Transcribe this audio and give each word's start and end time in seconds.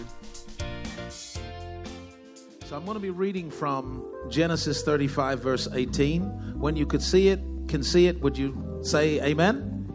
So 2.71 2.77
I'm 2.77 2.85
going 2.85 2.95
to 2.95 3.01
be 3.01 3.11
reading 3.11 3.51
from 3.51 4.07
Genesis 4.29 4.85
35, 4.85 5.41
verse 5.41 5.67
18. 5.75 6.23
When 6.61 6.77
you 6.77 6.87
could 6.87 7.03
see 7.03 7.27
it, 7.27 7.41
can 7.67 7.83
see 7.83 8.07
it, 8.07 8.21
would 8.21 8.39
you 8.39 8.79
say 8.81 9.21
amen? 9.21 9.93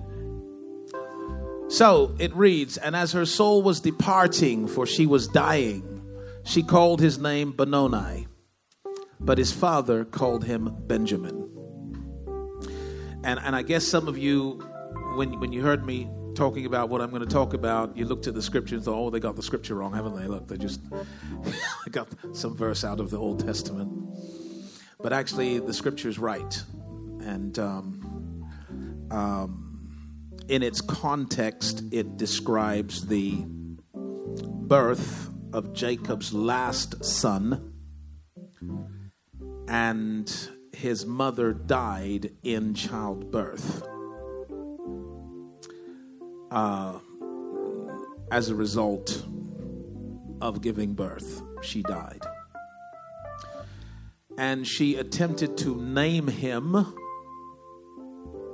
So 1.69 2.13
it 2.19 2.35
reads, 2.35 2.75
And 2.75 2.93
as 2.93 3.13
her 3.13 3.25
soul 3.25 3.61
was 3.61 3.79
departing, 3.79 4.67
for 4.67 4.85
she 4.85 5.05
was 5.05 5.25
dying, 5.29 6.03
she 6.43 6.63
called 6.63 6.99
his 6.99 7.17
name 7.17 7.53
Benoni, 7.53 8.27
but 9.21 9.37
his 9.37 9.53
father 9.53 10.03
called 10.03 10.43
him 10.43 10.75
Benjamin. 10.85 11.49
And, 13.23 13.39
and 13.39 13.55
I 13.55 13.61
guess 13.61 13.85
some 13.85 14.09
of 14.09 14.17
you, 14.17 14.59
when, 15.15 15.39
when 15.39 15.53
you 15.53 15.61
heard 15.61 15.85
me 15.85 16.09
talking 16.35 16.65
about 16.65 16.89
what 16.89 17.01
I'm 17.01 17.09
going 17.09 17.23
to 17.23 17.27
talk 17.27 17.53
about, 17.53 17.97
you 17.97 18.05
looked 18.05 18.27
at 18.27 18.33
the 18.33 18.41
scripture 18.41 18.75
and 18.75 18.83
thought, 18.83 18.97
oh, 18.97 19.09
they 19.09 19.19
got 19.19 19.35
the 19.35 19.43
scripture 19.43 19.75
wrong, 19.75 19.93
haven't 19.93 20.15
they? 20.15 20.27
Look, 20.27 20.47
they 20.47 20.57
just 20.57 20.81
got 21.91 22.07
some 22.33 22.55
verse 22.55 22.83
out 22.83 22.99
of 22.99 23.09
the 23.09 23.17
Old 23.17 23.39
Testament. 23.45 23.91
But 25.01 25.13
actually, 25.13 25.59
the 25.59 25.73
scripture 25.73 26.09
is 26.09 26.19
right. 26.19 26.61
And 27.21 27.57
um, 27.57 28.47
um, 29.09 29.89
in 30.47 30.61
its 30.61 30.81
context, 30.81 31.83
it 31.91 32.17
describes 32.17 33.07
the 33.07 33.45
birth 33.95 35.29
of 35.53 35.73
Jacob's 35.73 36.33
last 36.33 37.03
son. 37.03 37.73
And 39.67 40.49
his 40.73 41.05
mother 41.05 41.53
died 41.53 42.31
in 42.43 42.73
childbirth 42.73 43.87
uh, 46.55 46.99
as 48.31 48.49
a 48.49 48.55
result 48.55 49.23
of 50.41 50.61
giving 50.61 50.93
birth. 50.93 51.43
She 51.61 51.83
died. 51.83 52.21
And 54.37 54.65
she 54.65 54.95
attempted 54.95 55.57
to 55.59 55.75
name 55.75 56.27
him, 56.27 56.93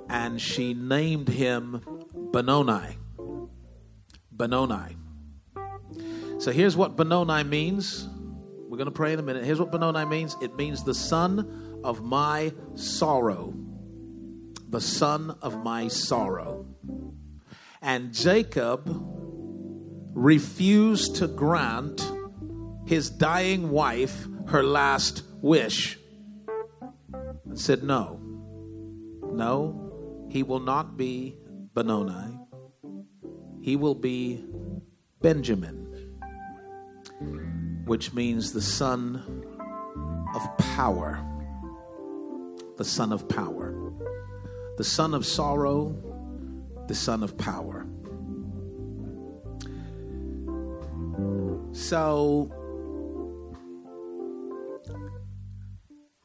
and 0.10 0.42
she 0.42 0.74
named 0.74 1.30
him 1.30 1.82
Benoni. 2.32 2.98
Benoni. 4.32 4.98
So 6.40 6.52
here's 6.52 6.76
what 6.76 6.96
Benoni 6.96 7.44
means. 7.44 8.08
We're 8.68 8.78
going 8.78 8.86
to 8.86 8.92
pray 8.92 9.14
in 9.14 9.20
a 9.20 9.24
minute. 9.24 9.44
Here's 9.44 9.60
what 9.60 9.72
Benoni 9.72 10.06
means 10.06 10.36
it 10.42 10.56
means 10.56 10.84
the 10.84 10.94
son 10.94 11.82
of 11.84 12.02
my 12.02 12.52
sorrow. 12.76 13.54
The 14.70 14.82
son 14.82 15.36
of 15.42 15.64
my 15.64 15.88
sorrow. 15.88 16.66
And 17.82 18.14
Jacob 18.14 18.82
refused 20.14 21.16
to 21.16 21.28
grant 21.28 22.12
his 22.86 23.10
dying 23.10 23.72
wife 23.72 24.28
her 24.48 24.64
last 24.64 25.24
wish 25.42 25.98
and 27.46 27.60
said, 27.60 27.84
No, 27.84 28.20
no, 29.32 30.28
he 30.30 30.44
will 30.44 30.60
not 30.60 30.96
be 30.96 31.38
Benoni. 31.74 32.38
He 33.62 33.76
will 33.76 33.96
be 33.96 34.44
Benjamin, 35.22 36.20
which 37.86 38.14
means 38.14 38.54
the 38.54 38.62
son 38.62 39.44
of 40.36 40.58
power. 40.76 41.26
The 42.78 42.86
son 42.86 43.12
of 43.12 43.28
power. 43.28 43.74
The 44.78 44.84
son 44.84 45.14
of 45.14 45.26
sorrow 45.26 46.11
the 46.92 46.96
Son 46.96 47.24
of 47.24 47.38
Power. 47.38 47.86
So, 51.72 52.52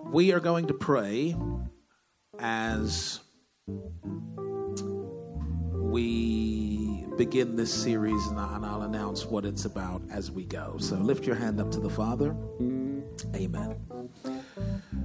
we 0.06 0.32
are 0.32 0.40
going 0.40 0.66
to 0.66 0.74
pray 0.74 1.36
as 2.40 3.20
we 5.72 7.04
begin 7.16 7.54
this 7.54 7.72
series, 7.72 8.26
and 8.26 8.40
I'll 8.40 8.82
announce 8.82 9.24
what 9.24 9.44
it's 9.44 9.66
about 9.66 10.02
as 10.10 10.32
we 10.32 10.46
go. 10.46 10.78
So, 10.80 10.96
lift 10.96 11.28
your 11.28 11.36
hand 11.36 11.60
up 11.60 11.70
to 11.70 11.78
the 11.78 11.90
Father. 11.90 12.34
Amen. 13.36 13.76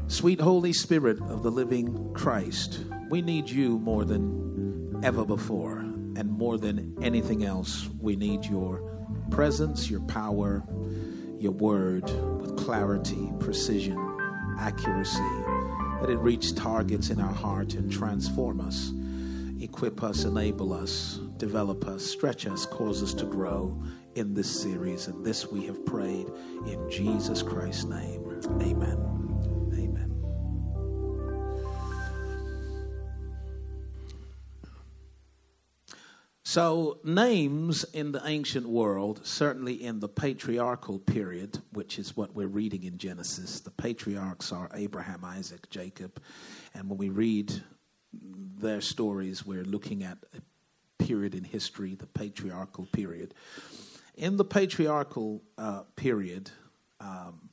Sweet 0.07 0.41
Holy 0.41 0.73
Spirit 0.73 1.21
of 1.21 1.43
the 1.43 1.51
living 1.51 2.15
Christ, 2.15 2.79
we 3.11 3.21
need 3.21 3.47
you 3.47 3.77
more 3.77 4.05
than 4.05 4.70
ever 5.03 5.25
before. 5.25 5.79
And 5.79 6.29
more 6.29 6.57
than 6.57 6.95
anything 7.01 7.45
else, 7.45 7.87
we 7.99 8.15
need 8.15 8.45
your 8.45 8.79
presence, 9.29 9.89
your 9.89 10.01
power, 10.01 10.63
your 11.39 11.53
word 11.53 12.03
with 12.39 12.57
clarity, 12.57 13.31
precision, 13.39 13.97
accuracy, 14.59 15.17
that 16.01 16.09
it 16.09 16.17
reach 16.17 16.55
targets 16.55 17.09
in 17.09 17.19
our 17.19 17.33
heart 17.33 17.73
and 17.73 17.91
transform 17.91 18.61
us, 18.61 18.91
equip 19.61 20.03
us, 20.03 20.23
enable 20.23 20.73
us, 20.73 21.19
develop 21.37 21.87
us, 21.87 22.05
stretch 22.05 22.45
us, 22.45 22.65
cause 22.65 23.01
us 23.01 23.13
to 23.13 23.25
grow 23.25 23.81
in 24.15 24.33
this 24.33 24.61
series. 24.61 25.07
And 25.07 25.25
this 25.25 25.47
we 25.47 25.65
have 25.65 25.85
prayed 25.85 26.27
in 26.67 26.89
Jesus 26.89 27.41
Christ's 27.41 27.85
name. 27.85 28.41
Amen. 28.61 29.10
So, 36.51 36.99
names 37.05 37.85
in 37.93 38.11
the 38.11 38.21
ancient 38.25 38.67
world, 38.67 39.21
certainly 39.23 39.81
in 39.81 40.01
the 40.01 40.09
patriarchal 40.09 40.99
period, 40.99 41.59
which 41.71 41.97
is 41.97 42.17
what 42.17 42.35
we're 42.35 42.45
reading 42.45 42.83
in 42.83 42.97
Genesis, 42.97 43.61
the 43.61 43.71
patriarchs 43.71 44.51
are 44.51 44.69
Abraham, 44.73 45.23
Isaac, 45.23 45.69
Jacob. 45.69 46.21
And 46.73 46.89
when 46.89 46.97
we 46.97 47.07
read 47.07 47.53
their 48.11 48.81
stories, 48.81 49.45
we're 49.45 49.63
looking 49.63 50.03
at 50.03 50.17
a 50.37 51.01
period 51.01 51.35
in 51.35 51.45
history, 51.45 51.95
the 51.95 52.05
patriarchal 52.05 52.85
period. 52.87 53.33
In 54.17 54.35
the 54.35 54.43
patriarchal 54.43 55.41
uh, 55.57 55.83
period, 55.95 56.51
um, 56.99 57.49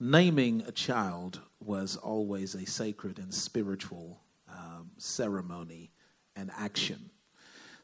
naming 0.00 0.62
a 0.66 0.72
child 0.72 1.42
was 1.62 1.98
always 1.98 2.54
a 2.54 2.64
sacred 2.64 3.18
and 3.18 3.34
spiritual 3.34 4.18
um, 4.48 4.92
ceremony 4.96 5.90
and 6.34 6.50
action. 6.56 7.10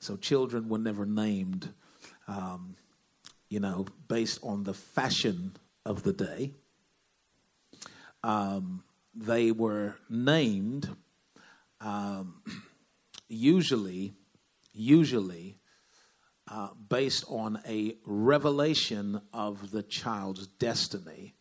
So 0.01 0.17
children 0.17 0.69
were 0.69 0.79
never 0.79 1.07
named, 1.07 1.73
um, 2.27 2.77
you 3.49 3.61
know, 3.61 3.87
based 4.09 4.41
on 4.43 4.65
the 4.65 4.75
fashion 4.75 5.57
of 5.85 6.03
the 6.03 6.13
day. 6.13 6.53
Um, 8.23 8.83
they 9.15 9.53
were 9.53 9.97
named 10.09 10.89
um, 11.81 12.43
usually, 13.29 14.15
usually 14.73 15.59
uh, 16.51 16.69
based 16.89 17.25
on 17.29 17.61
a 17.67 17.95
revelation 18.05 19.21
of 19.33 19.71
the 19.71 19.83
child's 19.83 20.47
destiny. 20.47 21.35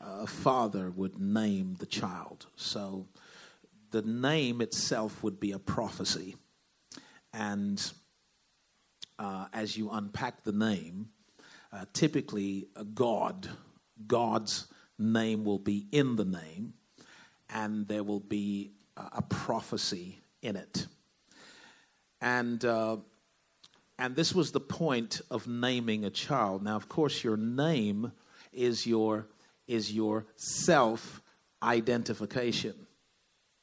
A 0.00 0.26
father 0.26 0.90
would 0.90 1.18
name 1.18 1.76
the 1.78 1.86
child. 1.86 2.46
So 2.56 3.06
the 3.90 4.02
name 4.02 4.60
itself 4.60 5.22
would 5.22 5.40
be 5.40 5.52
a 5.52 5.58
prophecy. 5.58 6.36
And 7.32 7.92
uh, 9.18 9.46
as 9.52 9.76
you 9.76 9.90
unpack 9.90 10.44
the 10.44 10.52
name, 10.52 11.08
uh, 11.72 11.84
typically 11.92 12.68
a 12.76 12.84
God, 12.84 13.48
God's 14.06 14.68
name 14.98 15.44
will 15.44 15.58
be 15.58 15.86
in 15.92 16.16
the 16.16 16.24
name, 16.24 16.74
and 17.50 17.86
there 17.88 18.02
will 18.02 18.20
be 18.20 18.72
a 18.96 19.22
prophecy 19.22 20.20
in 20.42 20.56
it. 20.56 20.86
And 22.20 22.64
uh, 22.64 22.96
and 23.98 24.14
this 24.14 24.34
was 24.34 24.52
the 24.52 24.60
point 24.60 25.20
of 25.30 25.46
naming 25.48 26.04
a 26.04 26.10
child. 26.10 26.62
Now, 26.62 26.76
of 26.76 26.88
course, 26.88 27.24
your 27.24 27.36
name 27.36 28.12
is 28.52 28.86
your 28.86 29.26
is 29.66 29.92
your 29.92 30.26
self 30.36 31.22
identification. 31.62 32.74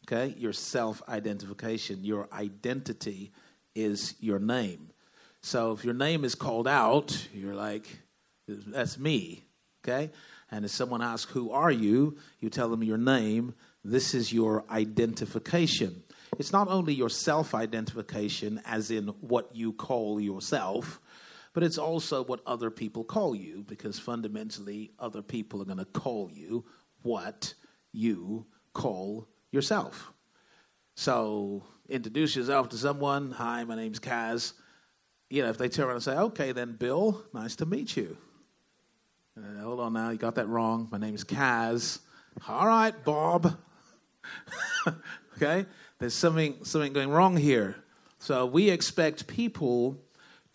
Okay, 0.07 0.35
your 0.37 0.53
self 0.53 1.01
identification, 1.09 2.03
your 2.03 2.27
identity 2.31 3.31
is 3.73 4.13
your 4.19 4.39
name. 4.39 4.89
So 5.45 5.73
if 5.73 5.85
your 5.85 5.93
name 5.93 6.25
is 6.25 6.33
called 6.33 6.67
out, 6.67 7.27
you're 7.31 7.53
like, 7.53 7.87
That's 8.47 8.97
me. 8.97 9.43
Okay? 9.83 10.09
And 10.49 10.65
if 10.65 10.71
someone 10.71 11.03
asks, 11.03 11.31
Who 11.33 11.51
are 11.51 11.69
you? 11.69 12.17
you 12.39 12.49
tell 12.49 12.67
them 12.67 12.83
your 12.83 12.97
name. 12.97 13.53
This 13.83 14.15
is 14.15 14.33
your 14.33 14.65
identification. 14.71 16.01
It's 16.39 16.51
not 16.51 16.67
only 16.67 16.95
your 16.95 17.09
self 17.09 17.53
identification, 17.53 18.59
as 18.65 18.89
in 18.89 19.09
what 19.21 19.55
you 19.55 19.71
call 19.71 20.19
yourself, 20.19 20.99
but 21.53 21.61
it's 21.61 21.77
also 21.77 22.23
what 22.23 22.41
other 22.47 22.71
people 22.71 23.03
call 23.03 23.35
you, 23.35 23.63
because 23.67 23.99
fundamentally, 23.99 24.93
other 24.97 25.21
people 25.21 25.61
are 25.61 25.65
going 25.65 25.77
to 25.77 25.85
call 25.85 26.31
you 26.33 26.65
what 27.03 27.53
you 27.93 28.47
call 28.73 29.27
yourself. 29.51 30.11
So, 30.95 31.61
introduce 31.87 32.35
yourself 32.35 32.69
to 32.69 32.77
someone. 32.77 33.29
Hi, 33.29 33.63
my 33.63 33.75
name's 33.75 33.99
Kaz. 33.99 34.53
You 35.29 35.43
know, 35.43 35.49
if 35.49 35.57
they 35.57 35.69
turn 35.69 35.85
around 35.85 35.95
and 35.95 36.03
say, 36.03 36.17
okay, 36.17 36.51
then 36.51 36.73
Bill, 36.73 37.23
nice 37.33 37.55
to 37.57 37.65
meet 37.65 37.97
you. 37.97 38.17
Uh, 39.37 39.61
hold 39.61 39.79
on 39.79 39.93
now, 39.93 40.11
you 40.11 40.17
got 40.17 40.35
that 40.35 40.47
wrong. 40.47 40.87
My 40.91 40.97
name 40.97 41.15
is 41.15 41.23
Kaz. 41.23 41.99
All 42.47 42.67
right, 42.67 42.93
Bob. 43.03 43.57
okay? 45.35 45.65
There's 45.99 46.13
something, 46.13 46.63
something 46.63 46.93
going 46.93 47.09
wrong 47.09 47.35
here. 47.35 47.75
So 48.19 48.45
we 48.45 48.69
expect 48.69 49.27
people 49.27 49.97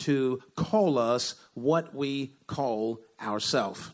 to 0.00 0.40
call 0.56 0.98
us 0.98 1.34
what 1.54 1.94
we 1.94 2.32
call 2.46 3.00
ourselves. 3.20 3.90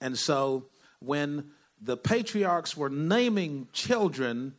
And 0.00 0.18
so 0.18 0.66
when 1.00 1.50
the 1.80 1.96
patriarchs 1.96 2.76
were 2.76 2.90
naming 2.90 3.68
children, 3.72 4.54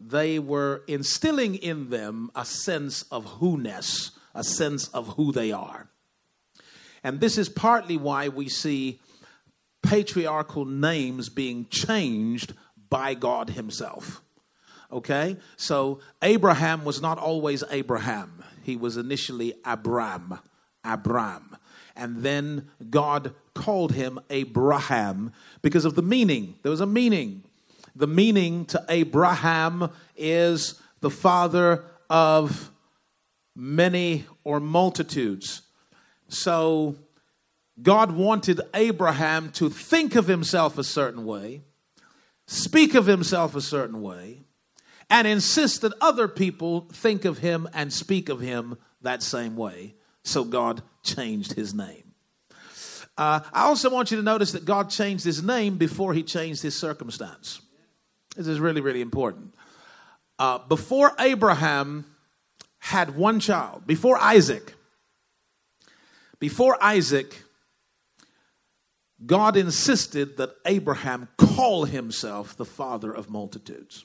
they 0.00 0.38
were 0.38 0.82
instilling 0.86 1.54
in 1.56 1.90
them 1.90 2.30
a 2.34 2.44
sense 2.44 3.02
of 3.04 3.24
who 3.24 3.56
ness, 3.56 4.12
a 4.36 4.44
sense 4.44 4.88
of 4.88 5.08
who 5.16 5.32
they 5.32 5.50
are. 5.50 5.88
And 7.02 7.20
this 7.20 7.38
is 7.38 7.48
partly 7.48 7.96
why 7.96 8.28
we 8.28 8.48
see 8.48 9.00
patriarchal 9.82 10.64
names 10.64 11.28
being 11.28 11.66
changed 11.70 12.54
by 12.88 13.14
God 13.14 13.50
Himself. 13.50 14.22
Okay? 14.92 15.36
So 15.56 16.00
Abraham 16.22 16.84
was 16.84 17.00
not 17.00 17.18
always 17.18 17.64
Abraham, 17.70 18.44
he 18.62 18.76
was 18.76 18.96
initially 18.96 19.54
Abram. 19.64 20.38
Abram. 20.84 21.56
And 21.96 22.22
then 22.22 22.68
God 22.90 23.34
called 23.54 23.92
him 23.92 24.20
Abraham 24.30 25.32
because 25.62 25.84
of 25.84 25.94
the 25.94 26.02
meaning. 26.02 26.56
There 26.62 26.70
was 26.70 26.80
a 26.80 26.86
meaning. 26.86 27.42
The 27.96 28.06
meaning 28.06 28.66
to 28.66 28.84
Abraham 28.88 29.90
is 30.16 30.80
the 31.00 31.10
father 31.10 31.84
of 32.10 32.70
many 33.56 34.26
or 34.44 34.60
multitudes. 34.60 35.62
So 36.28 36.96
God 37.82 38.12
wanted 38.12 38.60
Abraham 38.74 39.50
to 39.52 39.70
think 39.70 40.14
of 40.14 40.26
himself 40.28 40.76
a 40.78 40.84
certain 40.84 41.24
way, 41.24 41.62
speak 42.46 42.94
of 42.94 43.06
himself 43.06 43.56
a 43.56 43.60
certain 43.60 44.02
way, 44.02 44.42
and 45.08 45.26
insist 45.26 45.80
that 45.80 45.92
other 46.00 46.28
people 46.28 46.88
think 46.92 47.24
of 47.24 47.38
him 47.38 47.68
and 47.72 47.92
speak 47.92 48.28
of 48.28 48.40
him 48.40 48.76
that 49.02 49.22
same 49.22 49.56
way. 49.56 49.94
So 50.22 50.44
God 50.44 50.82
changed 51.02 51.54
his 51.54 51.72
name. 51.72 52.02
Uh, 53.16 53.40
I 53.52 53.62
also 53.62 53.88
want 53.88 54.10
you 54.10 54.18
to 54.18 54.22
notice 54.22 54.52
that 54.52 54.66
God 54.66 54.90
changed 54.90 55.24
his 55.24 55.42
name 55.42 55.78
before 55.78 56.12
he 56.12 56.22
changed 56.22 56.62
his 56.62 56.78
circumstance. 56.78 57.62
This 58.36 58.46
is 58.46 58.60
really, 58.60 58.82
really 58.82 59.00
important. 59.00 59.54
Uh, 60.38 60.58
before 60.58 61.12
Abraham 61.18 62.04
had 62.78 63.16
one 63.16 63.40
child, 63.40 63.86
before 63.86 64.16
Isaac, 64.18 64.74
before 66.38 66.76
Isaac, 66.82 67.42
God 69.24 69.56
insisted 69.56 70.36
that 70.36 70.56
Abraham 70.66 71.28
call 71.38 71.86
himself 71.86 72.56
the 72.56 72.64
father 72.64 73.12
of 73.12 73.30
multitudes. 73.30 74.04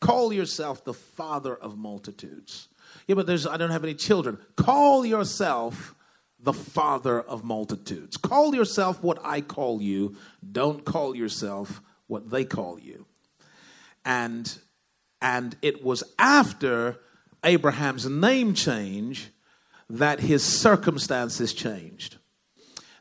Call 0.00 0.32
yourself 0.32 0.84
the 0.84 0.94
father 0.94 1.54
of 1.54 1.76
multitudes. 1.76 2.68
Yeah, 3.06 3.14
but 3.14 3.26
there's 3.26 3.46
I 3.46 3.56
don't 3.56 3.70
have 3.70 3.84
any 3.84 3.94
children. 3.94 4.38
Call 4.56 5.04
yourself 5.06 5.94
the 6.40 6.52
father 6.52 7.20
of 7.20 7.44
multitudes. 7.44 8.16
Call 8.16 8.54
yourself 8.54 9.02
what 9.02 9.18
I 9.24 9.40
call 9.40 9.82
you. 9.82 10.16
Don't 10.52 10.84
call 10.84 11.14
yourself 11.14 11.80
what 12.06 12.30
they 12.30 12.44
call 12.44 12.78
you. 12.78 13.06
And 14.04 14.58
and 15.20 15.56
it 15.62 15.84
was 15.84 16.04
after 16.18 16.98
Abraham's 17.48 18.06
name 18.06 18.52
change 18.52 19.30
that 19.88 20.20
his 20.20 20.44
circumstances 20.44 21.54
changed. 21.54 22.16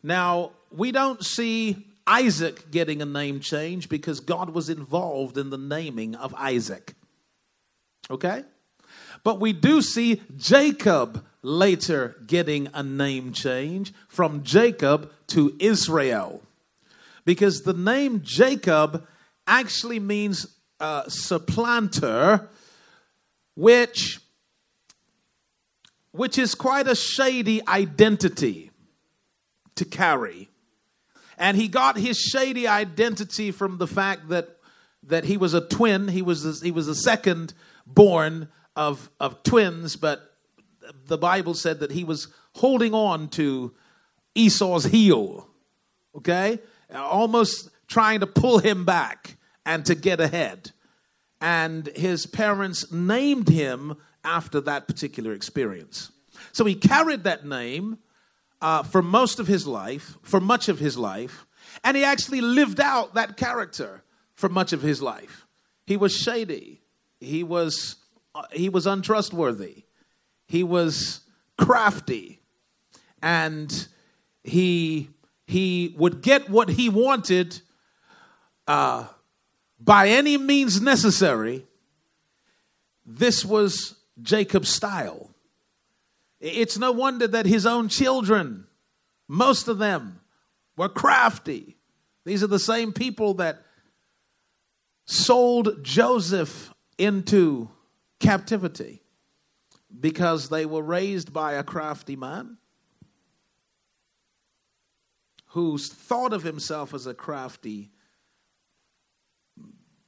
Now, 0.02 0.52
we 0.72 0.94
don't 0.94 1.24
see 1.24 1.86
Isaac 2.08 2.72
getting 2.72 3.02
a 3.02 3.06
name 3.06 3.42
change 3.42 3.90
because 3.90 4.22
God 4.22 4.52
was 4.52 4.70
involved 4.70 5.38
in 5.38 5.50
the 5.50 5.58
naming 5.58 6.16
of 6.16 6.34
Isaac. 6.36 6.94
Okay? 8.10 8.46
But 9.26 9.42
we 9.42 9.52
do 9.52 9.82
see 9.82 10.22
Jacob 10.38 11.26
later 11.42 12.16
getting 12.26 12.70
a 12.74 12.84
name 12.84 13.34
change 13.34 13.94
from 14.08 14.44
Jacob 14.44 15.12
to 15.28 15.54
Israel. 15.60 16.42
Because 17.26 17.64
the 17.64 17.74
name 17.74 18.22
Jacob 18.24 19.06
actually 19.46 20.00
means 20.00 20.48
uh, 20.80 21.04
supplanter, 21.10 22.48
which, 23.56 24.22
which 26.18 26.38
is 26.38 26.56
quite 26.56 26.88
a 26.88 26.96
shady 26.96 27.66
identity 27.68 28.72
to 29.76 29.86
carry. 29.86 30.50
And 31.38 31.56
he 31.56 31.68
got 31.68 31.98
his 31.98 32.18
shady 32.18 32.68
identity 32.68 33.52
from 33.52 33.78
the 33.78 33.88
fact 33.88 34.30
that, 34.30 34.58
that 35.04 35.24
he 35.24 35.38
was 35.38 35.54
a 35.54 35.62
twin, 35.62 36.08
he 36.08 36.22
was, 36.22 36.46
a, 36.46 36.64
he 36.64 36.72
was 36.72 36.88
the 36.88 36.96
second 36.96 37.54
born 37.86 38.50
of, 38.76 39.10
of 39.20 39.44
twins, 39.44 39.96
but 39.96 40.34
the 41.06 41.18
Bible 41.18 41.54
said 41.54 41.80
that 41.80 41.92
he 41.92 42.04
was 42.04 42.28
holding 42.56 42.94
on 42.94 43.28
to 43.30 43.74
Esau's 44.36 44.86
heel, 44.86 45.48
okay? 46.16 46.60
Almost 46.94 47.70
trying 47.88 48.22
to 48.22 48.28
pull 48.28 48.60
him 48.60 48.86
back 48.86 49.38
and 49.66 49.86
to 49.86 49.96
get 49.96 50.20
ahead. 50.20 50.72
And 51.40 51.88
his 51.96 52.26
parents 52.26 52.92
named 52.92 53.50
him 53.50 53.98
after 54.28 54.60
that 54.62 54.88
particular 54.88 55.34
experience. 55.34 56.12
So 56.52 56.66
he 56.66 56.76
carried 56.76 57.24
that 57.24 57.46
name 57.46 57.98
uh, 58.62 58.84
for 58.84 59.02
most 59.02 59.40
of 59.40 59.48
his 59.48 59.66
life, 59.66 60.18
for 60.22 60.40
much 60.42 60.68
of 60.68 60.80
his 60.80 60.98
life, 60.98 61.46
and 61.84 61.96
he 61.96 62.04
actually 62.04 62.42
lived 62.42 62.80
out 62.80 63.14
that 63.14 63.38
character 63.38 64.04
for 64.36 64.50
much 64.50 64.74
of 64.74 64.82
his 64.82 65.02
life. 65.02 65.46
He 65.86 65.96
was 65.96 66.16
shady. 66.16 66.82
He 67.20 67.44
was 67.44 67.96
uh, 68.36 68.44
he 68.52 68.70
was 68.70 68.86
untrustworthy. 68.86 69.86
He 70.48 70.64
was 70.64 71.22
crafty, 71.58 72.40
and 73.22 73.88
he 74.44 75.10
he 75.46 75.96
would 75.98 76.22
get 76.22 76.50
what 76.50 76.70
he 76.70 76.90
wanted 76.90 77.62
uh, 78.68 79.06
by 79.80 80.10
any 80.10 80.38
means 80.38 80.82
necessary. 80.82 81.66
This 83.06 83.46
was 83.46 83.97
Jacob's 84.22 84.70
style. 84.70 85.32
It's 86.40 86.78
no 86.78 86.92
wonder 86.92 87.28
that 87.28 87.46
his 87.46 87.66
own 87.66 87.90
children, 87.90 88.68
most 89.28 89.68
of 89.68 89.78
them, 89.78 90.22
were 90.76 90.90
crafty. 90.90 91.78
These 92.26 92.44
are 92.44 92.48
the 92.48 92.60
same 92.60 92.94
people 92.94 93.36
that 93.36 93.64
sold 95.06 95.84
Joseph 95.84 96.74
into 96.98 97.70
captivity 98.20 99.02
because 100.00 100.50
they 100.50 100.66
were 100.66 100.82
raised 100.82 101.32
by 101.34 101.54
a 101.54 101.64
crafty 101.64 102.16
man 102.16 102.58
who 105.48 105.78
thought 105.78 106.34
of 106.34 106.44
himself 106.44 106.94
as 106.94 107.08
a 107.08 107.14
crafty 107.14 107.92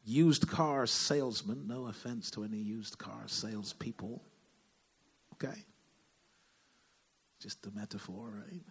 used 0.09 0.47
car 0.47 0.85
salesman. 0.87 1.67
No 1.67 1.85
offense 1.85 2.31
to 2.31 2.43
any 2.43 2.57
used 2.57 2.97
car 2.97 3.23
salespeople. 3.27 4.21
Okay? 5.33 5.65
Just 7.41 7.65
a 7.65 7.71
metaphor, 7.71 8.43
right? 8.45 8.61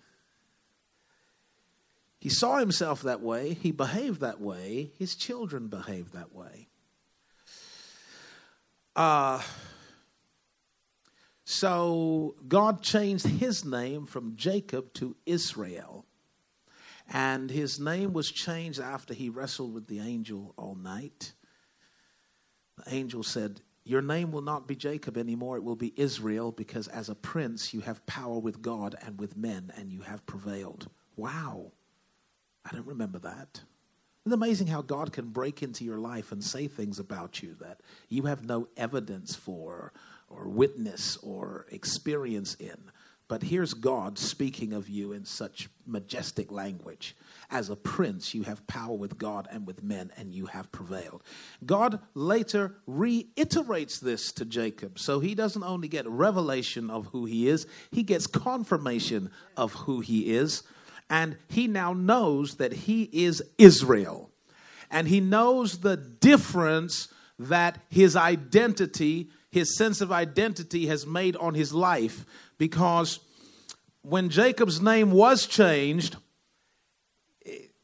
He 2.21 2.29
saw 2.29 2.59
himself 2.59 3.03
that 3.03 3.21
way. 3.21 3.55
He 3.55 3.71
behaved 3.71 4.21
that 4.21 4.41
way. 4.41 4.91
His 4.99 5.15
children 5.15 5.69
behaved 5.69 6.13
that 6.15 6.35
way. 6.35 6.69
Uh, 8.97 9.41
so 11.45 12.35
God 12.49 12.83
changed 12.83 13.27
his 13.27 13.65
name 13.65 14.05
from 14.05 14.35
Jacob 14.35 14.93
to 14.95 15.15
Israel. 15.25 16.05
And 17.09 17.51
his 17.51 17.81
name 17.81 18.13
was 18.13 18.31
changed 18.31 18.81
after 18.81 19.15
he 19.15 19.31
wrestled 19.31 19.73
with 19.73 19.87
the 19.87 20.01
angel 20.01 20.53
all 20.57 20.75
night. 20.75 21.33
The 22.77 22.95
angel 22.95 23.23
said, 23.23 23.63
Your 23.85 24.03
name 24.03 24.31
will 24.31 24.43
not 24.43 24.69
be 24.69 24.77
Jacob 24.77 25.17
anymore, 25.17 25.57
it 25.57 25.65
will 25.65 25.77
be 25.77 25.95
Israel, 25.97 26.53
because 26.53 26.87
as 26.89 27.09
a 27.09 27.15
prince 27.15 27.73
you 27.73 27.81
have 27.81 28.05
power 28.07 28.39
with 28.39 28.61
God 28.61 28.95
and 29.05 29.19
with 29.19 29.37
men, 29.37 29.73
and 29.77 29.91
you 29.91 30.03
have 30.03 30.27
prevailed. 30.27 30.89
Wow, 31.17 31.73
I 32.65 32.75
don't 32.75 32.87
remember 32.87 33.19
that. 33.21 33.63
It's 34.27 34.35
amazing 34.35 34.67
how 34.67 34.83
God 34.83 35.11
can 35.11 35.31
break 35.31 35.63
into 35.63 35.85
your 35.85 35.99
life 35.99 36.33
and 36.33 36.45
say 36.45 36.69
things 36.69 36.99
about 36.99 37.43
you 37.43 37.57
that 37.61 37.81
you 38.11 38.25
have 38.25 38.45
no 38.45 38.69
evidence 38.77 39.35
for, 39.35 39.95
or 40.29 40.49
witness, 40.49 41.17
or 41.23 41.65
experience 41.71 42.55
in. 42.57 42.77
But 43.29 43.43
here's 43.43 43.75
God 43.75 44.19
speaking 44.19 44.73
of 44.73 44.89
you 44.89 45.13
in 45.13 45.27
such 45.27 45.69
majestic 45.87 46.51
language. 46.51 47.15
As 47.51 47.69
a 47.69 47.77
prince, 47.77 48.35
you 48.35 48.43
have 48.45 48.67
power 48.67 48.97
with 48.97 49.19
God 49.19 49.47
and 49.51 49.67
with 49.67 49.83
men, 49.83 50.11
and 50.17 50.33
you 50.33 50.47
have 50.47 50.73
prevailed. 50.73 51.23
God 51.65 52.01
later 52.15 52.77
reiterates 52.87 54.01
this 54.01 54.33
to 54.33 54.47
Jacob. 54.47 54.99
So 54.99 55.21
he 55.21 55.35
doesn't 55.35 55.63
only 55.63 55.89
get 55.89 56.09
revelation 56.09 56.89
of 56.89 57.07
who 57.07 57.27
he 57.27 57.49
is, 57.49 57.67
he 57.91 58.03
gets 58.03 58.27
confirmation 58.27 59.31
of 59.57 59.75
who 59.75 60.01
he 60.01 60.35
is. 60.35 60.63
And 61.11 61.37
he 61.49 61.69
now 61.69 61.93
knows 61.93 62.57
that 62.57 62.73
he 62.73 63.09
is 63.13 63.43
Israel. 63.57 64.31
And 64.91 65.09
he 65.09 65.21
knows 65.21 65.79
the 65.79 65.97
difference 65.97 67.09
that 67.39 67.81
his 67.89 68.17
identity, 68.17 69.31
his 69.51 69.77
sense 69.77 70.01
of 70.01 70.13
identity, 70.13 70.87
has 70.87 71.07
made 71.07 71.37
on 71.37 71.55
his 71.55 71.73
life 71.73 72.27
because 72.59 73.21
when 74.03 74.29
Jacob's 74.29 74.81
name 74.81 75.11
was 75.13 75.47
changed, 75.47 76.17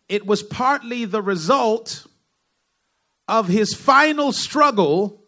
it 0.09 0.27
was 0.27 0.43
partly 0.43 1.05
the 1.05 1.23
result 1.23 2.07
of 3.27 3.49
his 3.49 3.75
final 3.75 4.33
struggle 4.33 5.23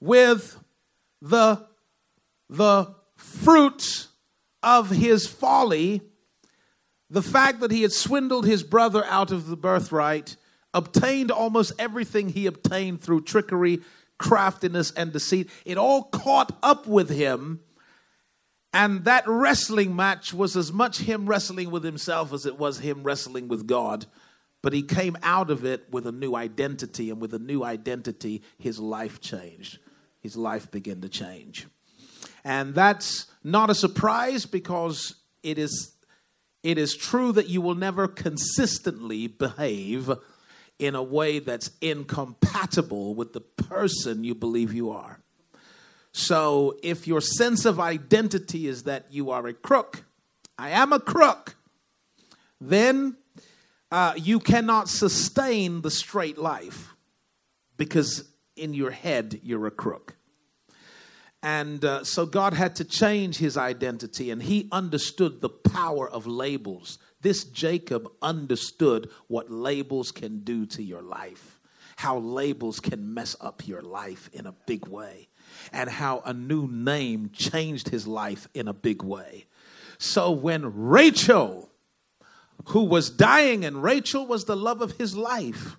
with 0.00 0.58
the, 1.20 1.64
the 2.48 2.94
fruit 3.16 4.08
of 4.62 4.90
his 4.90 5.26
folly, 5.26 6.00
the 7.08 7.22
fact 7.22 7.60
that 7.60 7.70
he 7.70 7.82
had 7.82 7.92
swindled 7.92 8.46
his 8.46 8.62
brother 8.62 9.04
out 9.04 9.30
of 9.30 9.46
the 9.46 9.56
birthright, 9.56 10.36
obtained 10.74 11.30
almost 11.30 11.72
everything 11.78 12.30
he 12.30 12.46
obtained 12.46 13.00
through 13.00 13.20
trickery, 13.20 13.80
craftiness, 14.18 14.90
and 14.92 15.12
deceit. 15.12 15.50
It 15.64 15.78
all 15.78 16.04
caught 16.04 16.56
up 16.62 16.86
with 16.86 17.10
him 17.10 17.60
and 18.72 19.04
that 19.04 19.24
wrestling 19.26 19.94
match 19.94 20.32
was 20.32 20.56
as 20.56 20.72
much 20.72 20.98
him 20.98 21.26
wrestling 21.26 21.70
with 21.70 21.84
himself 21.84 22.32
as 22.32 22.46
it 22.46 22.58
was 22.58 22.78
him 22.78 23.02
wrestling 23.02 23.48
with 23.48 23.66
God. 23.66 24.06
But 24.62 24.72
he 24.72 24.82
came 24.82 25.16
out 25.22 25.50
of 25.50 25.64
it 25.64 25.86
with 25.90 26.06
a 26.06 26.12
new 26.12 26.36
identity, 26.36 27.10
and 27.10 27.20
with 27.20 27.34
a 27.34 27.38
new 27.38 27.64
identity, 27.64 28.42
his 28.58 28.78
life 28.78 29.20
changed. 29.20 29.78
His 30.20 30.36
life 30.36 30.70
began 30.70 31.00
to 31.00 31.08
change. 31.08 31.66
And 32.44 32.74
that's 32.74 33.26
not 33.42 33.70
a 33.70 33.74
surprise 33.74 34.46
because 34.46 35.16
it 35.42 35.58
is, 35.58 35.92
it 36.62 36.78
is 36.78 36.96
true 36.96 37.32
that 37.32 37.48
you 37.48 37.60
will 37.60 37.74
never 37.74 38.06
consistently 38.06 39.26
behave 39.26 40.10
in 40.78 40.94
a 40.94 41.02
way 41.02 41.40
that's 41.40 41.70
incompatible 41.80 43.14
with 43.14 43.32
the 43.32 43.40
person 43.40 44.24
you 44.24 44.34
believe 44.34 44.72
you 44.72 44.90
are. 44.90 45.21
So 46.12 46.76
if 46.82 47.06
your 47.06 47.22
sense 47.22 47.64
of 47.64 47.80
identity 47.80 48.66
is 48.66 48.84
that 48.84 49.06
you 49.10 49.30
are 49.30 49.46
a 49.46 49.54
crook, 49.54 50.04
I 50.58 50.70
am 50.70 50.92
a 50.92 51.00
crook, 51.00 51.56
then 52.60 53.16
uh, 53.90 54.12
you 54.16 54.38
cannot 54.38 54.88
sustain 54.88 55.80
the 55.80 55.90
straight 55.90 56.38
life 56.38 56.94
because 57.76 58.28
in 58.56 58.74
your 58.74 58.90
head 58.90 59.40
you're 59.42 59.66
a 59.66 59.70
crook. 59.70 60.14
And 61.42 61.84
uh, 61.84 62.04
so 62.04 62.24
God 62.24 62.54
had 62.54 62.76
to 62.76 62.84
change 62.84 63.38
his 63.38 63.56
identity, 63.56 64.30
and 64.30 64.40
he 64.40 64.68
understood 64.70 65.40
the 65.40 65.48
power 65.48 66.08
of 66.08 66.24
labels. 66.24 66.98
This 67.20 67.42
Jacob 67.42 68.08
understood 68.22 69.10
what 69.26 69.50
labels 69.50 70.12
can 70.12 70.44
do 70.44 70.66
to 70.66 70.82
your 70.84 71.02
life, 71.02 71.58
how 71.96 72.18
labels 72.18 72.78
can 72.78 73.12
mess 73.12 73.34
up 73.40 73.66
your 73.66 73.82
life 73.82 74.30
in 74.32 74.46
a 74.46 74.54
big 74.66 74.86
way 74.86 75.28
and 75.72 75.88
how 75.88 76.22
a 76.24 76.32
new 76.32 76.68
name 76.68 77.30
changed 77.32 77.88
his 77.88 78.06
life 78.06 78.48
in 78.54 78.68
a 78.68 78.72
big 78.72 79.02
way. 79.02 79.46
So 79.98 80.30
when 80.30 80.88
Rachel, 80.88 81.70
who 82.66 82.84
was 82.84 83.10
dying, 83.10 83.64
and 83.64 83.82
Rachel 83.82 84.26
was 84.26 84.44
the 84.44 84.56
love 84.56 84.82
of 84.82 84.92
his 84.92 85.16
life, 85.16 85.76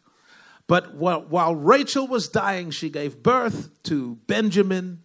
but 0.67 0.95
while, 0.95 1.55
Rachel 1.55 2.07
was 2.07 2.29
dying, 2.29 2.71
she 2.71 2.89
gave 2.89 3.21
birth 3.21 3.69
to 3.83 4.15
Benjamin 4.27 5.03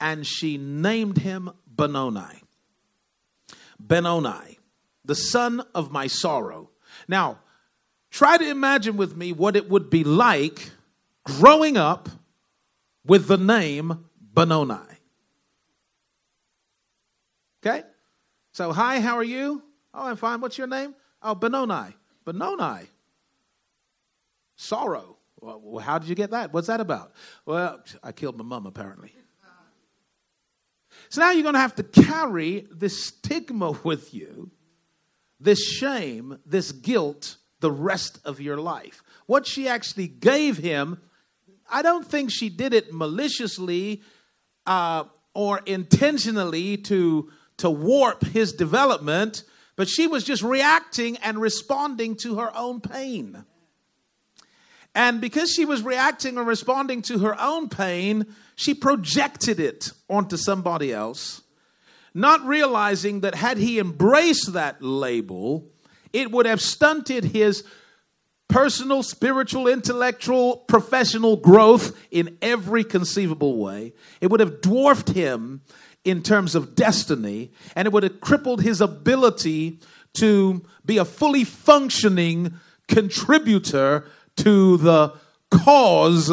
and 0.00 0.26
she 0.26 0.56
named 0.56 1.18
him 1.18 1.50
Benoni. 1.66 2.42
Benoni, 3.80 4.58
the 5.04 5.14
son 5.14 5.62
of 5.74 5.90
my 5.90 6.06
sorrow. 6.06 6.70
Now, 7.08 7.40
try 8.10 8.36
to 8.36 8.48
imagine 8.48 8.96
with 8.96 9.16
me 9.16 9.32
what 9.32 9.56
it 9.56 9.68
would 9.68 9.90
be 9.90 10.04
like 10.04 10.70
growing 11.24 11.76
up 11.76 12.08
with 13.04 13.26
the 13.26 13.36
name 13.36 14.04
Benoni. 14.32 14.76
Okay? 17.64 17.82
So, 18.52 18.72
hi, 18.72 19.00
how 19.00 19.16
are 19.16 19.24
you? 19.24 19.62
Oh, 19.94 20.06
I'm 20.06 20.16
fine. 20.16 20.40
What's 20.40 20.58
your 20.58 20.66
name? 20.66 20.94
Oh, 21.22 21.34
Benoni. 21.34 21.94
Benoni. 22.24 22.86
Sorrow. 24.56 25.16
Well, 25.40 25.82
how 25.82 25.98
did 25.98 26.08
you 26.08 26.14
get 26.14 26.30
that? 26.30 26.52
What's 26.52 26.68
that 26.68 26.80
about? 26.80 27.12
Well, 27.46 27.82
I 28.02 28.12
killed 28.12 28.36
my 28.36 28.44
mom, 28.44 28.66
apparently. 28.66 29.12
So 31.08 31.20
now 31.20 31.30
you're 31.30 31.42
going 31.42 31.54
to 31.54 31.60
have 31.60 31.74
to 31.76 31.82
carry 31.82 32.66
this 32.70 33.04
stigma 33.04 33.72
with 33.84 34.14
you, 34.14 34.50
this 35.40 35.62
shame, 35.62 36.38
this 36.46 36.72
guilt, 36.72 37.36
the 37.60 37.72
rest 37.72 38.20
of 38.24 38.40
your 38.40 38.56
life. 38.56 39.02
What 39.26 39.46
she 39.46 39.68
actually 39.68 40.08
gave 40.08 40.58
him, 40.58 41.00
I 41.70 41.82
don't 41.82 42.06
think 42.06 42.30
she 42.30 42.48
did 42.48 42.74
it 42.74 42.92
maliciously 42.92 44.02
uh, 44.66 45.04
or 45.34 45.60
intentionally 45.66 46.76
to, 46.76 47.30
to 47.58 47.70
warp 47.70 48.24
his 48.24 48.52
development, 48.52 49.44
but 49.76 49.88
she 49.88 50.06
was 50.06 50.24
just 50.24 50.42
reacting 50.42 51.16
and 51.18 51.38
responding 51.38 52.16
to 52.16 52.38
her 52.38 52.54
own 52.56 52.80
pain. 52.80 53.44
And 54.94 55.20
because 55.20 55.50
she 55.50 55.64
was 55.64 55.82
reacting 55.82 56.36
and 56.36 56.46
responding 56.46 57.00
to 57.02 57.20
her 57.20 57.40
own 57.40 57.68
pain, 57.68 58.26
she 58.56 58.74
projected 58.74 59.58
it 59.58 59.90
onto 60.08 60.36
somebody 60.36 60.92
else, 60.92 61.42
not 62.12 62.44
realizing 62.44 63.20
that 63.20 63.34
had 63.34 63.56
he 63.56 63.78
embraced 63.78 64.52
that 64.52 64.82
label, 64.82 65.66
it 66.12 66.30
would 66.30 66.44
have 66.44 66.60
stunted 66.60 67.24
his 67.24 67.64
personal, 68.52 69.02
spiritual, 69.02 69.66
intellectual, 69.66 70.58
professional 70.58 71.36
growth 71.36 71.98
in 72.10 72.36
every 72.42 72.84
conceivable 72.84 73.56
way. 73.56 73.94
It 74.20 74.30
would 74.30 74.40
have 74.40 74.60
dwarfed 74.60 75.10
him 75.10 75.62
in 76.04 76.22
terms 76.22 76.54
of 76.54 76.74
destiny, 76.74 77.50
and 77.74 77.86
it 77.86 77.92
would 77.92 78.02
have 78.02 78.20
crippled 78.20 78.60
his 78.60 78.82
ability 78.82 79.80
to 80.14 80.62
be 80.84 80.98
a 80.98 81.04
fully 81.04 81.44
functioning 81.44 82.54
contributor 82.88 84.04
to 84.36 84.76
the 84.76 85.14
cause 85.50 86.30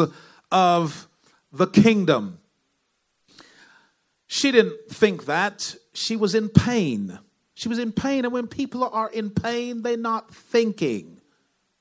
of 0.52 1.08
the 1.50 1.66
kingdom. 1.66 2.38
She 4.26 4.52
didn't 4.52 4.90
think 4.90 5.24
that. 5.24 5.74
She 5.94 6.16
was 6.16 6.34
in 6.34 6.50
pain. 6.50 7.18
She 7.54 7.68
was 7.68 7.78
in 7.78 7.92
pain, 7.92 8.24
and 8.24 8.34
when 8.34 8.46
people 8.46 8.84
are 8.84 9.08
in 9.08 9.30
pain, 9.30 9.82
they're 9.82 9.96
not 9.96 10.34
thinking. 10.34 11.19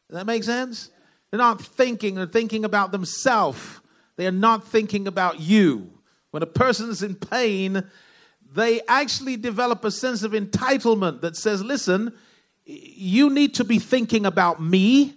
Does 0.09 0.17
that 0.17 0.25
make 0.25 0.43
sense? 0.43 0.89
They're 1.29 1.37
not 1.37 1.61
thinking, 1.61 2.15
they're 2.15 2.25
thinking 2.25 2.65
about 2.65 2.91
themselves. 2.91 3.79
They 4.15 4.25
are 4.25 4.31
not 4.31 4.67
thinking 4.67 5.07
about 5.07 5.39
you. 5.39 5.91
When 6.31 6.43
a 6.43 6.47
person's 6.47 7.03
in 7.03 7.15
pain, 7.15 7.83
they 8.51 8.81
actually 8.87 9.37
develop 9.37 9.85
a 9.85 9.91
sense 9.91 10.23
of 10.23 10.31
entitlement 10.31 11.21
that 11.21 11.35
says, 11.35 11.63
listen, 11.63 12.13
you 12.65 13.29
need 13.29 13.55
to 13.55 13.63
be 13.63 13.79
thinking 13.79 14.25
about 14.25 14.61
me, 14.61 15.13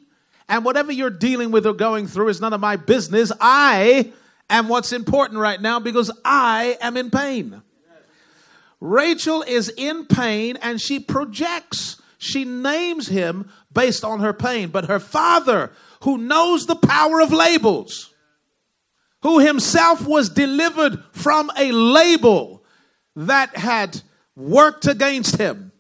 and 0.49 0.65
whatever 0.65 0.93
you're 0.93 1.11
dealing 1.11 1.51
with 1.51 1.67
or 1.67 1.73
going 1.73 2.07
through 2.07 2.29
is 2.29 2.41
none 2.41 2.53
of 2.53 2.61
my 2.61 2.77
business. 2.77 3.33
I 3.41 4.13
am 4.51 4.69
what's 4.69 4.93
important 4.93 5.39
right 5.39 5.61
now 5.61 5.81
because 5.81 6.11
I 6.25 6.77
am 6.81 6.97
in 6.97 7.11
pain. 7.11 7.63
Rachel 8.81 9.43
is 9.43 9.69
in 9.71 10.07
pain 10.07 10.59
and 10.61 10.81
she 10.81 10.99
projects 10.99 12.03
she 12.23 12.45
names 12.45 13.09
him 13.09 13.51
based 13.73 14.05
on 14.05 14.21
her 14.21 14.33
pain. 14.33 14.69
But 14.69 14.87
her 14.87 14.99
father, 14.99 15.73
who 16.03 16.19
knows 16.19 16.67
the 16.67 16.77
power 16.77 17.21
of 17.21 17.33
labels, 17.33 18.13
who 19.23 19.39
himself 19.39 20.07
was 20.07 20.29
delivered 20.29 21.03
from 21.13 21.51
a 21.57 21.73
label 21.73 22.65
that 23.15 23.57
had 23.57 24.03
worked 24.35 24.87
against 24.87 25.37
him, 25.37 25.73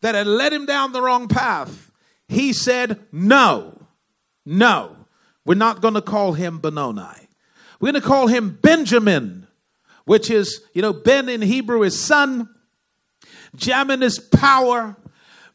that 0.00 0.14
had 0.14 0.26
led 0.26 0.52
him 0.52 0.66
down 0.66 0.92
the 0.92 1.02
wrong 1.02 1.28
path, 1.28 1.90
he 2.28 2.52
said, 2.52 3.00
No, 3.12 3.86
no, 4.44 4.96
we're 5.44 5.54
not 5.54 5.80
going 5.80 5.94
to 5.94 6.02
call 6.02 6.32
him 6.32 6.58
Benoni. 6.58 7.28
We're 7.80 7.92
going 7.92 8.02
to 8.02 8.08
call 8.08 8.26
him 8.26 8.58
Benjamin, 8.60 9.46
which 10.04 10.30
is, 10.30 10.62
you 10.74 10.82
know, 10.82 10.92
Ben 10.92 11.28
in 11.28 11.42
Hebrew 11.42 11.82
is 11.82 11.98
son, 11.98 12.48
Jamin 13.56 14.02
is 14.02 14.18
power, 14.18 14.96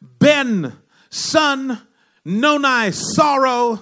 Ben, 0.00 0.72
son, 1.14 1.80
Noni, 2.24 2.92
sorrow, 2.92 3.80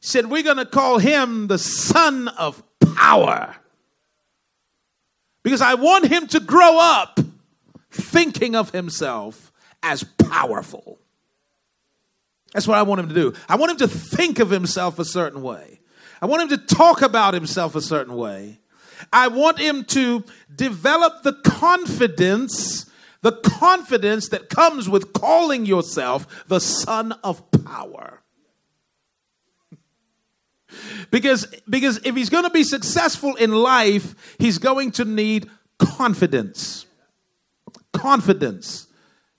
said, 0.00 0.26
We're 0.30 0.42
going 0.42 0.58
to 0.58 0.66
call 0.66 0.98
him 0.98 1.46
the 1.46 1.58
son 1.58 2.28
of 2.28 2.62
power. 2.94 3.56
Because 5.42 5.60
I 5.60 5.74
want 5.74 6.06
him 6.06 6.26
to 6.28 6.40
grow 6.40 6.78
up 6.78 7.20
thinking 7.90 8.56
of 8.56 8.70
himself 8.70 9.52
as 9.82 10.02
powerful. 10.02 10.98
That's 12.52 12.66
what 12.66 12.78
I 12.78 12.82
want 12.82 13.00
him 13.00 13.08
to 13.08 13.14
do. 13.14 13.34
I 13.48 13.56
want 13.56 13.72
him 13.72 13.78
to 13.78 13.88
think 13.88 14.38
of 14.38 14.48
himself 14.48 14.98
a 14.98 15.04
certain 15.04 15.42
way. 15.42 15.80
I 16.22 16.26
want 16.26 16.42
him 16.42 16.58
to 16.58 16.74
talk 16.74 17.02
about 17.02 17.34
himself 17.34 17.74
a 17.74 17.82
certain 17.82 18.14
way. 18.14 18.60
I 19.12 19.28
want 19.28 19.58
him 19.58 19.84
to 19.86 20.24
develop 20.54 21.22
the 21.22 21.34
confidence, 21.34 22.90
the 23.24 23.32
confidence 23.32 24.28
that 24.28 24.50
comes 24.50 24.86
with 24.86 25.14
calling 25.14 25.64
yourself 25.64 26.44
the 26.46 26.60
son 26.60 27.12
of 27.24 27.50
power. 27.64 28.20
because, 31.10 31.46
because 31.66 31.98
if 32.04 32.14
he's 32.14 32.28
going 32.28 32.44
to 32.44 32.50
be 32.50 32.62
successful 32.62 33.34
in 33.36 33.50
life, 33.50 34.36
he's 34.38 34.58
going 34.58 34.90
to 34.90 35.06
need 35.06 35.48
confidence. 35.78 36.84
Confidence. 37.94 38.88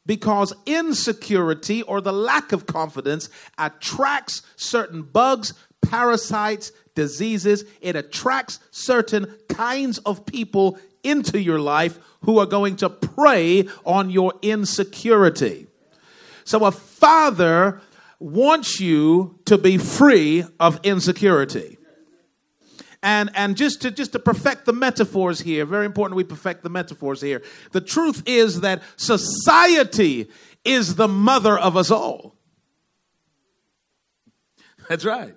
Because 0.03 0.51
insecurity 0.65 1.83
or 1.83 2.01
the 2.01 2.11
lack 2.11 2.53
of 2.53 2.65
confidence 2.65 3.29
attracts 3.59 4.41
certain 4.55 5.03
bugs, 5.03 5.53
parasites, 5.83 6.71
diseases. 6.95 7.65
It 7.81 7.95
attracts 7.95 8.57
certain 8.71 9.31
kinds 9.47 9.99
of 9.99 10.25
people 10.25 10.79
into 11.05 11.39
your 11.39 11.59
life 11.59 11.99
who 12.23 12.39
are 12.39 12.45
going 12.45 12.75
to 12.77 12.89
prey 12.89 13.67
on 13.85 14.09
your 14.09 14.33
insecurity. 14.41 15.67
So 16.43 16.65
a 16.65 16.71
father 16.71 17.81
wants 18.19 18.79
you 18.79 19.39
to 19.45 19.57
be 19.57 19.77
free 19.77 20.43
of 20.59 20.79
insecurity. 20.83 21.77
And, 23.03 23.29
and 23.35 23.55
just 23.55 23.83
to 23.83 23.91
just 23.91 24.13
to 24.13 24.19
perfect 24.19 24.65
the 24.65 24.73
metaphors 24.73 25.39
here, 25.39 25.63
very 25.65 25.85
important 25.85 26.17
we 26.17 26.23
perfect 26.23 26.63
the 26.63 26.69
metaphors 26.69 27.21
here. 27.21 27.43
The 27.71 27.81
truth 27.81 28.23
is 28.25 28.61
that 28.61 28.81
society 28.95 30.27
is 30.63 30.95
the 30.95 31.07
mother 31.07 31.55
of 31.55 31.77
us 31.77 31.91
all. 31.91 32.35
That's 34.89 35.05
right. 35.05 35.35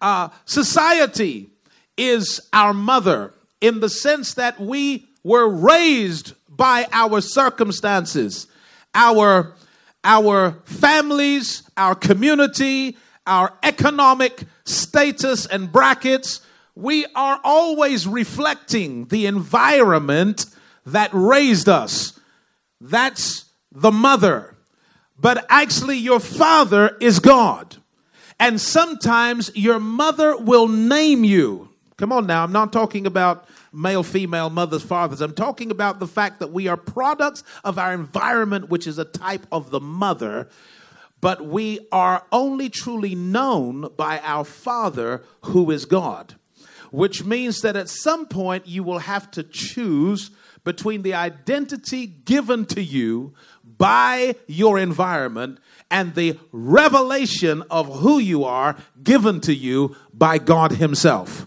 Uh, 0.00 0.30
society 0.44 1.50
is 1.96 2.40
our 2.52 2.74
mother 2.74 3.32
in 3.60 3.80
the 3.80 3.88
sense 3.88 4.34
that 4.34 4.60
we 4.60 5.08
were 5.24 5.48
raised 5.48 6.34
by 6.48 6.86
our 6.92 7.20
circumstances, 7.20 8.46
our, 8.94 9.54
our 10.04 10.62
families, 10.64 11.68
our 11.76 11.94
community, 11.94 12.96
our 13.26 13.52
economic 13.62 14.42
status 14.64 15.46
and 15.46 15.70
brackets. 15.70 16.40
We 16.74 17.06
are 17.14 17.40
always 17.44 18.06
reflecting 18.06 19.06
the 19.06 19.26
environment 19.26 20.46
that 20.86 21.10
raised 21.12 21.68
us. 21.68 22.18
That's 22.80 23.44
the 23.72 23.92
mother. 23.92 24.56
But 25.20 25.44
actually, 25.48 25.98
your 25.98 26.20
father 26.20 26.96
is 27.00 27.18
God. 27.18 27.76
And 28.40 28.60
sometimes 28.60 29.50
your 29.54 29.80
mother 29.80 30.36
will 30.36 30.68
name 30.68 31.24
you. 31.24 31.67
Come 31.98 32.12
on 32.12 32.28
now, 32.28 32.44
I'm 32.44 32.52
not 32.52 32.72
talking 32.72 33.06
about 33.06 33.48
male, 33.72 34.04
female, 34.04 34.50
mothers, 34.50 34.84
fathers. 34.84 35.20
I'm 35.20 35.34
talking 35.34 35.72
about 35.72 35.98
the 35.98 36.06
fact 36.06 36.38
that 36.38 36.52
we 36.52 36.68
are 36.68 36.76
products 36.76 37.42
of 37.64 37.76
our 37.76 37.92
environment, 37.92 38.68
which 38.68 38.86
is 38.86 38.98
a 38.98 39.04
type 39.04 39.46
of 39.50 39.70
the 39.70 39.80
mother, 39.80 40.48
but 41.20 41.44
we 41.44 41.80
are 41.90 42.24
only 42.30 42.70
truly 42.70 43.16
known 43.16 43.90
by 43.96 44.20
our 44.20 44.44
Father 44.44 45.24
who 45.46 45.72
is 45.72 45.86
God. 45.86 46.36
Which 46.92 47.24
means 47.24 47.62
that 47.62 47.74
at 47.74 47.88
some 47.88 48.26
point 48.26 48.68
you 48.68 48.84
will 48.84 49.00
have 49.00 49.28
to 49.32 49.42
choose 49.42 50.30
between 50.62 51.02
the 51.02 51.14
identity 51.14 52.06
given 52.06 52.64
to 52.66 52.80
you 52.80 53.34
by 53.64 54.36
your 54.46 54.78
environment 54.78 55.58
and 55.90 56.14
the 56.14 56.38
revelation 56.52 57.64
of 57.70 58.00
who 58.00 58.18
you 58.18 58.44
are 58.44 58.76
given 59.02 59.40
to 59.40 59.54
you 59.54 59.96
by 60.14 60.38
God 60.38 60.72
Himself. 60.72 61.46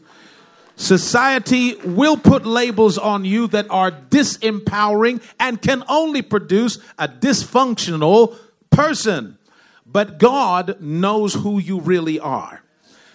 Society 0.82 1.76
will 1.76 2.18
put 2.18 2.44
labels 2.44 2.98
on 2.98 3.24
you 3.24 3.46
that 3.50 3.70
are 3.70 3.92
disempowering 3.92 5.22
and 5.40 5.62
can 5.62 5.84
only 5.88 6.24
produce 6.24 6.80
a 6.98 7.08
dysfunctional 7.08 8.36
person. 8.72 9.38
But 9.86 10.18
God 10.18 10.82
knows 10.82 11.36
who 11.36 11.60
you 11.60 11.80
really 11.82 12.20
are. 12.20 12.64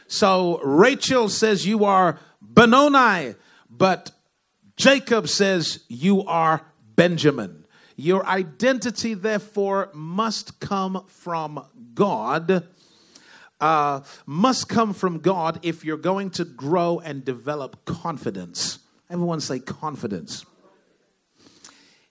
So 0.07 0.61
Rachel 0.63 1.29
says 1.29 1.67
you 1.67 1.85
are 1.85 2.21
Benoni, 2.41 3.35
but 3.69 4.13
Jacob 4.77 5.27
says 5.27 5.81
you 5.89 6.25
are 6.25 6.65
Benjamin. 6.95 7.67
Your 7.97 8.25
identity, 8.27 9.15
therefore, 9.15 9.91
must 9.93 10.61
come 10.61 11.05
from 11.09 11.67
God. 11.95 12.69
Uh, 13.61 14.01
must 14.27 14.69
come 14.69 14.93
from 14.93 15.19
God 15.19 15.61
if 15.63 15.85
you're 15.85 15.97
going 15.97 16.31
to 16.31 16.45
grow 16.45 16.99
and 16.99 17.25
develop 17.25 17.85
confidence. 17.87 18.81
Everyone 19.09 19.41
say 19.41 19.61
confidence. 19.61 20.45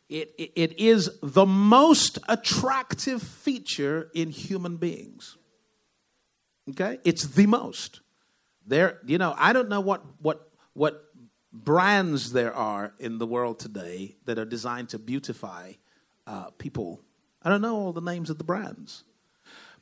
It, 0.10 0.34
it, 0.38 0.52
it 0.56 0.80
is 0.80 1.10
the 1.22 1.46
most 1.46 2.20
attractive 2.28 3.22
feature 3.22 4.10
in 4.14 4.30
human 4.30 4.78
beings. 4.78 5.38
Okay? 6.72 7.00
It's 7.04 7.26
the 7.26 7.48
most. 7.48 8.02
There, 8.66 9.00
you 9.06 9.18
know, 9.18 9.36
I 9.38 9.54
don't 9.54 9.70
know 9.70 9.82
what, 9.82 10.04
what, 10.22 10.50
what 10.74 11.04
brands 11.52 12.32
there 12.34 12.54
are 12.54 12.94
in 13.00 13.18
the 13.18 13.28
world 13.28 13.60
today 13.60 14.16
that 14.26 14.38
are 14.38 14.46
designed 14.46 14.90
to 14.90 15.00
beautify 15.00 15.74
uh, 16.28 16.50
people. 16.52 17.02
I 17.42 17.50
don't 17.50 17.62
know 17.62 17.76
all 17.76 17.94
the 17.94 18.02
names 18.02 18.30
of 18.30 18.38
the 18.38 18.44
brands, 18.44 19.04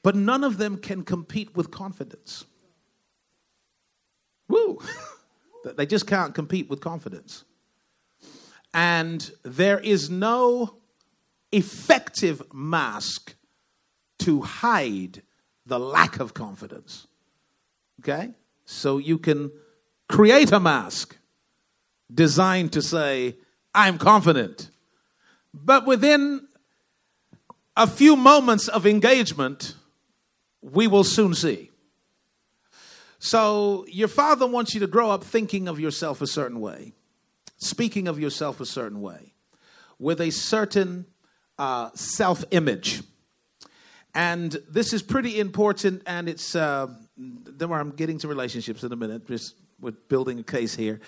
but 0.03 0.15
none 0.15 0.43
of 0.43 0.57
them 0.57 0.77
can 0.77 1.03
compete 1.03 1.55
with 1.55 1.71
confidence. 1.71 2.45
Woo! 4.47 4.79
they 5.77 5.85
just 5.85 6.05
can't 6.05 6.35
compete 6.35 6.69
with 6.69 6.81
confidence. 6.81 7.45
And 8.73 9.31
there 9.43 9.79
is 9.79 10.09
no 10.09 10.77
effective 11.51 12.41
mask 12.53 13.35
to 14.19 14.41
hide 14.41 15.21
the 15.65 15.79
lack 15.79 16.19
of 16.19 16.33
confidence. 16.33 17.07
Okay? 18.01 18.31
So 18.65 18.97
you 18.97 19.17
can 19.17 19.51
create 20.09 20.51
a 20.51 20.59
mask 20.59 21.17
designed 22.13 22.73
to 22.73 22.81
say, 22.81 23.37
I'm 23.73 23.97
confident. 23.97 24.69
But 25.53 25.85
within 25.85 26.47
a 27.75 27.87
few 27.87 28.15
moments 28.15 28.67
of 28.67 28.85
engagement, 28.85 29.75
we 30.63 30.87
will 30.87 31.03
soon 31.03 31.33
see. 31.33 31.69
So, 33.19 33.85
your 33.87 34.07
father 34.07 34.47
wants 34.47 34.73
you 34.73 34.79
to 34.81 34.87
grow 34.87 35.09
up 35.09 35.23
thinking 35.23 35.67
of 35.67 35.79
yourself 35.79 36.21
a 36.21 36.27
certain 36.27 36.59
way, 36.59 36.93
speaking 37.57 38.07
of 38.07 38.19
yourself 38.19 38.59
a 38.59 38.65
certain 38.65 39.01
way, 39.01 39.33
with 39.97 40.19
a 40.19 40.31
certain 40.31 41.05
uh, 41.57 41.91
self 41.93 42.43
image. 42.51 43.01
And 44.15 44.55
this 44.69 44.93
is 44.93 45.01
pretty 45.01 45.39
important, 45.39 46.03
and 46.05 46.27
it's, 46.29 46.55
uh, 46.55 46.87
I'm 47.17 47.91
getting 47.91 48.17
to 48.19 48.27
relationships 48.27 48.83
in 48.83 48.91
a 48.91 48.95
minute, 48.95 49.25
just 49.27 49.55
we're 49.79 49.91
building 49.91 50.39
a 50.39 50.43
case 50.43 50.75
here. 50.75 50.99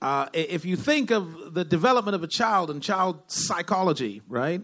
Uh, 0.00 0.26
if 0.32 0.64
you 0.64 0.76
think 0.76 1.10
of 1.10 1.54
the 1.54 1.64
development 1.64 2.14
of 2.14 2.22
a 2.22 2.28
child 2.28 2.70
and 2.70 2.80
child 2.82 3.20
psychology, 3.26 4.22
right? 4.28 4.62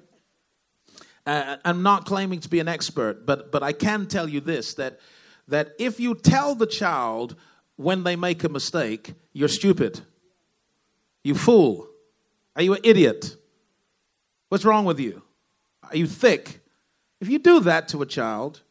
Uh, 1.26 1.56
I'm 1.64 1.82
not 1.82 2.04
claiming 2.04 2.40
to 2.40 2.48
be 2.48 2.60
an 2.60 2.68
expert, 2.68 3.24
but 3.24 3.50
but 3.50 3.62
I 3.62 3.72
can 3.72 4.06
tell 4.06 4.28
you 4.28 4.40
this: 4.40 4.74
that 4.74 5.00
that 5.48 5.74
if 5.78 5.98
you 5.98 6.14
tell 6.14 6.54
the 6.54 6.66
child 6.66 7.37
when 7.76 8.04
they 8.04 8.16
make 8.16 8.44
a 8.44 8.48
mistake, 8.48 9.14
you're 9.32 9.48
stupid, 9.48 10.00
you 11.22 11.34
fool, 11.34 11.88
are 12.56 12.62
you 12.62 12.74
an 12.74 12.80
idiot? 12.84 13.37
What's 14.48 14.64
wrong 14.64 14.84
with 14.84 15.00
you? 15.00 15.22
Are 15.90 15.96
you 15.96 16.06
thick? 16.06 16.60
If 17.20 17.28
you 17.28 17.38
do 17.38 17.60
that 17.60 17.88
to 17.88 18.02
a 18.02 18.06
child, 18.06 18.62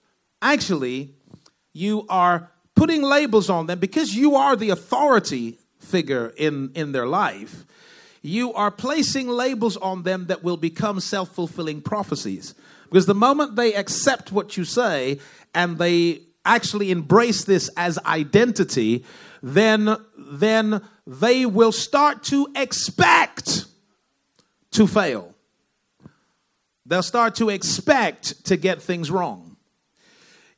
actually, 0.42 1.16
you 1.74 2.06
are 2.08 2.52
putting 2.76 3.02
labels 3.02 3.50
on 3.50 3.66
them 3.66 3.80
because 3.80 4.16
you 4.16 4.36
are 4.36 4.56
the 4.56 4.70
authority 4.70 5.60
figure 5.80 6.34
in, 6.38 6.72
in 6.76 6.92
their 6.92 7.08
life, 7.08 7.66
you 8.24 8.54
are 8.54 8.72
placing 8.72 9.28
labels 9.28 9.76
on 9.78 10.04
them 10.04 10.26
that 10.28 10.44
will 10.44 10.58
become 10.58 11.00
self 11.00 11.36
fulfilling 11.36 11.82
prophecies. 11.82 12.56
Because 12.86 13.06
the 13.06 13.14
moment 13.14 13.56
they 13.56 13.74
accept 13.74 14.32
what 14.32 14.56
you 14.56 14.64
say 14.64 15.20
and 15.54 15.78
they 15.78 16.22
actually 16.46 16.90
embrace 16.90 17.44
this 17.44 17.70
as 17.76 18.00
identity, 18.00 19.04
then, 19.42 19.98
then 20.18 20.82
they 21.06 21.46
will 21.46 21.72
start 21.72 22.24
to 22.24 22.48
expect 22.56 23.66
to 24.72 24.88
fail. 24.88 25.36
they'll 26.86 27.04
start 27.04 27.36
to 27.36 27.50
expect 27.50 28.46
to 28.46 28.58
get 28.58 28.82
things 28.82 29.10
wrong. 29.10 29.56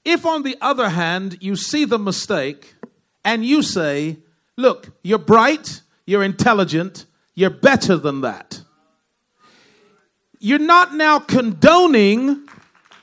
If, 0.04 0.26
on 0.26 0.44
the 0.44 0.58
other 0.62 0.90
hand, 0.90 1.38
you 1.42 1.56
see 1.56 1.86
the 1.86 2.00
mistake 2.00 2.76
and 3.24 3.46
you 3.46 3.64
say, 3.64 4.18
Look, 4.58 4.92
you're 5.04 5.20
bright, 5.20 5.82
you're 6.06 6.24
intelligent, 6.24 7.06
you're 7.36 7.50
better 7.50 7.98
than 7.98 8.22
that. 8.22 8.62
You're 10.40 10.60
not 10.60 10.96
now 10.96 11.20
condoning 11.20 12.48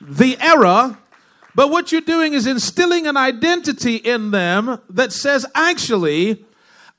the 0.01 0.37
error, 0.39 0.97
but 1.55 1.69
what 1.69 1.91
you're 1.91 2.01
doing 2.01 2.33
is 2.33 2.47
instilling 2.47 3.07
an 3.07 3.15
identity 3.15 3.95
in 3.95 4.31
them 4.31 4.79
that 4.89 5.13
says, 5.13 5.45
actually, 5.53 6.45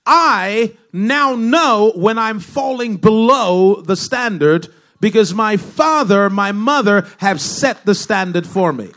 I 0.06 0.76
now 0.92 1.34
know 1.34 1.92
when 1.94 2.18
I'm 2.18 2.38
falling 2.38 2.96
below 2.96 3.80
the 3.80 3.96
standard 3.96 4.68
because 5.00 5.34
my 5.34 5.56
father, 5.56 6.30
my 6.30 6.52
mother 6.52 7.06
have 7.18 7.40
set 7.40 7.84
the 7.84 7.94
standard 7.94 8.46
for 8.46 8.72
me. 8.72 8.90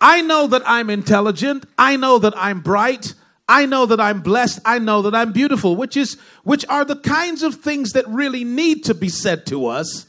I 0.00 0.22
know 0.22 0.46
that 0.46 0.62
I'm 0.64 0.90
intelligent. 0.90 1.66
I 1.76 1.96
know 1.96 2.18
that 2.18 2.34
I'm 2.36 2.60
bright. 2.60 3.14
I 3.48 3.64
know 3.64 3.86
that 3.86 4.00
I'm 4.00 4.20
blessed. 4.20 4.60
I 4.64 4.78
know 4.78 5.02
that 5.02 5.14
I'm 5.14 5.32
beautiful, 5.32 5.74
which 5.74 5.96
is 5.96 6.18
which 6.44 6.66
are 6.68 6.84
the 6.84 6.96
kinds 6.96 7.42
of 7.42 7.54
things 7.54 7.92
that 7.92 8.06
really 8.06 8.44
need 8.44 8.84
to 8.84 8.94
be 8.94 9.08
said 9.08 9.46
to 9.46 9.66
us 9.66 10.06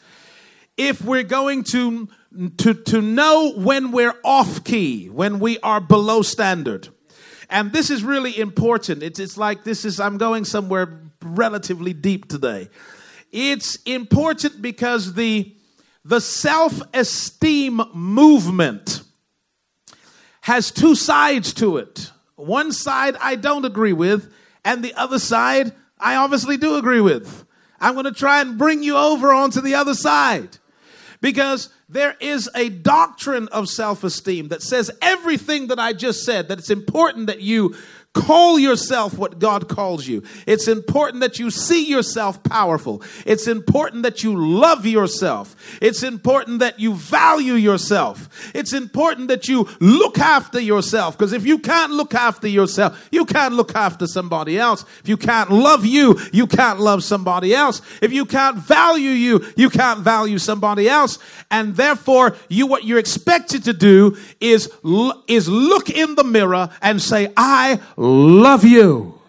if 0.78 1.02
we're 1.02 1.24
going 1.24 1.64
to 1.64 2.10
to 2.58 2.74
to 2.74 3.02
know 3.02 3.54
when 3.56 3.92
we're 3.92 4.16
off 4.24 4.64
key, 4.64 5.08
when 5.10 5.40
we 5.40 5.58
are 5.60 5.80
below 5.80 6.22
standard. 6.22 6.90
And 7.50 7.72
this 7.72 7.90
is 7.90 8.04
really 8.04 8.38
important. 8.38 9.04
It's 9.04 9.20
it's 9.20 9.38
like 9.38 9.64
this 9.64 9.86
is 9.86 10.00
I'm 10.00 10.18
going 10.18 10.46
somewhere 10.46 11.02
relatively 11.22 11.94
deep 11.94 12.28
today. 12.28 12.70
It's 13.32 13.78
important 13.84 14.62
because 14.62 15.14
the 15.14 15.56
the 16.04 16.22
self-esteem 16.22 17.82
movement 17.94 19.04
has 20.42 20.72
two 20.72 20.96
sides 20.96 21.54
to 21.54 21.78
it. 21.78 22.12
One 22.40 22.72
side 22.72 23.16
I 23.20 23.36
don't 23.36 23.66
agree 23.66 23.94
with, 23.94 24.32
and 24.64 24.84
the 24.84 24.94
other 24.94 25.20
side 25.20 25.74
I 26.00 26.16
obviously 26.16 26.58
do 26.58 26.78
agree 26.78 27.02
with. 27.02 27.46
I'm 27.82 27.94
going 27.94 28.06
to 28.06 28.12
try 28.12 28.42
and 28.42 28.58
bring 28.58 28.84
you 28.84 28.98
over 28.98 29.34
onto 29.34 29.62
the 29.62 29.76
other 29.76 29.94
side 29.94 30.58
because 31.22 31.70
there 31.90 32.16
is 32.20 32.50
a 32.56 32.70
doctrine 32.70 33.48
of 33.50 33.68
self 33.68 34.04
esteem 34.04 34.50
that 34.50 34.62
says 34.62 34.92
everything 35.02 35.68
that 35.68 35.80
I 35.80 35.94
just 35.94 36.24
said, 36.24 36.48
that 36.48 36.60
it's 36.60 36.70
important 36.70 37.28
that 37.28 37.42
you 37.42 37.76
Call 38.16 38.58
yourself 38.58 39.20
what 39.20 39.38
God 39.38 39.70
calls 39.70 40.08
you. 40.08 40.24
It's 40.48 40.68
important 40.68 41.22
that 41.22 41.38
you 41.38 41.52
see 41.52 41.86
yourself 41.88 42.42
powerful. 42.42 43.04
It's 43.24 43.46
important 43.48 44.02
that 44.02 44.24
you 44.24 44.36
love 44.36 44.84
yourself. 44.88 45.56
It's 45.80 46.02
important 46.02 46.58
that 46.60 46.80
you 46.80 46.96
value 46.96 47.54
yourself. 47.54 48.52
It's 48.56 48.74
important 48.74 49.28
that 49.28 49.48
you 49.48 49.68
look 49.80 50.18
after 50.18 50.60
yourself. 50.60 51.20
Because 51.20 51.34
if 51.34 51.46
you 51.46 51.60
can't 51.60 51.92
look 51.92 52.16
after 52.16 52.48
yourself, 52.48 53.08
you 53.12 53.26
can't 53.26 53.54
look 53.54 53.76
after 53.76 54.08
somebody 54.08 54.58
else. 54.58 54.86
If 55.02 55.08
you 55.08 55.18
can't 55.18 55.52
love 55.52 55.86
you, 55.86 56.20
you 56.34 56.48
can't 56.48 56.80
love 56.80 57.04
somebody 57.04 57.54
else. 57.54 57.84
If 58.02 58.12
you 58.12 58.26
can't 58.26 58.58
value 58.58 59.12
you, 59.12 59.46
you 59.56 59.70
can't 59.70 60.00
value 60.00 60.40
somebody 60.40 60.90
else. 60.90 61.20
And 61.52 61.76
therefore, 61.76 62.36
you 62.48 62.66
what 62.66 62.86
you're 62.86 62.98
expected 62.98 63.66
to 63.66 63.74
do 63.74 64.18
is, 64.40 64.72
is 65.28 65.48
look 65.48 65.92
in 65.92 66.16
the 66.16 66.24
mirror 66.24 66.70
and 66.82 67.00
say, 67.00 67.32
I 67.38 67.80
love 68.08 68.64
you. 68.64 69.20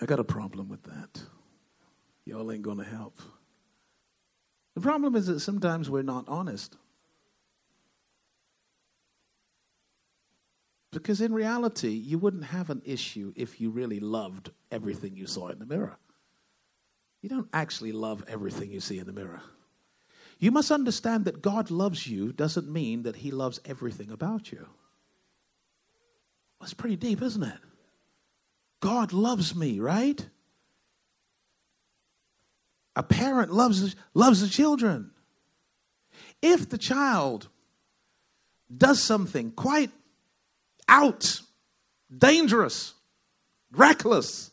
I 0.00 0.06
got 0.06 0.18
a 0.18 0.24
problem 0.24 0.68
with 0.68 0.82
that. 0.84 1.20
Y'all 2.24 2.50
ain't 2.50 2.62
going 2.62 2.78
to 2.78 2.84
help. 2.84 3.20
The 4.74 4.80
problem 4.80 5.14
is 5.16 5.26
that 5.26 5.40
sometimes 5.40 5.90
we're 5.90 6.02
not 6.02 6.24
honest. 6.28 6.76
Because 10.92 11.20
in 11.20 11.32
reality, 11.32 11.90
you 11.90 12.18
wouldn't 12.18 12.44
have 12.44 12.68
an 12.70 12.82
issue 12.84 13.32
if 13.36 13.60
you 13.60 13.70
really 13.70 14.00
loved 14.00 14.50
everything 14.70 15.16
you 15.16 15.26
saw 15.26 15.48
in 15.48 15.58
the 15.58 15.66
mirror. 15.66 15.96
You 17.22 17.28
don't 17.28 17.48
actually 17.52 17.92
love 17.92 18.24
everything 18.28 18.70
you 18.70 18.80
see 18.80 18.98
in 18.98 19.06
the 19.06 19.12
mirror. 19.12 19.40
You 20.42 20.50
must 20.50 20.72
understand 20.72 21.26
that 21.26 21.40
God 21.40 21.70
loves 21.70 22.04
you 22.04 22.32
doesn't 22.32 22.68
mean 22.68 23.04
that 23.04 23.14
He 23.14 23.30
loves 23.30 23.60
everything 23.64 24.10
about 24.10 24.50
you. 24.50 24.66
That's 26.60 26.74
pretty 26.74 26.96
deep, 26.96 27.22
isn't 27.22 27.44
it? 27.44 27.58
God 28.80 29.12
loves 29.12 29.54
me, 29.54 29.78
right? 29.78 30.26
A 32.96 33.04
parent 33.04 33.52
loves, 33.52 33.94
loves 34.14 34.40
the 34.40 34.48
children. 34.48 35.12
If 36.42 36.68
the 36.68 36.78
child 36.78 37.46
does 38.76 39.00
something 39.00 39.52
quite 39.52 39.92
out, 40.88 41.40
dangerous, 42.18 42.94
reckless, 43.70 44.50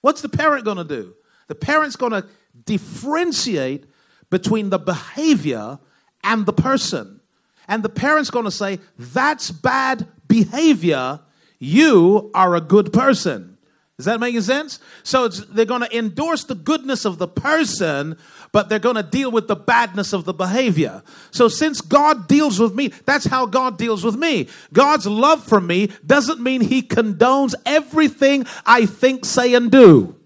what's 0.00 0.22
the 0.22 0.28
parent 0.28 0.64
going 0.64 0.78
to 0.78 0.84
do? 0.84 1.14
The 1.46 1.54
parent's 1.54 1.94
going 1.94 2.20
to 2.20 2.26
differentiate 2.66 3.86
between 4.30 4.70
the 4.70 4.78
behavior 4.78 5.78
and 6.24 6.46
the 6.46 6.52
person. 6.52 7.20
And 7.68 7.82
the 7.82 7.88
parent's 7.88 8.30
going 8.30 8.46
to 8.46 8.50
say, 8.50 8.78
That's 8.98 9.50
bad 9.50 10.06
behavior. 10.26 11.20
You 11.58 12.30
are 12.34 12.56
a 12.56 12.60
good 12.60 12.92
person. 12.92 13.58
Is 14.00 14.06
that 14.06 14.18
making 14.18 14.40
sense? 14.40 14.78
So 15.02 15.28
they're 15.28 15.66
going 15.66 15.82
to 15.82 15.96
endorse 15.96 16.44
the 16.44 16.54
goodness 16.54 17.04
of 17.04 17.18
the 17.18 17.28
person, 17.28 18.16
but 18.50 18.70
they're 18.70 18.78
going 18.78 18.96
to 18.96 19.02
deal 19.02 19.30
with 19.30 19.46
the 19.46 19.56
badness 19.56 20.14
of 20.14 20.24
the 20.24 20.32
behavior. 20.32 21.02
So 21.32 21.48
since 21.48 21.82
God 21.82 22.26
deals 22.26 22.58
with 22.58 22.74
me, 22.74 22.88
that's 23.04 23.26
how 23.26 23.44
God 23.44 23.76
deals 23.76 24.02
with 24.02 24.16
me. 24.16 24.48
God's 24.72 25.06
love 25.06 25.44
for 25.44 25.60
me 25.60 25.90
doesn't 26.06 26.40
mean 26.40 26.62
he 26.62 26.80
condones 26.80 27.54
everything 27.66 28.46
I 28.64 28.86
think, 28.86 29.26
say, 29.26 29.52
and 29.52 29.70
do. 29.70 30.19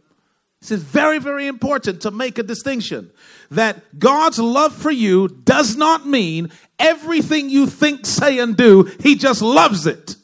This 0.64 0.78
is 0.78 0.82
very, 0.82 1.18
very 1.18 1.46
important 1.46 2.00
to 2.02 2.10
make 2.10 2.38
a 2.38 2.42
distinction 2.42 3.10
that 3.50 3.98
God's 3.98 4.38
love 4.38 4.74
for 4.74 4.90
you 4.90 5.28
does 5.28 5.76
not 5.76 6.06
mean 6.06 6.50
everything 6.78 7.50
you 7.50 7.66
think, 7.66 8.06
say, 8.06 8.38
and 8.38 8.56
do, 8.56 8.84
He 9.00 9.14
just 9.14 9.42
loves 9.42 9.86
it. 9.86 10.16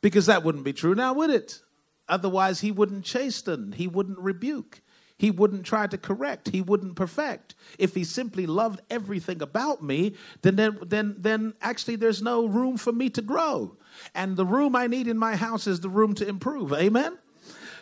Because 0.00 0.26
that 0.26 0.42
wouldn't 0.42 0.64
be 0.64 0.72
true 0.72 0.96
now, 0.96 1.12
would 1.12 1.30
it? 1.30 1.60
Otherwise, 2.08 2.60
He 2.60 2.72
wouldn't 2.72 3.04
chasten, 3.04 3.70
He 3.70 3.86
wouldn't 3.86 4.18
rebuke, 4.18 4.82
He 5.16 5.30
wouldn't 5.30 5.64
try 5.64 5.86
to 5.86 5.96
correct, 5.96 6.48
He 6.48 6.60
wouldn't 6.60 6.96
perfect. 6.96 7.54
If 7.78 7.94
He 7.94 8.02
simply 8.02 8.46
loved 8.46 8.80
everything 8.90 9.42
about 9.42 9.80
me, 9.80 10.16
then, 10.42 10.56
then, 10.56 10.78
then, 10.84 11.14
then 11.16 11.54
actually 11.62 11.94
there's 11.94 12.20
no 12.20 12.46
room 12.46 12.76
for 12.78 12.90
me 12.92 13.10
to 13.10 13.22
grow. 13.22 13.76
And 14.12 14.36
the 14.36 14.44
room 14.44 14.74
I 14.74 14.88
need 14.88 15.06
in 15.06 15.18
my 15.18 15.36
house 15.36 15.68
is 15.68 15.78
the 15.78 15.88
room 15.88 16.14
to 16.14 16.26
improve. 16.26 16.72
Amen? 16.72 17.16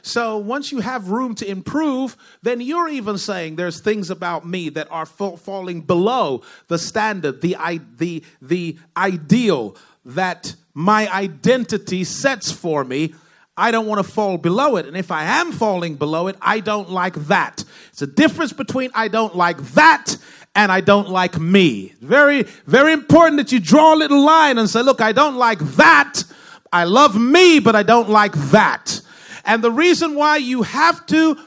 So 0.07 0.39
once 0.39 0.71
you 0.71 0.79
have 0.79 1.11
room 1.11 1.35
to 1.35 1.51
improve, 1.51 2.17
then 2.41 2.61
you're 2.61 2.89
even 2.89 3.19
saying 3.19 3.57
there's 3.57 3.81
things 3.81 4.09
about 4.09 4.47
me 4.47 4.69
that 4.69 4.87
are 4.89 5.05
falling 5.05 5.81
below 5.81 6.43
the 6.69 6.79
standard, 6.79 7.41
the, 7.41 7.57
the, 7.97 8.23
the 8.41 8.77
ideal 8.97 9.77
that 10.05 10.55
my 10.75 11.13
identity 11.13 12.05
sets 12.05 12.53
for 12.53 12.85
me. 12.85 13.15
I 13.57 13.73
don't 13.73 13.87
want 13.87 13.99
to 13.99 14.09
fall 14.09 14.39
below 14.39 14.77
it. 14.77 14.87
And 14.87 14.97
if 14.97 15.11
I 15.11 15.25
am 15.25 15.51
falling 15.51 15.97
below 15.97 16.29
it, 16.29 16.37
I 16.41 16.61
don't 16.61 16.89
like 16.89 17.15
that. 17.27 17.65
It's 17.89 18.03
a 18.03 18.07
difference 18.07 18.53
between 18.53 18.93
I 18.95 19.09
don't 19.09 19.35
like 19.35 19.59
that 19.73 20.17
and 20.55 20.71
I 20.71 20.83
don't 20.83 21.09
like 21.09 21.37
me. 21.41 21.95
Very, 22.01 22.45
very 22.67 22.93
important 22.93 23.39
that 23.39 23.51
you 23.51 23.59
draw 23.59 23.95
a 23.95 23.97
little 23.97 24.25
line 24.25 24.59
and 24.59 24.71
say, 24.71 24.83
look, 24.83 25.01
I 25.01 25.11
don't 25.11 25.35
like 25.35 25.59
that. 25.59 26.23
I 26.73 26.85
love 26.85 27.21
me, 27.21 27.59
but 27.59 27.75
I 27.75 27.83
don't 27.83 28.09
like 28.09 28.35
that. 28.53 29.01
And 29.47 29.63
the 29.63 29.71
reason 29.71 30.15
why 30.15 30.37
you 30.37 30.63
have 30.63 31.07
to 31.07 31.39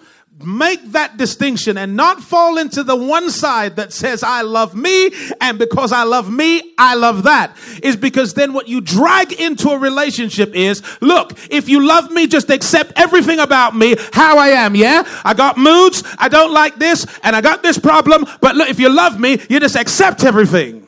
make 0.43 0.93
that 0.93 1.17
distinction 1.17 1.77
and 1.77 1.95
not 1.95 2.21
fall 2.21 2.57
into 2.57 2.83
the 2.83 2.95
one 2.95 3.29
side 3.29 3.75
that 3.75 3.91
says, 3.91 4.23
I 4.23 4.41
love 4.41 4.73
me, 4.73 5.11
and 5.41 5.59
because 5.59 5.91
I 5.91 6.03
love 6.03 6.31
me, 6.31 6.73
I 6.77 6.95
love 6.95 7.23
that, 7.23 7.57
is 7.83 7.97
because 7.97 8.33
then 8.33 8.53
what 8.53 8.67
you 8.67 8.79
drag 8.81 9.33
into 9.33 9.69
a 9.69 9.77
relationship 9.77 10.55
is, 10.55 10.81
look, 11.01 11.37
if 11.51 11.67
you 11.67 11.85
love 11.85 12.11
me, 12.11 12.27
just 12.27 12.49
accept 12.49 12.93
everything 12.95 13.39
about 13.39 13.75
me, 13.75 13.95
how 14.13 14.37
I 14.37 14.49
am, 14.49 14.75
yeah? 14.75 15.03
I 15.25 15.33
got 15.33 15.57
moods, 15.57 16.03
I 16.17 16.29
don't 16.29 16.53
like 16.53 16.77
this, 16.77 17.05
and 17.23 17.35
I 17.35 17.41
got 17.41 17.61
this 17.61 17.77
problem, 17.77 18.25
but 18.39 18.55
look, 18.55 18.69
if 18.69 18.79
you 18.79 18.89
love 18.89 19.19
me, 19.19 19.41
you 19.49 19.59
just 19.59 19.75
accept 19.75 20.23
everything. 20.23 20.87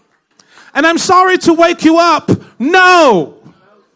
And 0.73 0.87
I'm 0.87 0.97
sorry 0.97 1.37
to 1.39 1.53
wake 1.53 1.83
you 1.83 1.97
up. 1.99 2.31
No. 2.57 3.37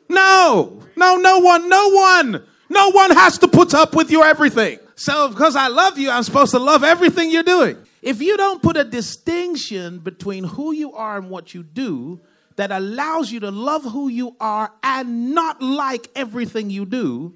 No. 0.09 0.83
No, 0.97 1.15
no 1.15 1.39
one, 1.39 1.69
no 1.69 1.89
one. 1.89 2.43
No 2.69 2.91
one 2.91 3.11
has 3.11 3.37
to 3.39 3.47
put 3.47 3.73
up 3.73 3.95
with 3.95 4.11
your 4.11 4.25
everything. 4.25 4.79
So, 4.95 5.29
because 5.29 5.55
I 5.55 5.67
love 5.67 5.97
you, 5.97 6.09
I'm 6.09 6.23
supposed 6.23 6.51
to 6.51 6.59
love 6.59 6.83
everything 6.83 7.29
you're 7.29 7.43
doing. 7.43 7.77
If 8.01 8.21
you 8.21 8.37
don't 8.37 8.61
put 8.61 8.77
a 8.77 8.83
distinction 8.83 9.99
between 9.99 10.43
who 10.43 10.71
you 10.71 10.93
are 10.93 11.17
and 11.17 11.29
what 11.29 11.53
you 11.53 11.63
do 11.63 12.21
that 12.55 12.71
allows 12.71 13.31
you 13.31 13.41
to 13.41 13.51
love 13.51 13.83
who 13.83 14.07
you 14.07 14.35
are 14.39 14.71
and 14.83 15.33
not 15.33 15.61
like 15.61 16.09
everything 16.15 16.69
you 16.69 16.85
do, 16.85 17.33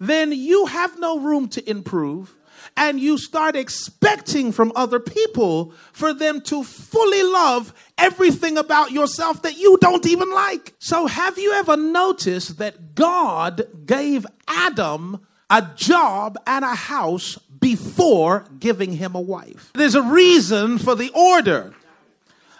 then 0.00 0.32
you 0.32 0.66
have 0.66 0.98
no 0.98 1.20
room 1.20 1.48
to 1.48 1.70
improve 1.70 2.34
and 2.76 2.98
you 2.98 3.18
start 3.18 3.56
expecting 3.56 4.52
from 4.52 4.72
other 4.74 4.98
people 4.98 5.72
for 5.92 6.14
them 6.14 6.40
to 6.42 6.64
fully 6.64 7.22
love 7.22 7.72
everything 7.98 8.58
about 8.58 8.92
yourself 8.92 9.42
that 9.42 9.58
you 9.58 9.78
don't 9.80 10.06
even 10.06 10.30
like. 10.30 10.74
So, 10.78 11.06
have 11.06 11.38
you 11.38 11.52
ever 11.52 11.76
noticed 11.76 12.58
that 12.58 12.94
God 12.94 13.66
gave 13.86 14.26
Adam 14.48 15.26
a 15.50 15.68
job 15.76 16.38
and 16.46 16.64
a 16.64 16.74
house 16.74 17.36
before 17.60 18.46
giving 18.58 18.92
him 18.92 19.14
a 19.14 19.20
wife? 19.20 19.70
There's 19.74 19.94
a 19.94 20.02
reason 20.02 20.78
for 20.78 20.94
the 20.94 21.10
order. 21.14 21.74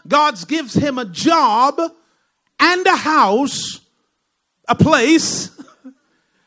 God 0.07 0.37
gives 0.49 0.75
him 0.75 0.99
a 0.99 1.05
job 1.05 1.81
and 2.59 2.87
a 2.87 2.97
house, 2.97 3.81
a 4.69 4.75
place, 4.75 5.51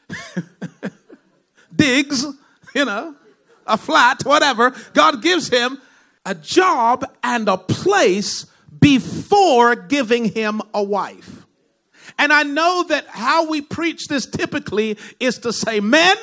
digs, 1.76 2.26
you 2.74 2.86
know, 2.86 3.16
a 3.66 3.78
flat, 3.78 4.26
whatever. 4.26 4.74
God 4.94 5.22
gives 5.22 5.50
him 5.50 5.80
a 6.26 6.36
job 6.36 7.06
and 7.24 7.48
a 7.48 7.58
place 7.58 8.46
before 8.80 9.76
giving 9.76 10.26
him 10.26 10.62
a 10.74 10.84
wife. 10.84 11.46
And 12.18 12.32
I 12.32 12.44
know 12.44 12.86
that 12.90 13.08
how 13.08 13.50
we 13.50 13.62
preach 13.62 14.08
this 14.08 14.26
typically 14.26 14.98
is 15.20 15.40
to 15.40 15.52
say, 15.52 15.80
men, 15.80 16.16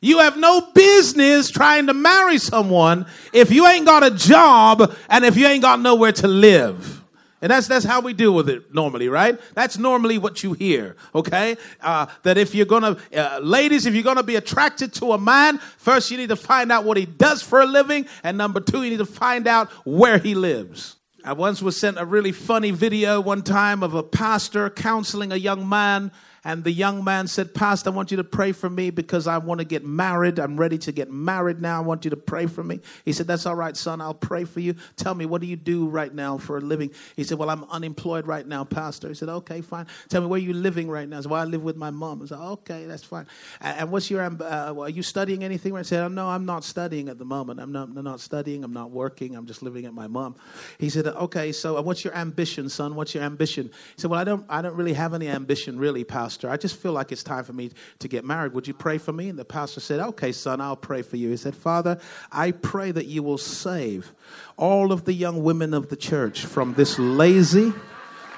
you 0.00 0.18
have 0.18 0.36
no 0.36 0.60
business 0.74 1.50
trying 1.50 1.86
to 1.86 1.94
marry 1.94 2.38
someone 2.38 3.06
if 3.32 3.50
you 3.50 3.66
ain't 3.66 3.86
got 3.86 4.04
a 4.04 4.10
job 4.10 4.94
and 5.08 5.24
if 5.24 5.36
you 5.36 5.46
ain't 5.46 5.62
got 5.62 5.80
nowhere 5.80 6.12
to 6.12 6.28
live. 6.28 7.01
And 7.42 7.50
that's, 7.50 7.66
that's 7.66 7.84
how 7.84 8.00
we 8.00 8.12
deal 8.12 8.32
with 8.32 8.48
it 8.48 8.72
normally, 8.72 9.08
right? 9.08 9.38
That's 9.54 9.76
normally 9.76 10.16
what 10.16 10.44
you 10.44 10.52
hear, 10.52 10.94
okay? 11.12 11.56
Uh, 11.80 12.06
that 12.22 12.38
if 12.38 12.54
you're 12.54 12.66
gonna, 12.66 12.96
uh, 13.14 13.40
ladies, 13.42 13.84
if 13.84 13.94
you're 13.94 14.04
gonna 14.04 14.22
be 14.22 14.36
attracted 14.36 14.94
to 14.94 15.12
a 15.12 15.18
man, 15.18 15.58
first 15.76 16.12
you 16.12 16.16
need 16.16 16.28
to 16.28 16.36
find 16.36 16.70
out 16.70 16.84
what 16.84 16.96
he 16.96 17.04
does 17.04 17.42
for 17.42 17.60
a 17.60 17.66
living, 17.66 18.06
and 18.22 18.38
number 18.38 18.60
two, 18.60 18.84
you 18.84 18.90
need 18.90 18.98
to 18.98 19.06
find 19.06 19.48
out 19.48 19.68
where 19.84 20.18
he 20.18 20.36
lives. 20.36 20.96
I 21.24 21.32
once 21.32 21.60
was 21.60 21.78
sent 21.78 21.98
a 21.98 22.04
really 22.04 22.32
funny 22.32 22.70
video 22.70 23.20
one 23.20 23.42
time 23.42 23.82
of 23.82 23.94
a 23.94 24.02
pastor 24.04 24.70
counseling 24.70 25.32
a 25.32 25.36
young 25.36 25.68
man 25.68 26.12
and 26.44 26.64
the 26.64 26.72
young 26.72 27.04
man 27.04 27.28
said, 27.28 27.54
Pastor, 27.54 27.90
I 27.90 27.92
want 27.92 28.10
you 28.10 28.16
to 28.16 28.24
pray 28.24 28.50
for 28.50 28.68
me 28.68 28.90
because 28.90 29.28
I 29.28 29.38
want 29.38 29.60
to 29.60 29.64
get 29.64 29.84
married. 29.84 30.40
I'm 30.40 30.56
ready 30.58 30.76
to 30.78 30.90
get 30.90 31.08
married 31.08 31.60
now. 31.60 31.76
I 31.76 31.84
want 31.84 32.04
you 32.04 32.10
to 32.10 32.16
pray 32.16 32.46
for 32.46 32.64
me. 32.64 32.80
He 33.04 33.12
said, 33.12 33.28
That's 33.28 33.46
all 33.46 33.54
right, 33.54 33.76
son. 33.76 34.00
I'll 34.00 34.12
pray 34.12 34.42
for 34.42 34.58
you. 34.58 34.74
Tell 34.96 35.14
me, 35.14 35.24
what 35.24 35.40
do 35.40 35.46
you 35.46 35.54
do 35.54 35.86
right 35.86 36.12
now 36.12 36.38
for 36.38 36.58
a 36.58 36.60
living? 36.60 36.90
He 37.14 37.22
said, 37.22 37.38
Well, 37.38 37.48
I'm 37.48 37.62
unemployed 37.64 38.26
right 38.26 38.44
now, 38.44 38.64
Pastor. 38.64 39.06
He 39.06 39.14
said, 39.14 39.28
Okay, 39.28 39.60
fine. 39.60 39.86
Tell 40.08 40.20
me, 40.20 40.26
where 40.26 40.38
are 40.38 40.42
you 40.42 40.52
living 40.52 40.90
right 40.90 41.08
now? 41.08 41.18
I 41.18 41.20
said, 41.20 41.30
Well, 41.30 41.40
I 41.40 41.44
live 41.44 41.62
with 41.62 41.76
my 41.76 41.92
mom. 41.92 42.22
I 42.22 42.26
said, 42.26 42.38
Okay, 42.38 42.86
that's 42.86 43.04
fine. 43.04 43.26
And 43.60 43.92
what's 43.92 44.10
your, 44.10 44.22
uh, 44.22 44.74
are 44.74 44.90
you 44.90 45.04
studying 45.04 45.44
anything? 45.44 45.76
I 45.76 45.82
said, 45.82 46.02
oh, 46.02 46.08
No, 46.08 46.28
I'm 46.28 46.44
not 46.44 46.64
studying 46.64 47.08
at 47.08 47.18
the 47.18 47.24
moment. 47.24 47.60
I'm 47.60 47.70
not, 47.70 47.90
I'm 47.96 48.02
not 48.02 48.18
studying. 48.18 48.64
I'm 48.64 48.72
not 48.72 48.90
working. 48.90 49.36
I'm 49.36 49.46
just 49.46 49.62
living 49.62 49.86
at 49.86 49.94
my 49.94 50.08
mom. 50.08 50.34
He 50.78 50.90
said, 50.90 51.06
Okay, 51.06 51.52
so 51.52 51.80
what's 51.82 52.02
your 52.02 52.16
ambition, 52.16 52.68
son? 52.68 52.96
What's 52.96 53.14
your 53.14 53.22
ambition? 53.22 53.66
He 53.94 54.00
said, 54.00 54.10
Well, 54.10 54.18
I 54.18 54.24
don't, 54.24 54.44
I 54.48 54.60
don't 54.60 54.74
really 54.74 54.94
have 54.94 55.14
any 55.14 55.28
ambition, 55.28 55.78
really, 55.78 56.02
Pastor 56.02 56.31
pastor, 56.32 56.50
I 56.50 56.56
just 56.56 56.76
feel 56.76 56.92
like 56.92 57.12
it's 57.12 57.22
time 57.22 57.44
for 57.44 57.52
me 57.52 57.70
to 57.98 58.08
get 58.08 58.24
married. 58.24 58.54
Would 58.54 58.66
you 58.66 58.72
pray 58.72 58.96
for 58.96 59.12
me? 59.12 59.28
And 59.28 59.38
the 59.38 59.44
pastor 59.44 59.80
said, 59.80 60.00
Okay, 60.00 60.32
son, 60.32 60.60
I'll 60.62 60.76
pray 60.76 61.02
for 61.02 61.16
you. 61.16 61.28
He 61.28 61.36
said, 61.36 61.54
Father, 61.54 62.00
I 62.30 62.52
pray 62.52 62.90
that 62.90 63.06
you 63.06 63.22
will 63.22 63.38
save 63.38 64.12
all 64.56 64.92
of 64.92 65.04
the 65.04 65.12
young 65.12 65.42
women 65.42 65.74
of 65.74 65.90
the 65.90 65.96
church 65.96 66.46
from 66.46 66.72
this 66.74 66.98
lazy, 66.98 67.72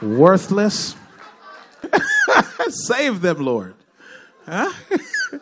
worthless. 0.02 0.96
save 2.68 3.20
them, 3.20 3.38
Lord. 3.38 3.74
Huh? 4.44 4.72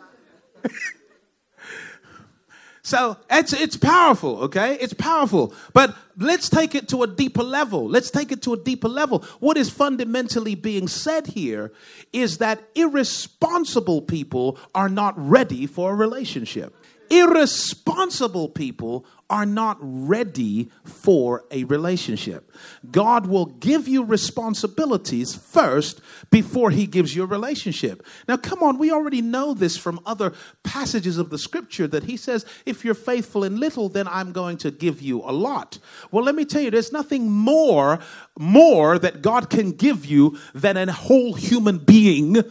So 2.92 3.16
it's, 3.30 3.54
it's 3.54 3.78
powerful, 3.78 4.42
okay? 4.42 4.76
It's 4.78 4.92
powerful. 4.92 5.54
But 5.72 5.96
let's 6.18 6.50
take 6.50 6.74
it 6.74 6.90
to 6.90 7.02
a 7.02 7.06
deeper 7.06 7.42
level. 7.42 7.88
Let's 7.88 8.10
take 8.10 8.30
it 8.32 8.42
to 8.42 8.52
a 8.52 8.56
deeper 8.58 8.90
level. 8.90 9.20
What 9.40 9.56
is 9.56 9.70
fundamentally 9.70 10.56
being 10.56 10.88
said 10.88 11.28
here 11.28 11.72
is 12.12 12.36
that 12.36 12.62
irresponsible 12.74 14.02
people 14.02 14.58
are 14.74 14.90
not 14.90 15.14
ready 15.16 15.66
for 15.66 15.92
a 15.92 15.94
relationship. 15.94 16.76
Irresponsible 17.12 18.48
people 18.48 19.04
are 19.28 19.44
not 19.44 19.76
ready 19.80 20.70
for 20.82 21.44
a 21.50 21.64
relationship. 21.64 22.50
God 22.90 23.26
will 23.26 23.44
give 23.44 23.86
you 23.86 24.02
responsibilities 24.02 25.34
first 25.34 26.00
before 26.30 26.70
he 26.70 26.86
gives 26.86 27.14
you 27.14 27.24
a 27.24 27.26
relationship. 27.26 28.02
Now, 28.26 28.38
come 28.38 28.62
on, 28.62 28.78
we 28.78 28.90
already 28.90 29.20
know 29.20 29.52
this 29.52 29.76
from 29.76 30.00
other 30.06 30.32
passages 30.62 31.18
of 31.18 31.28
the 31.28 31.36
scripture 31.36 31.86
that 31.86 32.04
he 32.04 32.16
says, 32.16 32.46
if 32.64 32.82
you're 32.82 32.94
faithful 32.94 33.44
in 33.44 33.60
little, 33.60 33.90
then 33.90 34.08
I'm 34.08 34.32
going 34.32 34.56
to 34.58 34.70
give 34.70 35.02
you 35.02 35.20
a 35.20 35.32
lot. 35.32 35.78
Well, 36.12 36.24
let 36.24 36.34
me 36.34 36.46
tell 36.46 36.62
you, 36.62 36.70
there's 36.70 36.92
nothing 36.92 37.30
more, 37.30 37.98
more 38.38 38.98
that 38.98 39.20
God 39.20 39.50
can 39.50 39.72
give 39.72 40.06
you 40.06 40.38
than 40.54 40.78
a 40.78 40.90
whole 40.90 41.34
human 41.34 41.76
being 41.76 42.42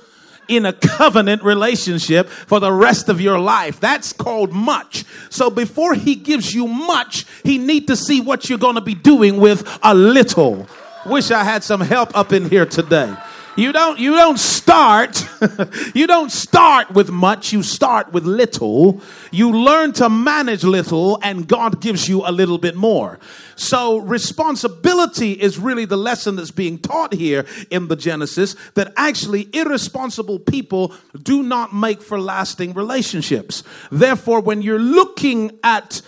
in 0.52 0.66
a 0.66 0.74
covenant 0.74 1.44
relationship 1.44 2.28
for 2.28 2.60
the 2.60 2.72
rest 2.72 3.10
of 3.10 3.22
your 3.22 3.40
life. 3.40 3.80
That's 3.80 4.14
called 4.14 4.52
much. 4.52 5.06
So 5.30 5.50
before 5.50 5.94
he 5.94 6.16
gives 6.16 6.54
you 6.54 6.68
much, 6.68 7.26
he 7.44 7.58
need 7.58 7.88
to 7.88 7.96
see 7.96 8.22
what 8.22 8.50
you're 8.50 8.60
going 8.60 8.76
to 8.76 8.82
be 8.82 8.96
doing 8.96 9.40
with 9.40 9.80
a 9.82 9.96
little. 9.96 10.68
Wish 11.06 11.32
I 11.32 11.44
had 11.44 11.64
some 11.64 11.82
help 11.82 12.16
up 12.16 12.34
in 12.34 12.50
here 12.50 12.66
today. 12.66 13.16
You 13.58 13.74
don't 13.74 14.00
you 14.00 14.12
don't 14.12 14.40
start 14.40 15.28
you 15.94 16.08
don't 16.08 16.32
start 16.32 16.92
with 16.92 17.10
much, 17.10 17.52
you 17.52 17.64
start 17.64 18.14
with 18.14 18.26
little. 18.26 19.02
You 19.32 19.52
learn 19.52 19.92
to 19.94 20.10
manage 20.10 20.64
little 20.64 21.20
and 21.22 21.48
God 21.48 21.82
gives 21.82 22.08
you 22.08 22.26
a 22.26 22.32
little 22.32 22.58
bit 22.58 22.76
more. 22.76 23.20
So 23.56 23.98
responsibility 23.98 25.34
is 25.34 25.60
really 25.60 25.84
the 25.84 25.98
lesson 25.98 26.38
that's 26.38 26.52
being 26.52 26.80
taught 26.80 27.14
here 27.14 27.46
in 27.70 27.90
the 27.90 27.98
Genesis 27.98 28.56
that 28.76 28.94
actually 28.96 29.50
irresponsible 29.54 30.40
people 30.40 30.94
do 31.22 31.44
not 31.44 31.74
make 31.74 32.02
for 32.02 32.22
lasting 32.22 32.74
relationships. 32.74 33.64
Therefore 33.92 34.40
when 34.40 34.62
you're 34.62 34.80
looking 34.80 35.60
at 35.64 36.02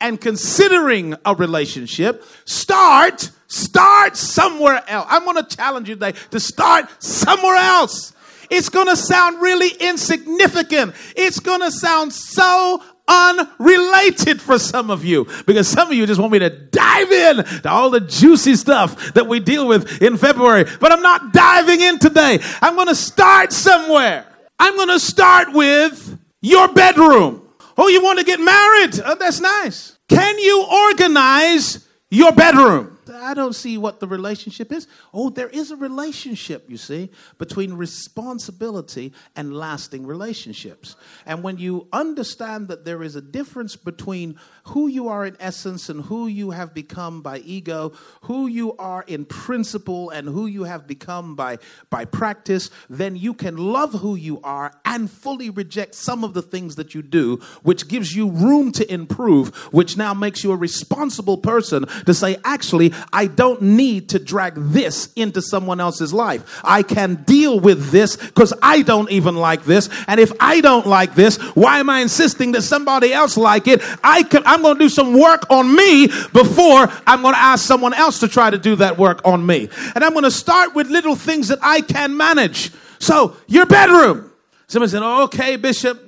and 0.00 0.20
considering 0.20 1.14
a 1.24 1.34
relationship, 1.34 2.24
start 2.44 3.30
Start 3.52 4.16
somewhere 4.16 4.82
else. 4.88 5.06
I'm 5.10 5.26
going 5.26 5.36
to 5.36 5.56
challenge 5.56 5.86
you 5.86 5.94
today 5.94 6.12
to 6.30 6.40
start 6.40 6.86
somewhere 7.02 7.56
else. 7.56 8.14
It's 8.48 8.70
going 8.70 8.86
to 8.86 8.96
sound 8.96 9.42
really 9.42 9.68
insignificant. 9.78 10.94
It's 11.14 11.38
going 11.38 11.60
to 11.60 11.70
sound 11.70 12.14
so 12.14 12.82
unrelated 13.06 14.40
for 14.40 14.58
some 14.58 14.88
of 14.88 15.04
you 15.04 15.26
because 15.46 15.68
some 15.68 15.88
of 15.88 15.92
you 15.92 16.06
just 16.06 16.18
want 16.18 16.32
me 16.32 16.38
to 16.38 16.48
dive 16.48 17.12
in 17.12 17.44
to 17.44 17.68
all 17.68 17.90
the 17.90 18.00
juicy 18.00 18.54
stuff 18.54 19.12
that 19.12 19.26
we 19.26 19.38
deal 19.38 19.68
with 19.68 20.00
in 20.00 20.16
February. 20.16 20.64
But 20.80 20.90
I'm 20.90 21.02
not 21.02 21.34
diving 21.34 21.82
in 21.82 21.98
today. 21.98 22.38
I'm 22.62 22.74
going 22.74 22.88
to 22.88 22.94
start 22.94 23.52
somewhere. 23.52 24.24
I'm 24.58 24.76
going 24.76 24.88
to 24.88 25.00
start 25.00 25.52
with 25.52 26.18
your 26.40 26.72
bedroom. 26.72 27.41
Oh, 27.76 27.88
you 27.88 28.02
want 28.02 28.18
to 28.18 28.24
get 28.24 28.40
married? 28.40 29.00
Oh, 29.04 29.16
that's 29.18 29.40
nice. 29.40 29.98
Can 30.08 30.38
you 30.38 30.66
organize 30.90 31.86
your 32.10 32.32
bedroom? 32.32 32.91
I 33.14 33.34
don't 33.34 33.54
see 33.54 33.78
what 33.78 34.00
the 34.00 34.06
relationship 34.06 34.72
is. 34.72 34.86
Oh, 35.12 35.30
there 35.30 35.48
is 35.48 35.70
a 35.70 35.76
relationship, 35.76 36.68
you 36.68 36.76
see, 36.76 37.10
between 37.38 37.74
responsibility 37.74 39.12
and 39.36 39.54
lasting 39.54 40.06
relationships. 40.06 40.96
And 41.26 41.42
when 41.42 41.58
you 41.58 41.88
understand 41.92 42.68
that 42.68 42.84
there 42.84 43.02
is 43.02 43.16
a 43.16 43.20
difference 43.20 43.76
between 43.76 44.38
who 44.64 44.86
you 44.86 45.08
are 45.08 45.26
in 45.26 45.36
essence 45.40 45.88
and 45.88 46.02
who 46.04 46.26
you 46.26 46.50
have 46.50 46.74
become 46.74 47.22
by 47.22 47.38
ego, 47.38 47.92
who 48.22 48.46
you 48.46 48.76
are 48.76 49.04
in 49.06 49.24
principle 49.24 50.10
and 50.10 50.28
who 50.28 50.46
you 50.46 50.64
have 50.64 50.86
become 50.86 51.34
by, 51.34 51.58
by 51.90 52.04
practice, 52.04 52.70
then 52.88 53.16
you 53.16 53.34
can 53.34 53.56
love 53.56 53.92
who 53.92 54.14
you 54.14 54.40
are 54.42 54.72
and 54.84 55.10
fully 55.10 55.50
reject 55.50 55.94
some 55.94 56.24
of 56.24 56.34
the 56.34 56.42
things 56.42 56.76
that 56.76 56.94
you 56.94 57.02
do, 57.02 57.36
which 57.62 57.88
gives 57.88 58.14
you 58.14 58.28
room 58.28 58.72
to 58.72 58.92
improve, 58.92 59.54
which 59.72 59.96
now 59.96 60.14
makes 60.14 60.44
you 60.44 60.52
a 60.52 60.56
responsible 60.56 61.38
person 61.38 61.86
to 62.06 62.14
say, 62.14 62.36
actually, 62.44 62.92
I 63.12 63.26
don't 63.26 63.62
need 63.62 64.10
to 64.10 64.18
drag 64.18 64.54
this 64.56 65.12
into 65.14 65.40
someone 65.40 65.80
else's 65.80 66.12
life. 66.12 66.60
I 66.64 66.82
can 66.82 67.22
deal 67.24 67.58
with 67.58 67.90
this 67.90 68.16
because 68.16 68.52
I 68.62 68.82
don't 68.82 69.10
even 69.10 69.36
like 69.36 69.64
this. 69.64 69.88
And 70.06 70.20
if 70.20 70.32
I 70.40 70.60
don't 70.60 70.86
like 70.86 71.14
this, 71.14 71.38
why 71.54 71.78
am 71.78 71.88
I 71.88 72.00
insisting 72.00 72.52
that 72.52 72.62
somebody 72.62 73.12
else 73.12 73.36
like 73.36 73.66
it? 73.66 73.82
I 74.04 74.22
can, 74.22 74.42
I'm 74.46 74.62
going 74.62 74.76
to 74.76 74.84
do 74.84 74.88
some 74.88 75.18
work 75.18 75.50
on 75.50 75.74
me 75.74 76.06
before 76.06 76.88
I'm 77.06 77.22
going 77.22 77.34
to 77.34 77.40
ask 77.40 77.64
someone 77.64 77.94
else 77.94 78.20
to 78.20 78.28
try 78.28 78.50
to 78.50 78.58
do 78.58 78.76
that 78.76 78.98
work 78.98 79.20
on 79.24 79.44
me. 79.46 79.68
And 79.94 80.04
I'm 80.04 80.12
going 80.12 80.24
to 80.24 80.30
start 80.30 80.74
with 80.74 80.88
little 80.88 81.16
things 81.16 81.48
that 81.48 81.58
I 81.62 81.80
can 81.80 82.16
manage. 82.16 82.72
So, 82.98 83.36
your 83.48 83.66
bedroom. 83.66 84.30
Somebody 84.68 84.90
said, 84.90 85.02
okay, 85.02 85.56
Bishop, 85.56 86.00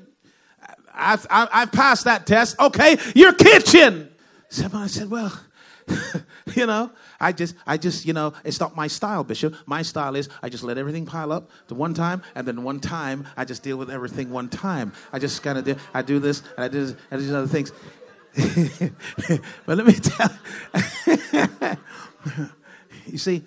I've, 0.95 1.27
I've 1.29 1.73
passed 1.73 2.05
that 2.05 2.27
test. 2.27 2.59
Okay, 2.59 2.99
your 3.15 3.33
kitchen. 3.33 4.11
Somebody 4.49 4.89
said, 4.89 5.11
well, 5.11 5.33
you 6.55 6.67
know, 6.67 6.91
I 7.19 7.33
just, 7.33 7.55
I 7.67 7.77
just, 7.79 8.05
you 8.05 8.13
know, 8.13 8.35
it's 8.45 8.61
not 8.61 8.77
my 8.77 8.87
style, 8.87 9.25
Bishop. 9.25 9.55
My 9.67 9.83
style 9.83 10.15
is 10.15 10.29
I 10.43 10.49
just 10.49 10.63
let 10.63 10.77
everything 10.77 11.07
pile 11.07 11.33
up 11.33 11.51
to 11.69 11.75
one 11.75 11.95
time, 11.95 12.23
and 12.35 12.47
then 12.47 12.63
one 12.63 12.81
time 12.81 13.27
I 13.37 13.45
just 13.45 13.63
deal 13.63 13.77
with 13.77 13.91
everything 13.91 14.31
one 14.31 14.49
time. 14.49 14.93
I 15.13 15.19
just 15.19 15.43
kind 15.43 15.57
of 15.57 15.65
do, 15.65 15.77
I 15.95 16.03
do 16.03 16.19
this, 16.19 16.43
and 16.57 16.65
I 16.65 16.69
do 16.69 16.87
this, 16.87 16.97
and 17.11 17.23
I 17.23 17.25
do 17.25 17.37
other 17.37 17.47
things. 17.47 17.73
but 19.67 19.79
let 19.79 19.87
me 19.87 19.95
tell 20.03 20.31
you 23.07 23.19
see, 23.19 23.45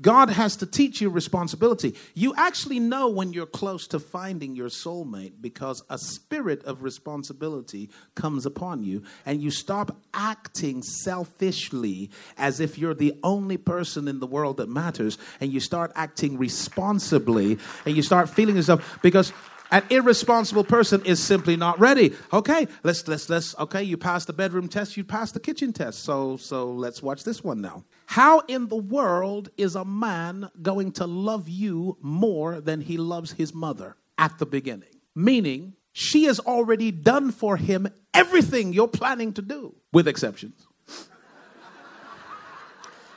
God 0.00 0.30
has 0.30 0.56
to 0.56 0.66
teach 0.66 1.00
you 1.00 1.10
responsibility. 1.10 1.94
You 2.14 2.34
actually 2.36 2.80
know 2.80 3.08
when 3.08 3.32
you're 3.32 3.44
close 3.44 3.86
to 3.88 3.98
finding 3.98 4.56
your 4.56 4.68
soulmate 4.68 5.34
because 5.40 5.82
a 5.90 5.98
spirit 5.98 6.64
of 6.64 6.82
responsibility 6.82 7.90
comes 8.14 8.46
upon 8.46 8.82
you 8.82 9.02
and 9.26 9.42
you 9.42 9.50
stop 9.50 9.96
acting 10.14 10.82
selfishly 10.82 12.10
as 12.38 12.60
if 12.60 12.78
you're 12.78 12.94
the 12.94 13.14
only 13.22 13.58
person 13.58 14.08
in 14.08 14.20
the 14.20 14.26
world 14.26 14.56
that 14.56 14.68
matters 14.68 15.18
and 15.40 15.52
you 15.52 15.60
start 15.60 15.92
acting 15.94 16.38
responsibly 16.38 17.58
and 17.84 17.94
you 17.94 18.02
start 18.02 18.30
feeling 18.30 18.56
yourself 18.56 18.98
because 19.02 19.32
an 19.70 19.82
irresponsible 19.90 20.64
person 20.64 21.04
is 21.04 21.22
simply 21.22 21.56
not 21.56 21.78
ready. 21.80 22.14
Okay, 22.32 22.68
let's 22.84 23.06
let's 23.08 23.28
let's 23.28 23.58
okay, 23.58 23.82
you 23.82 23.96
passed 23.96 24.28
the 24.28 24.32
bedroom 24.32 24.68
test, 24.68 24.96
you 24.96 25.04
passed 25.04 25.34
the 25.34 25.40
kitchen 25.40 25.72
test. 25.72 26.04
So 26.04 26.36
so 26.36 26.70
let's 26.72 27.02
watch 27.02 27.24
this 27.24 27.42
one 27.42 27.60
now. 27.60 27.84
How 28.06 28.40
in 28.40 28.68
the 28.68 28.76
world 28.76 29.48
is 29.56 29.76
a 29.76 29.84
man 29.84 30.50
going 30.60 30.92
to 30.92 31.06
love 31.06 31.48
you 31.48 31.96
more 32.00 32.60
than 32.60 32.80
he 32.80 32.96
loves 32.96 33.32
his 33.32 33.54
mother 33.54 33.96
at 34.18 34.38
the 34.38 34.46
beginning? 34.46 34.88
Meaning, 35.14 35.74
she 35.92 36.24
has 36.24 36.40
already 36.40 36.90
done 36.90 37.30
for 37.30 37.56
him 37.56 37.88
everything 38.12 38.72
you're 38.72 38.88
planning 38.88 39.32
to 39.34 39.42
do, 39.42 39.74
with 39.92 40.08
exceptions. 40.08 40.66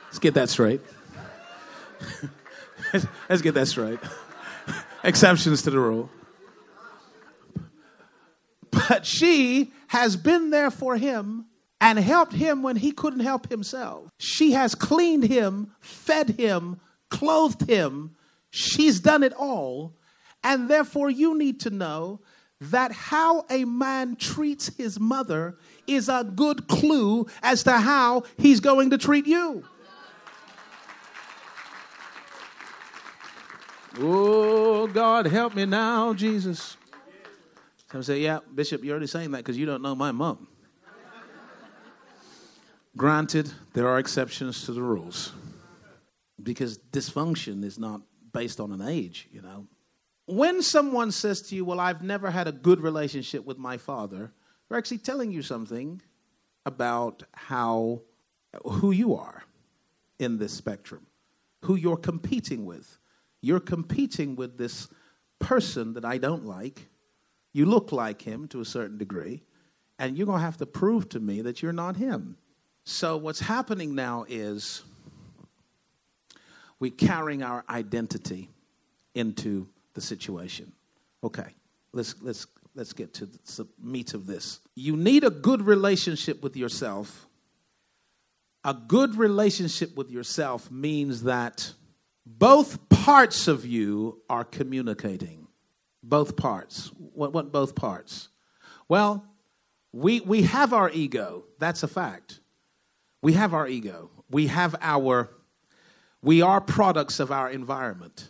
Let's 0.06 0.20
get 0.20 0.34
that 0.34 0.48
straight. 0.48 0.80
Let's 3.28 3.42
get 3.42 3.54
that 3.54 3.66
straight. 3.66 3.98
Exceptions 5.04 5.62
to 5.62 5.70
the 5.70 5.78
rule. 5.78 6.08
But 8.70 9.04
she 9.04 9.72
has 9.88 10.16
been 10.16 10.50
there 10.50 10.70
for 10.70 10.96
him 10.96 11.46
and 11.80 11.98
helped 11.98 12.32
him 12.32 12.62
when 12.62 12.76
he 12.76 12.92
couldn't 12.92 13.20
help 13.20 13.48
himself. 13.48 14.10
She 14.18 14.52
has 14.52 14.74
cleaned 14.74 15.24
him, 15.24 15.72
fed 15.80 16.30
him, 16.30 16.80
clothed 17.08 17.68
him. 17.68 18.16
She's 18.50 19.00
done 19.00 19.22
it 19.22 19.32
all. 19.32 19.94
And 20.42 20.68
therefore, 20.68 21.10
you 21.10 21.36
need 21.36 21.60
to 21.60 21.70
know 21.70 22.20
that 22.60 22.90
how 22.90 23.44
a 23.50 23.64
man 23.64 24.16
treats 24.16 24.74
his 24.76 24.98
mother 24.98 25.56
is 25.86 26.08
a 26.08 26.24
good 26.24 26.66
clue 26.66 27.26
as 27.42 27.62
to 27.64 27.72
how 27.72 28.24
he's 28.36 28.60
going 28.60 28.90
to 28.90 28.98
treat 28.98 29.26
you. 29.26 29.64
Oh, 34.00 34.86
God, 34.86 35.26
help 35.26 35.54
me 35.54 35.66
now, 35.66 36.14
Jesus. 36.14 36.76
Some 37.90 38.02
say, 38.02 38.20
Yeah, 38.20 38.40
Bishop, 38.54 38.84
you're 38.84 38.92
already 38.92 39.06
saying 39.06 39.30
that 39.32 39.38
because 39.38 39.56
you 39.56 39.66
don't 39.66 39.82
know 39.82 39.94
my 39.94 40.12
mom. 40.12 40.47
Granted, 42.98 43.52
there 43.74 43.86
are 43.86 44.00
exceptions 44.00 44.64
to 44.64 44.72
the 44.72 44.82
rules 44.82 45.32
because 46.42 46.78
dysfunction 46.78 47.62
is 47.62 47.78
not 47.78 48.00
based 48.32 48.58
on 48.58 48.72
an 48.72 48.82
age, 48.82 49.28
you 49.30 49.40
know. 49.40 49.68
When 50.26 50.62
someone 50.62 51.12
says 51.12 51.40
to 51.42 51.54
you, 51.54 51.64
Well, 51.64 51.78
I've 51.78 52.02
never 52.02 52.28
had 52.28 52.48
a 52.48 52.52
good 52.52 52.80
relationship 52.80 53.44
with 53.44 53.56
my 53.56 53.76
father, 53.76 54.32
they're 54.68 54.76
actually 54.76 54.98
telling 54.98 55.30
you 55.30 55.42
something 55.42 56.02
about 56.66 57.22
how 57.34 58.02
who 58.64 58.90
you 58.90 59.14
are 59.14 59.44
in 60.18 60.38
this 60.38 60.52
spectrum, 60.52 61.06
who 61.66 61.76
you're 61.76 61.96
competing 61.96 62.66
with. 62.66 62.98
You're 63.40 63.60
competing 63.60 64.34
with 64.34 64.58
this 64.58 64.88
person 65.38 65.94
that 65.94 66.04
I 66.04 66.18
don't 66.18 66.46
like. 66.46 66.88
You 67.52 67.66
look 67.66 67.92
like 67.92 68.22
him 68.22 68.48
to 68.48 68.60
a 68.60 68.64
certain 68.64 68.98
degree, 68.98 69.44
and 70.00 70.18
you're 70.18 70.26
going 70.26 70.40
to 70.40 70.44
have 70.44 70.56
to 70.56 70.66
prove 70.66 71.08
to 71.10 71.20
me 71.20 71.42
that 71.42 71.62
you're 71.62 71.72
not 71.72 71.94
him. 71.94 72.36
So, 72.90 73.18
what's 73.18 73.40
happening 73.40 73.94
now 73.94 74.24
is 74.30 74.82
we're 76.80 76.90
carrying 76.90 77.42
our 77.42 77.62
identity 77.68 78.48
into 79.14 79.68
the 79.92 80.00
situation. 80.00 80.72
Okay, 81.22 81.54
let's, 81.92 82.14
let's, 82.22 82.46
let's 82.74 82.94
get 82.94 83.12
to 83.12 83.26
the 83.26 83.68
meat 83.78 84.14
of 84.14 84.26
this. 84.26 84.60
You 84.74 84.96
need 84.96 85.22
a 85.22 85.28
good 85.28 85.60
relationship 85.60 86.42
with 86.42 86.56
yourself. 86.56 87.28
A 88.64 88.72
good 88.72 89.16
relationship 89.16 89.94
with 89.94 90.10
yourself 90.10 90.70
means 90.70 91.24
that 91.24 91.74
both 92.24 92.88
parts 92.88 93.48
of 93.48 93.66
you 93.66 94.22
are 94.30 94.44
communicating. 94.44 95.46
Both 96.02 96.36
parts. 96.36 96.90
What, 97.12 97.34
what 97.34 97.52
both 97.52 97.74
parts? 97.74 98.30
Well, 98.88 99.26
we, 99.92 100.20
we 100.20 100.44
have 100.44 100.72
our 100.72 100.88
ego. 100.88 101.44
That's 101.58 101.82
a 101.82 101.88
fact. 101.88 102.40
We 103.22 103.32
have 103.34 103.54
our 103.54 103.66
ego. 103.66 104.10
We 104.30 104.46
have 104.48 104.76
our, 104.80 105.30
we 106.22 106.42
are 106.42 106.60
products 106.60 107.20
of 107.20 107.30
our 107.32 107.50
environment. 107.50 108.28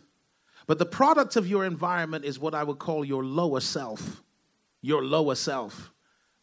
But 0.66 0.78
the 0.78 0.86
product 0.86 1.36
of 1.36 1.46
your 1.46 1.64
environment 1.64 2.24
is 2.24 2.38
what 2.38 2.54
I 2.54 2.62
would 2.62 2.78
call 2.78 3.04
your 3.04 3.24
lower 3.24 3.60
self. 3.60 4.22
Your 4.82 5.02
lower 5.04 5.34
self. 5.34 5.90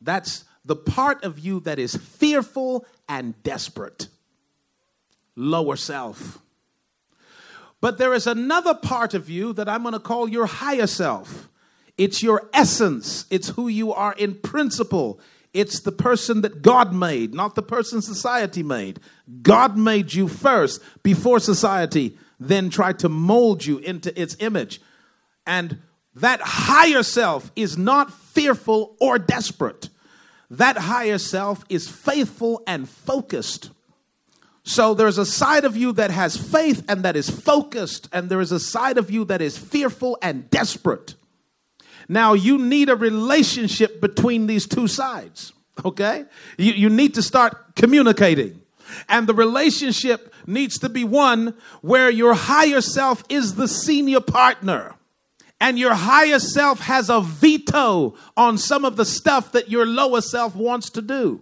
That's 0.02 0.46
the 0.66 0.76
part 0.76 1.24
of 1.24 1.40
you 1.40 1.60
that 1.62 1.80
is 1.80 1.96
fearful 1.96 2.86
and 3.08 3.42
desperate. 3.44 4.08
Lower 5.36 5.76
self. 5.76 6.40
But 7.82 8.00
there 8.00 8.16
is 8.16 8.26
another 8.26 8.74
part 8.74 9.14
of 9.14 9.30
you 9.30 9.54
that 9.54 9.70
I'm 9.70 9.84
going 9.84 9.94
to 9.94 10.00
call 10.00 10.28
your 10.28 10.48
higher 10.48 10.88
self. 10.88 11.50
It's 11.98 12.24
your 12.24 12.50
essence, 12.52 13.26
it's 13.30 13.50
who 13.50 13.68
you 13.68 13.94
are 13.94 14.14
in 14.14 14.36
principle, 14.36 15.20
it's 15.56 15.80
the 15.80 15.92
person 15.92 16.42
that 16.42 16.62
God 16.62 16.94
made, 16.94 17.34
not 17.34 17.56
the 17.56 17.64
person 17.64 18.02
society 18.02 18.62
made. 18.62 19.00
God 19.42 19.78
made 19.78 20.14
you 20.14 20.28
first 20.28 20.82
before 21.02 21.40
society 21.40 22.18
then 22.40 22.70
tried 22.70 23.00
to 23.00 23.10
mold 23.10 23.66
you 23.66 23.78
into 23.78 24.20
its 24.22 24.36
image. 24.40 24.82
And 25.48 25.80
that 26.16 26.42
higher 26.42 27.04
self 27.04 27.52
is 27.56 27.78
not 27.78 28.14
fearful 28.14 28.98
or 29.00 29.18
desperate. 29.18 29.90
That 30.50 30.78
higher 30.78 31.18
self 31.18 31.64
is 31.70 31.90
faithful 31.90 32.62
and 32.68 32.88
focused. 32.90 33.72
So 34.64 34.94
there's 34.94 35.18
a 35.18 35.26
side 35.26 35.64
of 35.64 35.78
you 35.78 35.94
that 35.94 36.12
has 36.12 36.36
faith 36.36 36.84
and 36.90 37.04
that 37.04 37.16
is 37.16 37.30
focused, 37.30 38.10
and 38.12 38.30
there 38.30 38.42
is 38.42 38.52
a 38.52 38.60
side 38.60 38.98
of 38.98 39.12
you 39.12 39.24
that 39.26 39.42
is 39.42 39.58
fearful 39.58 40.18
and 40.22 40.50
desperate. 40.50 41.16
Now, 42.08 42.34
you 42.34 42.58
need 42.58 42.90
a 42.90 42.96
relationship 42.96 44.00
between 44.02 44.48
these 44.48 44.68
two 44.68 44.88
sides, 44.88 45.54
okay? 45.84 46.26
You, 46.58 46.74
you 46.74 46.90
need 46.90 47.14
to 47.16 47.22
start 47.22 47.76
communicating. 47.76 48.62
And 49.10 49.28
the 49.28 49.34
relationship 49.34 50.34
needs 50.46 50.78
to 50.80 50.90
be 50.90 51.04
one 51.04 51.56
where 51.82 52.10
your 52.10 52.34
higher 52.34 52.82
self 52.82 53.24
is 53.30 53.56
the 53.56 53.68
senior 53.68 54.22
partner. 54.22 54.96
And 55.60 55.80
your 55.80 55.96
higher 55.96 56.40
self 56.40 56.80
has 56.82 57.10
a 57.10 57.22
veto 57.22 58.16
on 58.38 58.58
some 58.58 58.86
of 58.86 58.98
the 58.98 59.06
stuff 59.06 59.54
that 59.54 59.70
your 59.70 59.86
lower 59.86 60.22
self 60.22 60.56
wants 60.56 60.90
to 60.92 61.02
do. 61.02 61.42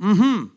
Mm-hmm. 0.00 0.53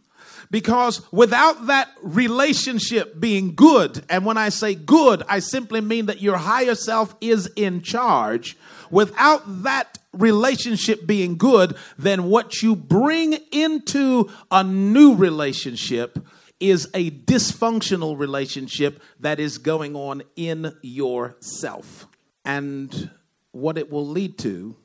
Because 0.50 1.02
without 1.12 1.68
that 1.68 1.90
relationship 2.02 3.20
being 3.20 3.56
good, 3.56 4.04
and 4.10 4.26
when 4.26 4.38
I 4.38 4.50
say 4.50 4.76
good, 4.76 5.24
I 5.28 5.40
simply 5.40 5.82
mean 5.82 6.06
that 6.06 6.22
your 6.22 6.38
higher 6.38 6.76
self 6.76 7.16
is 7.20 7.50
in 7.56 7.82
charge. 7.82 8.58
Without 8.90 9.64
that 9.64 9.98
relationship 10.14 11.06
being 11.06 11.38
good, 11.38 11.76
then 11.98 12.26
what 12.26 12.62
you 12.62 12.76
bring 12.76 13.34
into 13.52 14.30
a 14.50 14.64
new 14.64 15.16
relationship 15.16 16.20
is 16.60 16.90
a 16.94 17.12
dysfunctional 17.12 18.18
relationship 18.18 19.02
that 19.20 19.40
is 19.40 19.58
going 19.58 19.96
on 19.96 20.24
in 20.36 20.74
yourself. 20.82 22.08
And 22.46 23.12
what 23.52 23.78
it 23.78 23.92
will 23.92 24.08
lead 24.08 24.38
to 24.40 24.76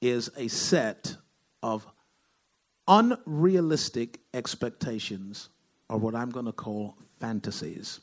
is 0.00 0.30
a 0.36 0.48
set 0.48 1.16
of 1.62 1.86
unrealistic 2.90 4.18
expectations 4.34 5.48
are 5.88 5.96
what 5.96 6.14
I'm 6.14 6.28
going 6.28 6.46
to 6.46 6.52
call 6.52 6.98
fantasies. 7.20 8.00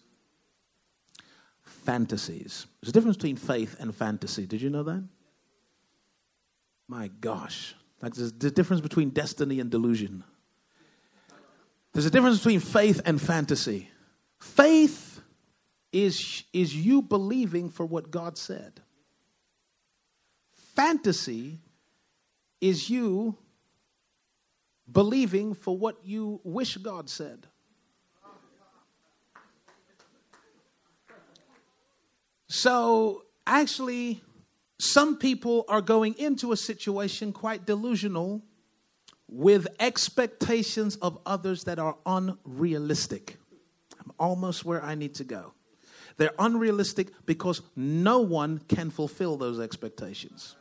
Fantasies. 1.61 2.65
There's 2.81 2.89
a 2.89 2.93
difference 2.93 3.17
between 3.17 3.35
faith 3.35 3.75
and 3.79 3.93
fantasy. 3.93 4.45
Did 4.45 4.61
you 4.61 4.69
know 4.69 4.83
that? 4.83 5.03
My 6.87 7.09
gosh. 7.19 7.75
Like 8.01 8.15
there's 8.15 8.31
the 8.31 8.49
difference 8.49 8.81
between 8.81 9.09
destiny 9.09 9.59
and 9.59 9.69
delusion. 9.69 10.23
There's 11.91 12.05
a 12.05 12.11
difference 12.11 12.37
between 12.37 12.61
faith 12.61 13.01
and 13.05 13.21
fantasy. 13.21 13.89
Faith 14.39 15.19
is, 15.91 16.43
is 16.53 16.75
you 16.75 17.01
believing 17.01 17.69
for 17.69 17.85
what 17.85 18.09
God 18.09 18.37
said. 18.37 18.79
Fantasy 20.75 21.59
is 22.61 22.89
you 22.89 23.35
believing 24.91 25.53
for 25.53 25.77
what 25.77 25.97
you 26.03 26.39
wish 26.43 26.77
God 26.77 27.09
said. 27.09 27.47
So, 32.47 33.23
actually, 33.45 34.21
some 34.79 35.17
people 35.17 35.65
are 35.67 35.81
going 35.81 36.15
into 36.17 36.51
a 36.51 36.57
situation 36.57 37.33
quite 37.33 37.65
delusional 37.65 38.41
with 39.27 39.67
expectations 39.79 40.95
of 40.97 41.19
others 41.25 41.65
that 41.65 41.79
are 41.79 41.97
unrealistic. 42.05 43.37
I'm 43.99 44.13
almost 44.17 44.63
where 44.63 44.81
I 44.81 44.95
need 44.95 45.15
to 45.15 45.25
go. 45.25 45.53
They're 46.15 46.33
unrealistic 46.39 47.09
because 47.25 47.61
no 47.75 48.19
one 48.19 48.59
can 48.59 48.89
fulfill 48.89 49.37
those 49.37 49.59
expectations. 49.59 50.55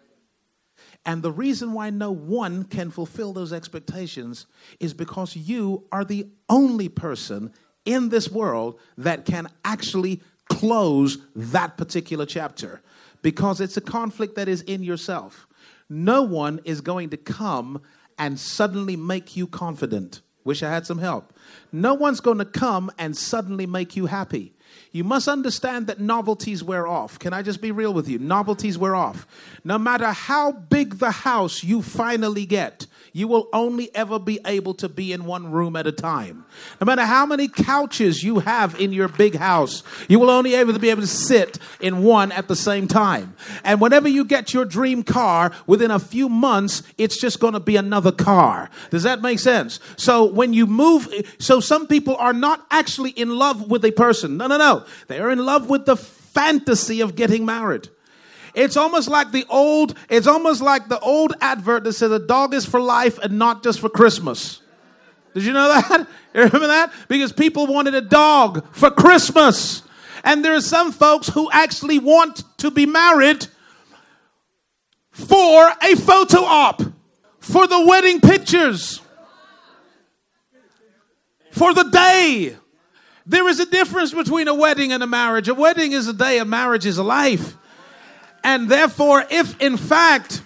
And 1.07 1.23
the 1.23 1.31
reason 1.31 1.73
why 1.73 1.91
no 1.91 2.11
one 2.11 2.65
can 2.65 2.91
fulfill 2.91 3.33
those 3.33 3.53
expectations 3.53 4.47
is 4.81 4.93
because 4.93 5.37
you 5.37 5.85
are 5.93 6.05
the 6.05 6.27
only 6.49 6.89
person 6.89 7.53
in 7.85 8.09
this 8.09 8.29
world 8.29 8.81
that 8.99 9.25
can 9.25 9.49
actually 9.65 10.21
close 10.49 11.19
that 11.37 11.77
particular 11.77 12.27
chapter 12.27 12.83
because 13.23 13.61
it's 13.61 13.77
a 13.77 13.81
conflict 13.81 14.35
that 14.35 14.49
is 14.49 14.63
in 14.63 14.83
yourself. 14.83 15.47
No 15.89 16.23
one 16.23 16.61
is 16.65 16.81
going 16.81 17.11
to 17.11 17.17
come 17.17 17.81
and 18.19 18.39
suddenly 18.39 18.97
make 18.97 19.37
you 19.37 19.47
confident. 19.47 20.23
Wish 20.47 20.63
I 20.63 20.71
had 20.71 20.87
some 20.87 20.99
help. 20.99 21.33
No 21.73 21.95
one's 21.95 22.21
going 22.21 22.39
to 22.39 22.45
come 22.45 22.93
and 22.99 23.17
suddenly 23.17 23.67
make 23.67 23.97
you 23.97 24.07
happy. 24.07 24.55
You 24.93 25.03
must 25.03 25.27
understand 25.27 25.89
that 25.89 25.99
novelties 25.99 26.63
wear 26.63 26.87
off. 26.87 27.19
Can 27.19 27.33
I 27.33 27.43
just 27.43 27.61
be 27.61 27.73
real 27.73 27.93
with 27.93 28.09
you? 28.09 28.21
Novelties 28.21 28.79
wear 28.79 28.95
off. 28.95 29.27
No 29.65 29.77
matter 29.77 30.07
how 30.07 30.53
big 30.53 31.01
the 31.01 31.11
house 31.11 31.65
you 31.65 31.83
finally 31.83 32.47
get, 32.47 32.87
you 33.17 33.27
will 33.27 33.49
only 33.55 33.89
ever 33.95 34.19
be 34.19 34.39
able 34.45 34.75
to 34.75 34.91
be 34.91 35.11
in 35.11 35.25
one 35.25 35.51
room 35.51 35.75
at 35.75 35.87
a 35.87 35.93
time. 35.93 36.45
No 36.83 36.85
matter 36.85 37.07
how 37.07 37.25
many 37.25 37.49
couches 37.49 38.23
you 38.23 38.41
have 38.41 38.79
in 38.79 38.93
your 38.93 39.09
big 39.09 39.37
house, 39.37 39.83
you 40.07 40.19
will 40.19 40.29
only 40.29 40.51
to 40.51 40.79
be 40.79 40.91
able 40.91 41.01
to 41.01 41.07
sit 41.07 41.59
in 41.81 42.03
one 42.03 42.31
at 42.31 42.47
the 42.47 42.55
same 42.55 42.87
time. 42.87 43.35
And 43.65 43.81
whenever 43.81 44.07
you 44.07 44.23
get 44.23 44.53
your 44.53 44.67
dream 44.67 45.03
car, 45.03 45.51
within 45.67 45.91
a 45.91 45.99
few 45.99 46.29
months, 46.29 46.83
it's 46.99 47.19
just 47.19 47.41
going 47.41 47.55
to 47.55 47.61
be 47.61 47.77
another 47.77 48.13
car. 48.13 48.69
Does 48.91 49.05
that 49.05 49.23
make 49.23 49.39
sense? 49.39 49.81
So 49.97 50.27
when 50.27 50.53
you 50.53 50.67
move, 50.67 51.09
so 51.39 51.59
some 51.59 51.87
people 51.87 52.17
are 52.17 52.35
not 52.35 52.67
actually 52.71 53.13
in 53.13 53.31
love 53.31 53.71
with 53.71 53.83
a 53.87 53.93
person. 53.93 54.37
No, 54.37 54.47
no, 54.47 54.59
no. 54.59 54.85
They 55.07 55.21
are 55.21 55.31
in 55.31 55.39
love 55.39 55.71
with 55.71 55.87
the 55.87 55.97
fantasy 55.97 57.01
of 57.01 57.17
getting 57.17 57.47
married. 57.47 57.89
It's 58.57 58.79
almost 58.79 59.09
like 59.09 59.33
the 59.33 59.45
old, 59.51 59.97
it's 60.09 60.27
almost 60.27 60.63
like 60.63 60.89
the 60.89 60.99
old 61.01 61.35
advert 61.43 61.85
that 61.85 61.93
says 61.93 62.11
a 62.11 62.19
dog 62.19 62.55
is 62.55 62.65
for 62.65 62.81
life 62.81 63.19
and 63.19 63.39
not 63.39 63.63
just 63.63 63.81
for 63.81 63.91
Christmas. 63.91 64.63
Did 65.35 65.45
you 65.45 65.53
know 65.53 65.69
that? 65.89 66.09
You 66.35 66.41
remember 66.41 66.69
that? 66.69 66.91
Because 67.07 67.35
people 67.35 67.67
wanted 67.67 67.95
a 67.95 68.01
dog 68.01 68.67
for 68.75 68.91
Christmas. 68.91 69.83
And 70.25 70.43
there 70.43 70.55
are 70.55 70.63
some 70.63 70.91
folks 70.91 71.29
who 71.29 71.51
actually 71.53 71.99
want 71.99 72.45
to 72.59 72.71
be 72.71 72.87
married 72.87 73.47
for 75.11 75.73
a 75.83 75.95
photo 75.95 76.39
op, 76.39 76.83
for 77.39 77.67
the 77.67 77.85
wedding 77.87 78.23
pictures, 78.23 79.03
for 81.53 81.75
the 81.75 81.85
day. 81.85 82.57
There 83.27 83.49
is 83.49 83.61
a 83.61 83.67
difference 83.67 84.15
between 84.15 84.49
a 84.49 84.55
wedding 84.55 84.93
and 84.93 85.03
a 85.03 85.07
marriage. 85.07 85.49
A 85.49 85.55
wedding 85.55 85.93
is 85.93 86.09
a 86.09 86.15
day, 86.15 86.39
a 86.39 86.47
marriage 86.47 86.87
is 86.87 86.97
a 86.97 87.03
life. 87.03 87.55
And 88.47 88.69
therefore, 88.69 89.25
if 89.29 89.61
in 89.61 89.77
fact, 89.77 90.41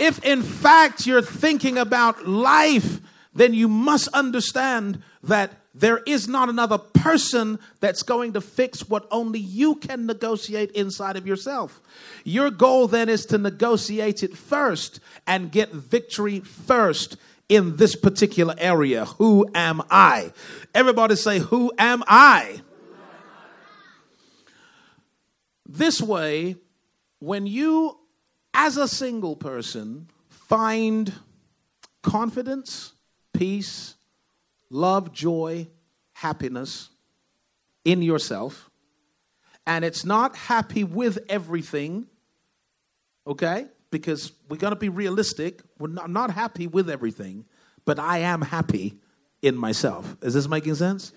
if 0.00 0.18
in 0.24 0.42
fact 0.42 1.06
you're 1.06 1.22
thinking 1.22 1.78
about 1.78 2.26
life, 2.26 2.98
then 3.32 3.54
you 3.54 3.68
must 3.68 4.08
understand 4.08 5.00
that 5.22 5.52
there 5.72 5.98
is 5.98 6.26
not 6.26 6.48
another 6.48 6.76
person 6.76 7.60
that's 7.78 8.02
going 8.02 8.32
to 8.32 8.40
fix 8.40 8.88
what 8.88 9.06
only 9.12 9.38
you 9.38 9.76
can 9.76 10.06
negotiate 10.06 10.72
inside 10.72 11.16
of 11.16 11.24
yourself. 11.24 11.80
Your 12.24 12.50
goal 12.50 12.88
then 12.88 13.08
is 13.08 13.24
to 13.26 13.38
negotiate 13.38 14.24
it 14.24 14.36
first 14.36 14.98
and 15.24 15.52
get 15.52 15.70
victory 15.70 16.40
first 16.40 17.16
in 17.48 17.76
this 17.76 17.94
particular 17.94 18.56
area. 18.58 19.04
Who 19.04 19.48
am 19.54 19.82
I? 19.88 20.32
Everybody 20.74 21.14
say, 21.14 21.38
Who 21.38 21.72
am 21.78 22.02
I? 22.08 22.60
This 25.64 26.02
way, 26.02 26.56
when 27.20 27.46
you, 27.46 27.96
as 28.52 28.76
a 28.76 28.88
single 28.88 29.36
person, 29.36 30.08
find 30.28 31.12
confidence, 32.02 32.94
peace, 33.32 33.94
love, 34.70 35.12
joy, 35.12 35.68
happiness 36.14 36.88
in 37.84 38.02
yourself, 38.02 38.70
and 39.66 39.84
it's 39.84 40.04
not 40.04 40.34
happy 40.34 40.82
with 40.82 41.18
everything, 41.28 42.06
okay? 43.26 43.66
Because 43.90 44.32
we're 44.48 44.56
gonna 44.56 44.76
be 44.76 44.88
realistic. 44.88 45.60
We're 45.78 45.88
not, 45.88 46.10
not 46.10 46.30
happy 46.30 46.66
with 46.66 46.90
everything, 46.90 47.44
but 47.84 47.98
I 47.98 48.18
am 48.18 48.40
happy 48.42 48.98
in 49.42 49.56
myself. 49.56 50.16
Is 50.22 50.34
this 50.34 50.48
making 50.48 50.74
sense? 50.76 51.12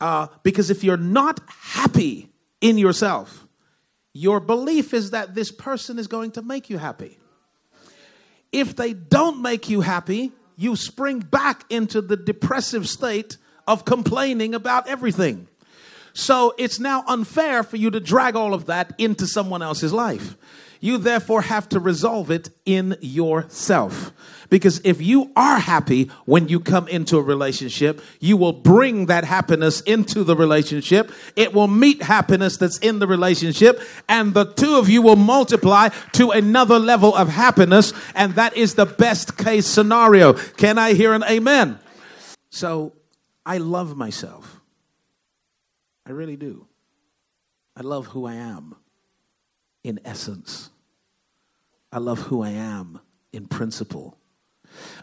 Uh, 0.00 0.26
because 0.42 0.70
if 0.70 0.82
you're 0.82 0.96
not 0.96 1.40
happy 1.48 2.30
in 2.60 2.78
yourself, 2.78 3.46
your 4.12 4.40
belief 4.40 4.92
is 4.92 5.10
that 5.10 5.34
this 5.34 5.52
person 5.52 5.98
is 5.98 6.06
going 6.06 6.32
to 6.32 6.42
make 6.42 6.70
you 6.70 6.78
happy. 6.78 7.18
If 8.52 8.74
they 8.74 8.92
don't 8.92 9.42
make 9.42 9.68
you 9.68 9.80
happy, 9.80 10.32
you 10.56 10.76
spring 10.76 11.20
back 11.20 11.64
into 11.70 12.00
the 12.00 12.16
depressive 12.16 12.88
state 12.88 13.36
of 13.66 13.84
complaining 13.84 14.54
about 14.54 14.88
everything. 14.88 15.46
So 16.12 16.54
it's 16.58 16.80
now 16.80 17.04
unfair 17.06 17.62
for 17.62 17.76
you 17.76 17.90
to 17.90 18.00
drag 18.00 18.34
all 18.34 18.52
of 18.52 18.66
that 18.66 18.92
into 18.98 19.26
someone 19.26 19.62
else's 19.62 19.92
life. 19.92 20.36
You 20.80 20.98
therefore 20.98 21.42
have 21.42 21.68
to 21.70 21.80
resolve 21.80 22.30
it 22.30 22.48
in 22.64 22.96
yourself. 23.00 24.12
Because 24.48 24.80
if 24.82 25.00
you 25.00 25.30
are 25.36 25.58
happy 25.58 26.10
when 26.24 26.48
you 26.48 26.58
come 26.58 26.88
into 26.88 27.18
a 27.18 27.22
relationship, 27.22 28.00
you 28.18 28.36
will 28.36 28.52
bring 28.52 29.06
that 29.06 29.24
happiness 29.24 29.80
into 29.82 30.24
the 30.24 30.34
relationship. 30.34 31.12
It 31.36 31.52
will 31.52 31.68
meet 31.68 32.02
happiness 32.02 32.56
that's 32.56 32.78
in 32.78 32.98
the 32.98 33.06
relationship, 33.06 33.80
and 34.08 34.34
the 34.34 34.46
two 34.46 34.76
of 34.76 34.88
you 34.88 35.02
will 35.02 35.16
multiply 35.16 35.88
to 36.12 36.30
another 36.30 36.78
level 36.78 37.14
of 37.14 37.28
happiness, 37.28 37.92
and 38.14 38.34
that 38.34 38.56
is 38.56 38.74
the 38.74 38.86
best 38.86 39.36
case 39.36 39.66
scenario. 39.66 40.32
Can 40.32 40.78
I 40.78 40.94
hear 40.94 41.12
an 41.12 41.22
amen? 41.24 41.78
So 42.50 42.94
I 43.46 43.58
love 43.58 43.96
myself. 43.96 44.60
I 46.06 46.10
really 46.10 46.36
do. 46.36 46.66
I 47.76 47.82
love 47.82 48.06
who 48.06 48.26
I 48.26 48.34
am 48.34 48.74
in 49.84 50.00
essence. 50.04 50.69
I 51.92 51.98
love 51.98 52.20
who 52.20 52.42
I 52.42 52.50
am 52.50 53.00
in 53.32 53.46
principle. 53.46 54.16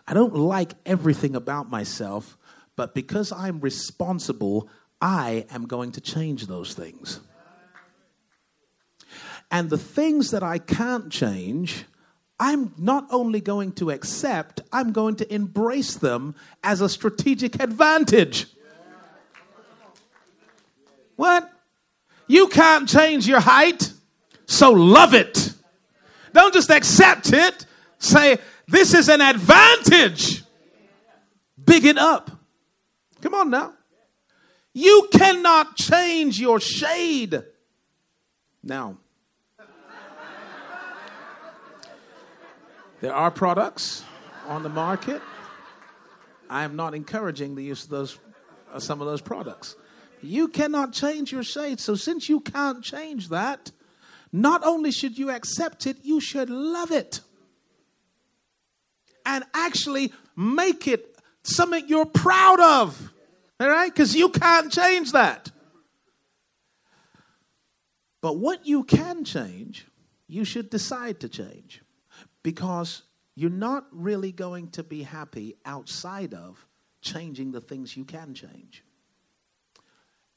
I 0.08 0.14
don't 0.14 0.36
like 0.36 0.74
everything 0.86 1.36
about 1.36 1.70
myself, 1.70 2.38
but 2.76 2.96
because 2.96 3.32
I'm 3.32 3.60
responsible, 3.60 4.70
I 5.02 5.46
am 5.52 5.68
going 5.68 5.92
to 5.94 6.02
change 6.02 6.48
those 6.48 6.74
things. 6.74 7.20
And 9.52 9.70
the 9.70 9.78
things 9.78 10.32
that 10.32 10.44
I 10.44 10.58
can't 10.58 11.12
change, 11.12 11.86
I'm 12.40 12.74
not 12.78 13.08
only 13.12 13.42
going 13.42 13.72
to 13.74 13.92
accept, 13.92 14.62
I'm 14.72 14.92
going 14.92 15.16
to 15.18 15.34
embrace 15.34 15.96
them 15.96 16.36
as 16.64 16.82
a 16.82 16.90
strategic 16.90 17.62
advantage. 17.62 18.48
What? 21.16 21.50
You 22.28 22.48
can't 22.48 22.88
change 22.88 23.28
your 23.28 23.40
height. 23.40 23.92
So 24.46 24.72
love 24.72 25.14
it. 25.14 25.54
Don't 26.34 26.54
just 26.54 26.70
accept 26.70 27.34
it. 27.34 27.66
Say, 28.00 28.38
this 28.68 28.94
is 28.94 29.10
an 29.10 29.22
advantage. 29.22 30.44
Big 31.64 31.86
it 31.86 31.98
up. 31.98 32.32
Come 33.22 33.34
on 33.34 33.50
now. 33.50 33.74
You 34.74 35.10
cannot 35.12 35.76
change 35.76 36.40
your 36.40 36.60
shade. 36.60 37.42
Now, 38.64 38.98
there 43.02 43.14
are 43.14 43.32
products 43.32 44.04
on 44.48 44.64
the 44.64 44.70
market. 44.70 45.22
I 46.50 46.64
am 46.64 46.76
not 46.76 46.94
encouraging 46.94 47.56
the 47.56 47.64
use 47.64 47.84
of 47.84 47.90
those, 47.90 48.20
uh, 48.72 48.80
some 48.80 49.02
of 49.02 49.08
those 49.08 49.22
products. 49.22 49.76
You 50.22 50.48
cannot 50.48 50.94
change 50.94 51.32
your 51.32 51.44
shade. 51.44 51.80
So, 51.80 51.96
since 51.96 52.30
you 52.30 52.40
can't 52.40 52.84
change 52.84 53.30
that, 53.30 53.72
not 54.32 54.66
only 54.66 54.92
should 54.92 55.18
you 55.18 55.30
accept 55.30 55.88
it, 55.88 55.98
you 56.04 56.20
should 56.20 56.50
love 56.50 56.92
it. 56.92 57.22
And 59.26 59.44
actually 59.54 60.14
make 60.36 60.88
it 60.88 61.18
something 61.44 61.88
you're 61.88 62.06
proud 62.06 62.60
of. 62.60 63.12
All 63.60 63.70
right? 63.70 63.94
Because 63.94 64.16
you 64.16 64.30
can't 64.30 64.72
change 64.72 65.12
that. 65.12 65.52
But 68.22 68.38
what 68.38 68.66
you 68.66 68.84
can 68.84 69.24
change, 69.24 69.88
you 70.28 70.44
should 70.44 70.70
decide 70.70 71.20
to 71.22 71.30
change. 71.30 71.82
Because 72.44 73.04
you're 73.36 73.50
not 73.50 73.86
really 73.92 74.32
going 74.32 74.70
to 74.72 74.84
be 74.84 75.04
happy 75.04 75.56
outside 75.66 76.34
of 76.34 76.66
changing 77.02 77.52
the 77.52 77.62
things 77.62 77.96
you 77.96 78.04
can 78.04 78.34
change. 78.34 78.84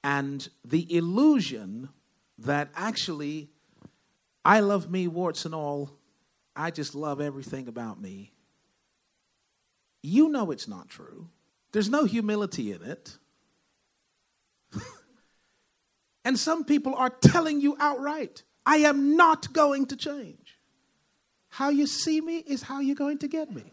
And 0.02 0.48
the 0.64 0.96
illusion 0.96 1.90
that 2.38 2.70
actually 2.74 3.50
I 4.44 4.60
love 4.60 4.90
me, 4.90 5.06
warts 5.06 5.44
and 5.44 5.54
all. 5.54 5.90
I 6.56 6.70
just 6.70 6.94
love 6.94 7.20
everything 7.20 7.68
about 7.68 8.00
me. 8.00 8.32
You 10.02 10.28
know 10.28 10.50
it's 10.50 10.66
not 10.68 10.88
true. 10.88 11.28
There's 11.72 11.90
no 11.90 12.04
humility 12.04 12.72
in 12.72 12.82
it. 12.82 13.18
and 16.24 16.38
some 16.38 16.64
people 16.64 16.94
are 16.94 17.10
telling 17.10 17.60
you 17.60 17.76
outright, 17.78 18.42
I 18.64 18.78
am 18.78 19.16
not 19.16 19.52
going 19.52 19.86
to 19.86 19.96
change. 19.96 20.58
How 21.48 21.68
you 21.68 21.86
see 21.86 22.20
me 22.20 22.38
is 22.38 22.62
how 22.62 22.80
you're 22.80 22.94
going 22.94 23.18
to 23.18 23.28
get 23.28 23.52
me. 23.52 23.64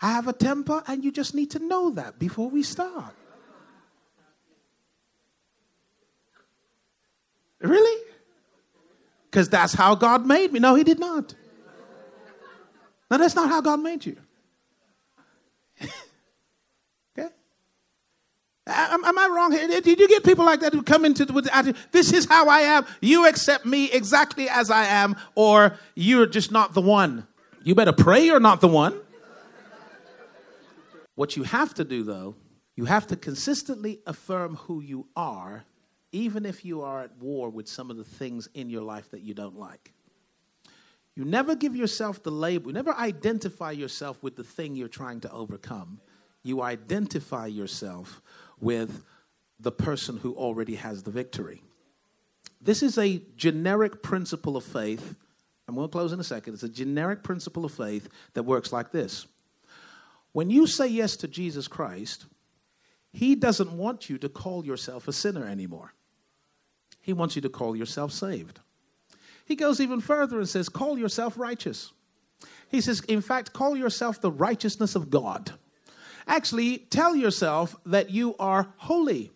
I 0.00 0.12
have 0.12 0.28
a 0.28 0.32
temper, 0.32 0.82
and 0.86 1.04
you 1.04 1.10
just 1.10 1.34
need 1.34 1.50
to 1.52 1.58
know 1.58 1.90
that 1.90 2.18
before 2.18 2.50
we 2.50 2.62
start. 2.62 3.14
Really? 7.60 8.02
Because 9.30 9.48
that's 9.48 9.72
how 9.72 9.94
God 9.94 10.26
made 10.26 10.52
me. 10.52 10.60
No, 10.60 10.74
He 10.74 10.84
did 10.84 10.98
not. 10.98 11.34
No, 13.10 13.18
that's 13.18 13.34
not 13.34 13.48
how 13.48 13.60
God 13.60 13.80
made 13.80 14.04
you. 14.04 14.16
okay? 15.82 17.28
Am, 18.66 19.04
am, 19.04 19.18
I 19.18 19.28
wrong 19.28 19.52
here? 19.52 19.80
Did 19.80 20.00
you 20.00 20.08
get 20.08 20.24
people 20.24 20.44
like 20.44 20.60
that 20.60 20.72
who 20.72 20.82
come 20.82 21.04
into 21.04 21.24
with 21.32 21.44
the 21.44 21.56
attitude, 21.56 21.80
this 21.92 22.12
is 22.12 22.26
how 22.26 22.48
I 22.48 22.60
am, 22.60 22.86
you 23.00 23.28
accept 23.28 23.64
me 23.64 23.90
exactly 23.92 24.48
as 24.48 24.70
I 24.70 24.86
am, 24.86 25.16
or 25.36 25.78
you're 25.94 26.26
just 26.26 26.50
not 26.50 26.74
the 26.74 26.80
one? 26.80 27.26
You 27.62 27.74
better 27.74 27.92
pray 27.92 28.24
you're 28.24 28.40
not 28.40 28.60
the 28.60 28.68
one. 28.68 28.98
What 31.14 31.36
you 31.36 31.44
have 31.44 31.74
to 31.74 31.84
do, 31.84 32.02
though, 32.02 32.36
you 32.74 32.84
have 32.84 33.06
to 33.08 33.16
consistently 33.16 34.00
affirm 34.06 34.56
who 34.56 34.80
you 34.80 35.06
are, 35.16 35.64
even 36.16 36.46
if 36.46 36.64
you 36.64 36.80
are 36.80 37.02
at 37.02 37.14
war 37.18 37.50
with 37.50 37.68
some 37.68 37.90
of 37.90 37.98
the 37.98 38.04
things 38.04 38.48
in 38.54 38.70
your 38.70 38.80
life 38.80 39.10
that 39.10 39.20
you 39.20 39.34
don't 39.34 39.58
like. 39.58 39.92
You 41.14 41.26
never 41.26 41.54
give 41.54 41.76
yourself 41.76 42.22
the 42.22 42.30
label, 42.30 42.68
you 42.68 42.72
never 42.72 42.94
identify 42.94 43.72
yourself 43.72 44.22
with 44.22 44.34
the 44.34 44.42
thing 44.42 44.74
you're 44.74 44.88
trying 44.88 45.20
to 45.20 45.30
overcome. 45.30 46.00
You 46.42 46.62
identify 46.62 47.48
yourself 47.48 48.22
with 48.60 49.04
the 49.60 49.72
person 49.72 50.16
who 50.16 50.34
already 50.34 50.76
has 50.76 51.02
the 51.02 51.10
victory. 51.10 51.62
This 52.62 52.82
is 52.82 52.96
a 52.96 53.20
generic 53.36 54.02
principle 54.02 54.56
of 54.56 54.64
faith. 54.64 55.16
I'm 55.68 55.74
going 55.74 55.86
to 55.86 55.92
close 55.92 56.12
in 56.12 56.20
a 56.20 56.24
second. 56.24 56.54
It's 56.54 56.62
a 56.62 56.68
generic 56.68 57.22
principle 57.22 57.66
of 57.66 57.72
faith 57.72 58.08
that 58.32 58.44
works 58.44 58.72
like 58.72 58.90
this. 58.90 59.26
When 60.32 60.48
you 60.48 60.66
say 60.66 60.86
yes 60.86 61.16
to 61.16 61.28
Jesus 61.28 61.68
Christ, 61.68 62.24
He 63.12 63.34
doesn't 63.34 63.72
want 63.72 64.08
you 64.08 64.16
to 64.18 64.30
call 64.30 64.64
yourself 64.64 65.08
a 65.08 65.12
sinner 65.12 65.46
anymore. 65.46 65.92
He 67.06 67.12
wants 67.12 67.36
you 67.36 67.42
to 67.42 67.48
call 67.48 67.76
yourself 67.76 68.10
saved. 68.10 68.58
He 69.44 69.54
goes 69.54 69.80
even 69.80 70.00
further 70.00 70.40
and 70.40 70.48
says, 70.48 70.68
Call 70.68 70.98
yourself 70.98 71.38
righteous. 71.38 71.92
He 72.68 72.80
says, 72.80 73.00
In 73.02 73.20
fact, 73.20 73.52
call 73.52 73.76
yourself 73.76 74.20
the 74.20 74.32
righteousness 74.32 74.96
of 74.96 75.08
God. 75.08 75.52
Actually, 76.26 76.78
tell 76.78 77.14
yourself 77.14 77.76
that 77.86 78.10
you 78.10 78.34
are 78.40 78.74
holy 78.78 79.30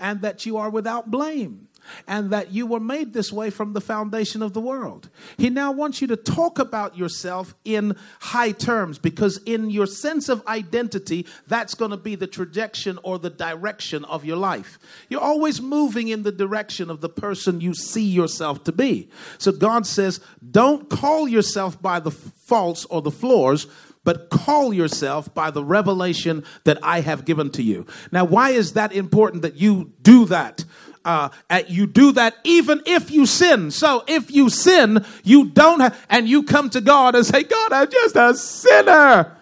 and 0.00 0.22
that 0.22 0.46
you 0.46 0.56
are 0.56 0.70
without 0.70 1.10
blame 1.10 1.68
and 2.06 2.30
that 2.30 2.52
you 2.52 2.66
were 2.66 2.80
made 2.80 3.12
this 3.12 3.32
way 3.32 3.50
from 3.50 3.72
the 3.72 3.80
foundation 3.80 4.42
of 4.42 4.52
the 4.52 4.60
world. 4.60 5.08
He 5.36 5.50
now 5.50 5.72
wants 5.72 6.00
you 6.00 6.06
to 6.08 6.16
talk 6.16 6.58
about 6.58 6.96
yourself 6.96 7.54
in 7.64 7.96
high 8.20 8.52
terms 8.52 8.98
because, 8.98 9.38
in 9.44 9.70
your 9.70 9.86
sense 9.86 10.28
of 10.28 10.46
identity, 10.46 11.26
that's 11.46 11.74
going 11.74 11.90
to 11.90 11.96
be 11.96 12.14
the 12.14 12.26
trajectory 12.26 12.72
or 13.02 13.18
the 13.18 13.30
direction 13.30 14.04
of 14.06 14.24
your 14.24 14.36
life. 14.36 14.78
You're 15.08 15.20
always 15.20 15.60
moving 15.60 16.08
in 16.08 16.22
the 16.22 16.32
direction 16.32 16.90
of 16.90 17.00
the 17.00 17.08
person 17.08 17.60
you 17.60 17.74
see 17.74 18.04
yourself 18.04 18.64
to 18.64 18.72
be. 18.72 19.10
So, 19.38 19.52
God 19.52 19.86
says, 19.86 20.20
don't 20.50 20.88
call 20.88 21.28
yourself 21.28 21.80
by 21.80 22.00
the 22.00 22.10
faults 22.10 22.84
or 22.86 23.02
the 23.02 23.10
flaws 23.10 23.66
but 24.04 24.30
call 24.30 24.72
yourself 24.72 25.32
by 25.32 25.50
the 25.50 25.62
revelation 25.62 26.44
that 26.64 26.78
I 26.82 27.00
have 27.00 27.24
given 27.24 27.50
to 27.50 27.62
you. 27.62 27.86
Now, 28.10 28.24
why 28.24 28.50
is 28.50 28.72
that 28.72 28.92
important 28.92 29.42
that 29.42 29.56
you 29.56 29.92
do 30.02 30.24
that? 30.26 30.64
Uh, 31.04 31.30
you 31.68 31.86
do 31.86 32.12
that 32.12 32.36
even 32.44 32.82
if 32.86 33.10
you 33.10 33.26
sin. 33.26 33.70
So 33.70 34.04
if 34.06 34.30
you 34.30 34.48
sin, 34.48 35.04
you 35.24 35.48
don't, 35.48 35.80
have, 35.80 36.06
and 36.08 36.28
you 36.28 36.42
come 36.42 36.70
to 36.70 36.80
God 36.80 37.14
and 37.14 37.26
say, 37.26 37.42
God, 37.42 37.72
I'm 37.72 37.90
just 37.90 38.16
a 38.16 38.34
sinner. 38.34 39.36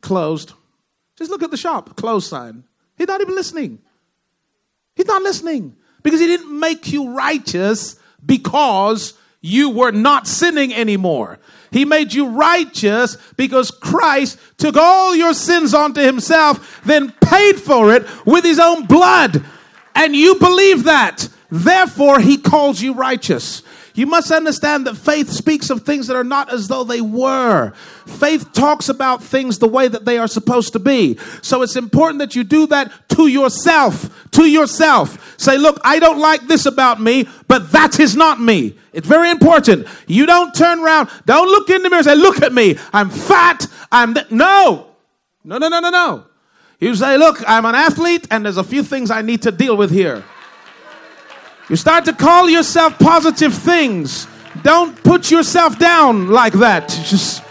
Closed. 0.00 0.52
Just 1.16 1.30
look 1.30 1.42
at 1.42 1.50
the 1.50 1.56
shop, 1.56 1.96
closed 1.96 2.28
sign. 2.28 2.64
He's 2.96 3.08
not 3.08 3.20
even 3.20 3.34
listening. 3.34 3.78
He's 4.94 5.06
not 5.06 5.22
listening 5.22 5.76
because 6.02 6.20
he 6.20 6.26
didn't 6.26 6.58
make 6.58 6.92
you 6.92 7.14
righteous 7.14 7.96
because 8.24 9.14
you 9.40 9.70
were 9.70 9.92
not 9.92 10.26
sinning 10.26 10.74
anymore. 10.74 11.38
He 11.70 11.84
made 11.84 12.12
you 12.12 12.28
righteous 12.28 13.16
because 13.36 13.70
Christ 13.70 14.38
took 14.56 14.76
all 14.76 15.14
your 15.14 15.34
sins 15.34 15.74
onto 15.74 16.00
himself, 16.00 16.80
then 16.84 17.12
paid 17.20 17.60
for 17.60 17.92
it 17.92 18.06
with 18.26 18.44
his 18.44 18.58
own 18.58 18.86
blood 18.86 19.44
and 19.98 20.16
you 20.16 20.36
believe 20.36 20.84
that. 20.84 21.28
Therefore, 21.50 22.20
he 22.20 22.36
calls 22.36 22.80
you 22.80 22.94
righteous. 22.94 23.62
You 23.94 24.06
must 24.06 24.30
understand 24.30 24.86
that 24.86 24.96
faith 24.96 25.28
speaks 25.28 25.70
of 25.70 25.82
things 25.82 26.06
that 26.06 26.14
are 26.14 26.22
not 26.22 26.52
as 26.52 26.68
though 26.68 26.84
they 26.84 27.00
were. 27.00 27.72
Faith 28.06 28.52
talks 28.52 28.88
about 28.88 29.24
things 29.24 29.58
the 29.58 29.66
way 29.66 29.88
that 29.88 30.04
they 30.04 30.18
are 30.18 30.28
supposed 30.28 30.74
to 30.74 30.78
be. 30.78 31.18
So 31.42 31.62
it's 31.62 31.74
important 31.74 32.20
that 32.20 32.36
you 32.36 32.44
do 32.44 32.68
that 32.68 32.92
to 33.08 33.26
yourself. 33.26 34.30
To 34.32 34.44
yourself. 34.44 35.36
Say, 35.36 35.58
look, 35.58 35.80
I 35.82 35.98
don't 35.98 36.20
like 36.20 36.42
this 36.42 36.64
about 36.64 37.00
me, 37.00 37.26
but 37.48 37.72
that 37.72 37.98
is 37.98 38.14
not 38.14 38.40
me. 38.40 38.78
It's 38.92 39.08
very 39.08 39.32
important. 39.32 39.88
You 40.06 40.26
don't 40.26 40.54
turn 40.54 40.78
around, 40.78 41.08
don't 41.26 41.48
look 41.48 41.68
in 41.68 41.82
the 41.82 41.90
mirror 41.90 41.98
and 41.98 42.06
say, 42.06 42.14
look 42.14 42.40
at 42.40 42.52
me. 42.52 42.76
I'm 42.92 43.10
fat. 43.10 43.66
I'm 43.90 44.14
th-. 44.14 44.30
no. 44.30 44.86
No, 45.42 45.58
no, 45.58 45.68
no, 45.68 45.80
no, 45.80 45.90
no. 45.90 46.27
You 46.80 46.94
say, 46.94 47.16
Look, 47.16 47.42
I'm 47.46 47.64
an 47.64 47.74
athlete 47.74 48.26
and 48.30 48.44
there's 48.44 48.56
a 48.56 48.64
few 48.64 48.82
things 48.82 49.10
I 49.10 49.22
need 49.22 49.42
to 49.42 49.50
deal 49.52 49.76
with 49.76 49.90
here. 49.90 50.24
You 51.68 51.76
start 51.76 52.04
to 52.06 52.12
call 52.12 52.48
yourself 52.48 52.98
positive 52.98 53.52
things. 53.52 54.26
Don't 54.62 55.00
put 55.02 55.30
yourself 55.30 55.78
down 55.78 56.28
like 56.28 56.54
that. 56.54 56.88
Just, 56.88 57.42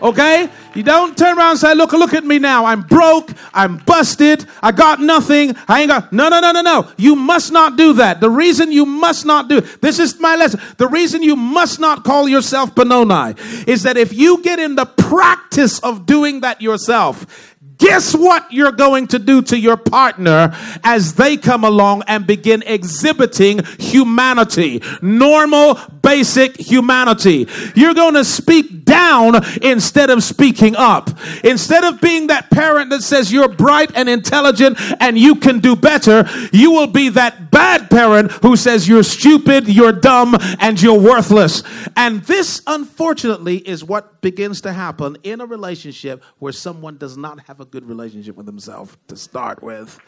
okay? 0.00 0.48
You 0.74 0.82
don't 0.82 1.16
turn 1.16 1.38
around 1.38 1.52
and 1.52 1.58
say, 1.58 1.74
Look, 1.74 1.92
look 1.92 2.12
at 2.12 2.24
me 2.24 2.38
now. 2.38 2.66
I'm 2.66 2.82
broke. 2.82 3.30
I'm 3.54 3.78
busted. 3.78 4.44
I 4.60 4.70
got 4.70 5.00
nothing. 5.00 5.54
I 5.66 5.80
ain't 5.80 5.88
got. 5.88 6.12
No, 6.12 6.28
no, 6.28 6.40
no, 6.40 6.52
no, 6.52 6.60
no. 6.60 6.90
You 6.98 7.16
must 7.16 7.52
not 7.52 7.76
do 7.76 7.94
that. 7.94 8.20
The 8.20 8.30
reason 8.30 8.70
you 8.70 8.84
must 8.84 9.24
not 9.24 9.48
do 9.48 9.62
this 9.80 9.98
is 9.98 10.20
my 10.20 10.36
lesson. 10.36 10.60
The 10.76 10.88
reason 10.88 11.22
you 11.22 11.36
must 11.36 11.80
not 11.80 12.04
call 12.04 12.28
yourself 12.28 12.74
Benoni 12.74 13.34
is 13.66 13.84
that 13.84 13.96
if 13.96 14.12
you 14.12 14.42
get 14.42 14.58
in 14.58 14.74
the 14.74 14.84
practice 14.84 15.78
of 15.78 16.04
doing 16.04 16.40
that 16.40 16.60
yourself, 16.60 17.53
Guess 17.78 18.14
what 18.14 18.52
you're 18.52 18.72
going 18.72 19.08
to 19.08 19.18
do 19.18 19.42
to 19.42 19.58
your 19.58 19.76
partner 19.76 20.54
as 20.84 21.14
they 21.14 21.36
come 21.36 21.64
along 21.64 22.02
and 22.06 22.26
begin 22.26 22.62
exhibiting 22.66 23.60
humanity, 23.78 24.82
normal, 25.02 25.78
basic 26.02 26.56
humanity. 26.56 27.48
You're 27.74 27.94
going 27.94 28.14
to 28.14 28.24
speak 28.24 28.83
down 28.84 29.44
instead 29.62 30.10
of 30.10 30.22
speaking 30.22 30.76
up. 30.76 31.10
Instead 31.42 31.84
of 31.84 32.00
being 32.00 32.28
that 32.28 32.50
parent 32.50 32.90
that 32.90 33.02
says 33.02 33.32
you're 33.32 33.48
bright 33.48 33.90
and 33.94 34.08
intelligent 34.08 34.78
and 35.00 35.18
you 35.18 35.34
can 35.36 35.60
do 35.60 35.76
better, 35.76 36.24
you 36.52 36.70
will 36.70 36.86
be 36.86 37.08
that 37.10 37.50
bad 37.50 37.90
parent 37.90 38.30
who 38.30 38.56
says 38.56 38.88
you're 38.88 39.02
stupid, 39.02 39.68
you're 39.68 39.92
dumb, 39.92 40.36
and 40.60 40.80
you're 40.80 40.98
worthless. 40.98 41.62
And 41.96 42.22
this, 42.22 42.62
unfortunately, 42.66 43.56
is 43.58 43.84
what 43.84 44.20
begins 44.20 44.60
to 44.62 44.72
happen 44.72 45.16
in 45.22 45.40
a 45.40 45.46
relationship 45.46 46.22
where 46.38 46.52
someone 46.52 46.96
does 46.98 47.16
not 47.16 47.40
have 47.46 47.60
a 47.60 47.64
good 47.64 47.86
relationship 47.86 48.36
with 48.36 48.46
themselves 48.46 48.96
to 49.08 49.16
start 49.16 49.62
with. 49.62 49.98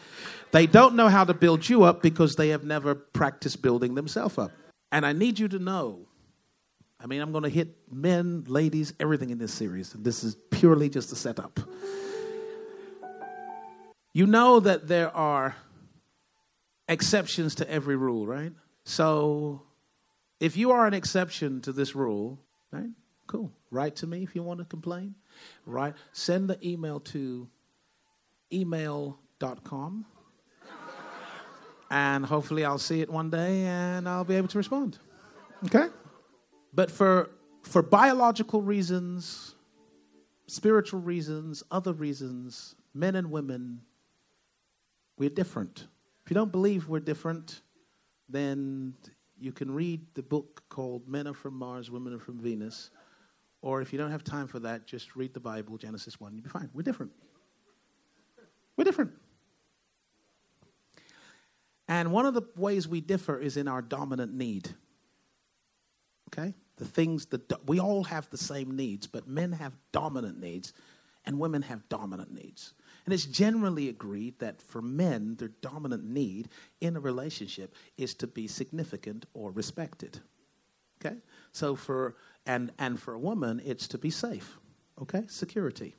They 0.52 0.66
don't 0.66 0.94
know 0.94 1.08
how 1.08 1.24
to 1.24 1.34
build 1.34 1.68
you 1.68 1.82
up 1.82 2.02
because 2.02 2.36
they 2.36 2.48
have 2.48 2.64
never 2.64 2.94
practiced 2.94 3.62
building 3.62 3.94
themselves 3.94 4.38
up. 4.38 4.52
And 4.92 5.04
I 5.04 5.12
need 5.12 5.38
you 5.38 5.48
to 5.48 5.58
know 5.58 6.06
I 7.06 7.08
mean, 7.08 7.20
I'm 7.20 7.30
going 7.30 7.44
to 7.44 7.48
hit 7.48 7.68
men, 7.88 8.42
ladies, 8.48 8.92
everything 8.98 9.30
in 9.30 9.38
this 9.38 9.54
series. 9.54 9.92
This 9.92 10.24
is 10.24 10.36
purely 10.50 10.88
just 10.88 11.12
a 11.12 11.14
setup. 11.14 11.60
You 14.12 14.26
know 14.26 14.58
that 14.58 14.88
there 14.88 15.16
are 15.16 15.54
exceptions 16.88 17.54
to 17.56 17.70
every 17.70 17.94
rule, 17.94 18.26
right? 18.26 18.50
So 18.82 19.62
if 20.40 20.56
you 20.56 20.72
are 20.72 20.84
an 20.84 20.94
exception 20.94 21.60
to 21.60 21.70
this 21.72 21.94
rule, 21.94 22.40
right? 22.72 22.90
Cool. 23.28 23.52
Write 23.70 23.94
to 23.96 24.08
me 24.08 24.24
if 24.24 24.34
you 24.34 24.42
want 24.42 24.58
to 24.58 24.64
complain. 24.64 25.14
Right? 25.64 25.94
Send 26.10 26.50
the 26.50 26.58
email 26.68 26.98
to 27.14 27.48
email.com. 28.52 30.06
and 31.88 32.26
hopefully 32.26 32.64
I'll 32.64 32.78
see 32.78 33.00
it 33.00 33.08
one 33.08 33.30
day 33.30 33.62
and 33.62 34.08
I'll 34.08 34.24
be 34.24 34.34
able 34.34 34.48
to 34.48 34.58
respond. 34.58 34.98
Okay? 35.66 35.86
But 36.76 36.90
for 36.90 37.30
for 37.66 37.82
biological 37.82 38.62
reasons, 38.62 39.56
spiritual 40.46 41.00
reasons, 41.00 41.64
other 41.70 41.92
reasons, 41.92 42.76
men 42.94 43.16
and 43.16 43.30
women, 43.30 43.80
we're 45.18 45.30
different. 45.30 45.88
If 46.24 46.30
you 46.30 46.34
don't 46.34 46.52
believe 46.52 46.88
we're 46.88 47.00
different, 47.00 47.60
then 48.28 48.94
you 49.38 49.52
can 49.52 49.70
read 49.74 50.00
the 50.14 50.22
book 50.22 50.62
called 50.68 51.08
Men 51.08 51.26
Are 51.26 51.34
From 51.34 51.54
Mars, 51.54 51.90
Women 51.90 52.12
Are 52.12 52.20
From 52.20 52.38
Venus. 52.38 52.90
Or 53.62 53.80
if 53.80 53.92
you 53.92 53.98
don't 53.98 54.12
have 54.12 54.22
time 54.22 54.46
for 54.46 54.60
that, 54.60 54.86
just 54.86 55.16
read 55.16 55.34
the 55.34 55.40
Bible, 55.40 55.76
Genesis 55.78 56.20
1, 56.20 56.34
you'll 56.34 56.44
be 56.44 56.50
fine. 56.50 56.70
We're 56.72 56.82
different. 56.82 57.12
We're 58.76 58.84
different. 58.84 59.12
And 61.88 62.12
one 62.12 62.26
of 62.26 62.34
the 62.34 62.42
ways 62.56 62.86
we 62.86 63.00
differ 63.00 63.38
is 63.40 63.56
in 63.56 63.66
our 63.66 63.82
dominant 63.82 64.34
need. 64.34 64.68
Okay? 66.28 66.54
The 66.76 66.84
things 66.84 67.26
that 67.26 67.66
we 67.66 67.80
all 67.80 68.04
have 68.04 68.28
the 68.30 68.38
same 68.38 68.76
needs, 68.76 69.06
but 69.06 69.26
men 69.26 69.52
have 69.52 69.72
dominant 69.92 70.38
needs 70.38 70.72
and 71.24 71.38
women 71.38 71.62
have 71.62 71.88
dominant 71.88 72.32
needs. 72.32 72.74
And 73.04 73.12
it's 73.12 73.24
generally 73.24 73.88
agreed 73.88 74.38
that 74.38 74.60
for 74.60 74.82
men, 74.82 75.36
their 75.36 75.48
dominant 75.60 76.04
need 76.04 76.48
in 76.80 76.96
a 76.96 77.00
relationship 77.00 77.74
is 77.96 78.14
to 78.14 78.26
be 78.26 78.46
significant 78.46 79.26
or 79.34 79.50
respected. 79.50 80.20
Okay? 81.00 81.16
So 81.52 81.76
for 81.76 82.16
and 82.46 82.72
and 82.78 83.00
for 83.00 83.14
a 83.14 83.18
woman, 83.18 83.60
it's 83.64 83.88
to 83.88 83.98
be 83.98 84.10
safe. 84.10 84.58
Okay? 85.00 85.22
Security. 85.28 85.94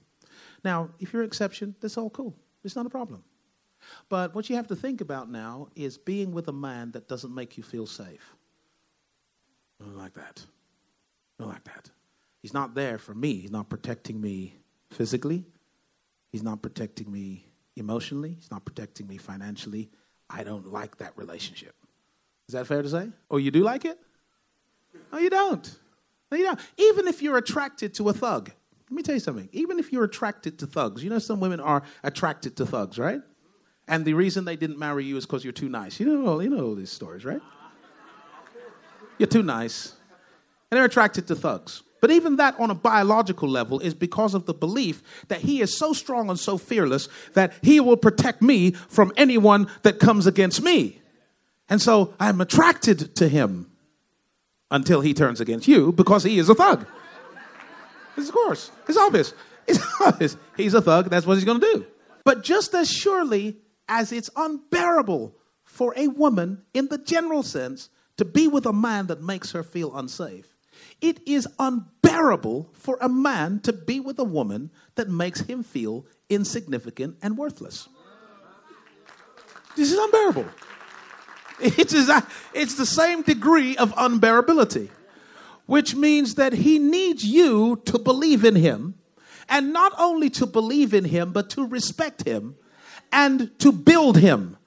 Now, 0.63 0.89
if 0.99 1.13
you're 1.13 1.21
an 1.23 1.27
exception, 1.27 1.75
that's 1.79 1.97
all 1.97 2.09
cool. 2.09 2.35
It's 2.63 2.75
not 2.75 2.85
a 2.85 2.89
problem. 2.89 3.23
But 4.09 4.35
what 4.35 4.49
you 4.49 4.55
have 4.55 4.67
to 4.67 4.75
think 4.75 5.01
about 5.01 5.29
now 5.29 5.69
is 5.75 5.97
being 5.97 6.31
with 6.31 6.47
a 6.47 6.53
man 6.53 6.91
that 6.91 7.07
doesn't 7.07 7.33
make 7.33 7.57
you 7.57 7.63
feel 7.63 7.85
safe. 7.85 8.35
Like 9.79 10.13
that. 10.15 10.43
Don't 11.39 11.49
like 11.49 11.63
that. 11.65 11.89
He's 12.41 12.53
not 12.53 12.75
there 12.75 12.97
for 12.97 13.13
me. 13.13 13.35
He's 13.35 13.51
not 13.51 13.69
protecting 13.69 14.19
me 14.21 14.55
physically. 14.91 15.45
He's 16.31 16.43
not 16.43 16.61
protecting 16.61 17.11
me 17.11 17.45
emotionally. 17.75 18.33
He's 18.33 18.51
not 18.51 18.65
protecting 18.65 19.07
me 19.07 19.17
financially. 19.17 19.89
I 20.29 20.43
don't 20.43 20.71
like 20.71 20.97
that 20.97 21.13
relationship. 21.15 21.75
Is 22.47 22.53
that 22.53 22.67
fair 22.67 22.81
to 22.81 22.89
say? 22.89 23.09
Or 23.29 23.39
you 23.39 23.51
do 23.51 23.63
like 23.63 23.85
it? 23.85 23.99
No, 25.11 25.19
you 25.19 25.29
don't. 25.29 25.79
No, 26.31 26.37
you 26.37 26.45
don't. 26.45 26.59
Even 26.77 27.07
if 27.07 27.21
you're 27.21 27.37
attracted 27.37 27.93
to 27.95 28.09
a 28.09 28.13
thug. 28.13 28.51
Let 28.89 28.95
me 28.95 29.03
tell 29.03 29.15
you 29.15 29.19
something. 29.19 29.49
Even 29.51 29.79
if 29.79 29.91
you're 29.91 30.05
attracted 30.05 30.59
to 30.59 30.67
thugs, 30.67 31.03
you 31.03 31.09
know 31.09 31.19
some 31.19 31.41
women 31.41 31.59
are 31.59 31.83
attracted 32.03 32.55
to 32.57 32.65
thugs, 32.65 32.97
right? 32.97 33.21
And 33.87 34.05
the 34.05 34.13
reason 34.13 34.45
they 34.45 34.55
didn't 34.55 34.79
marry 34.79 35.03
you 35.03 35.17
is 35.17 35.25
because 35.25 35.43
you're 35.43 35.53
too 35.53 35.69
nice. 35.69 35.99
You 35.99 36.05
know, 36.05 36.39
you 36.39 36.49
know 36.49 36.63
all 36.63 36.75
these 36.75 36.91
stories, 36.91 37.25
right? 37.25 37.41
You're 39.17 39.27
too 39.27 39.43
nice. 39.43 39.96
And 40.69 40.77
they're 40.77 40.85
attracted 40.85 41.27
to 41.27 41.35
thugs. 41.35 41.83
But 42.01 42.11
even 42.11 42.35
that 42.35 42.59
on 42.59 42.69
a 42.69 42.75
biological 42.75 43.49
level 43.49 43.79
is 43.79 43.93
because 43.93 44.33
of 44.33 44.45
the 44.45 44.53
belief 44.53 45.01
that 45.29 45.41
he 45.41 45.61
is 45.61 45.77
so 45.77 45.93
strong 45.93 46.29
and 46.29 46.39
so 46.39 46.57
fearless 46.57 47.09
that 47.33 47.53
he 47.61 47.79
will 47.79 47.97
protect 47.97 48.41
me 48.41 48.71
from 48.71 49.11
anyone 49.17 49.67
that 49.81 49.99
comes 49.99 50.27
against 50.27 50.61
me. 50.61 51.01
And 51.69 51.81
so 51.81 52.13
I'm 52.19 52.39
attracted 52.39 53.15
to 53.15 53.27
him 53.27 53.71
until 54.69 55.01
he 55.01 55.13
turns 55.13 55.41
against 55.41 55.67
you 55.67 55.91
because 55.91 56.23
he 56.23 56.37
is 56.37 56.49
a 56.49 56.55
thug. 56.55 56.85
Of 58.15 58.31
course, 58.31 58.71
it's 58.87 58.97
obvious. 58.97 59.33
It's 59.67 59.79
obvious. 60.01 60.37
He's 60.55 60.73
a 60.73 60.81
thug, 60.81 61.09
that's 61.09 61.25
what 61.25 61.35
he's 61.35 61.45
going 61.45 61.59
to 61.59 61.73
do. 61.73 61.85
But 62.23 62.43
just 62.43 62.73
as 62.73 62.89
surely 62.89 63.57
as 63.87 64.11
it's 64.11 64.29
unbearable 64.35 65.35
for 65.63 65.93
a 65.95 66.07
woman, 66.07 66.63
in 66.73 66.87
the 66.87 66.97
general 66.97 67.43
sense, 67.43 67.89
to 68.17 68.25
be 68.25 68.47
with 68.47 68.65
a 68.65 68.73
man 68.73 69.07
that 69.07 69.21
makes 69.21 69.51
her 69.51 69.63
feel 69.63 69.95
unsafe, 69.95 70.56
it 71.01 71.19
is 71.27 71.47
unbearable 71.59 72.69
for 72.73 72.97
a 73.01 73.09
man 73.09 73.59
to 73.61 73.73
be 73.73 73.99
with 73.99 74.19
a 74.19 74.23
woman 74.23 74.71
that 74.95 75.09
makes 75.09 75.41
him 75.41 75.63
feel 75.63 76.05
insignificant 76.29 77.17
and 77.21 77.37
worthless. 77.37 77.87
This 79.75 79.91
is 79.91 79.99
unbearable. 79.99 80.45
It 81.59 81.93
is 81.93 82.09
a, 82.09 82.25
it's 82.53 82.75
the 82.75 82.85
same 82.85 83.21
degree 83.21 83.77
of 83.77 83.93
unbearability, 83.95 84.89
which 85.65 85.95
means 85.95 86.35
that 86.35 86.53
he 86.53 86.79
needs 86.79 87.23
you 87.23 87.81
to 87.85 87.97
believe 87.97 88.43
in 88.43 88.55
him, 88.55 88.95
and 89.49 89.73
not 89.73 89.93
only 89.97 90.29
to 90.31 90.45
believe 90.45 90.93
in 90.93 91.05
him, 91.05 91.31
but 91.31 91.49
to 91.51 91.65
respect 91.65 92.27
him 92.27 92.55
and 93.11 93.57
to 93.59 93.71
build 93.71 94.17
him. 94.17 94.57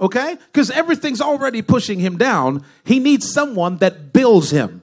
Okay? 0.00 0.36
Because 0.52 0.70
everything's 0.70 1.20
already 1.20 1.62
pushing 1.62 2.00
him 2.00 2.18
down. 2.18 2.64
He 2.84 2.98
needs 2.98 3.32
someone 3.32 3.78
that 3.78 4.12
builds 4.12 4.50
him. 4.50 4.82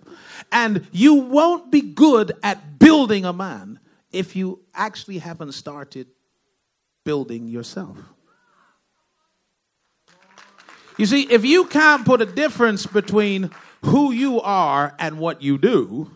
And 0.53 0.87
you 0.91 1.15
won't 1.15 1.71
be 1.71 1.81
good 1.81 2.31
at 2.43 2.77
building 2.77 3.25
a 3.25 3.33
man 3.33 3.79
if 4.11 4.35
you 4.35 4.61
actually 4.75 5.17
haven't 5.17 5.53
started 5.53 6.07
building 7.03 7.47
yourself. 7.47 7.97
You 10.97 11.07
see, 11.07 11.23
if 11.23 11.43
you 11.43 11.65
can't 11.65 12.05
put 12.05 12.21
a 12.21 12.25
difference 12.27 12.85
between 12.85 13.49
who 13.83 14.11
you 14.11 14.39
are 14.41 14.95
and 14.99 15.17
what 15.17 15.41
you 15.41 15.57
do, 15.57 16.11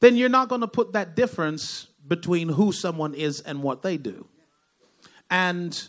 then 0.00 0.16
you're 0.16 0.28
not 0.28 0.50
going 0.50 0.60
to 0.60 0.68
put 0.68 0.92
that 0.92 1.16
difference 1.16 1.86
between 2.06 2.50
who 2.50 2.70
someone 2.70 3.14
is 3.14 3.40
and 3.40 3.62
what 3.62 3.80
they 3.80 3.96
do. 3.96 4.26
And 5.30 5.88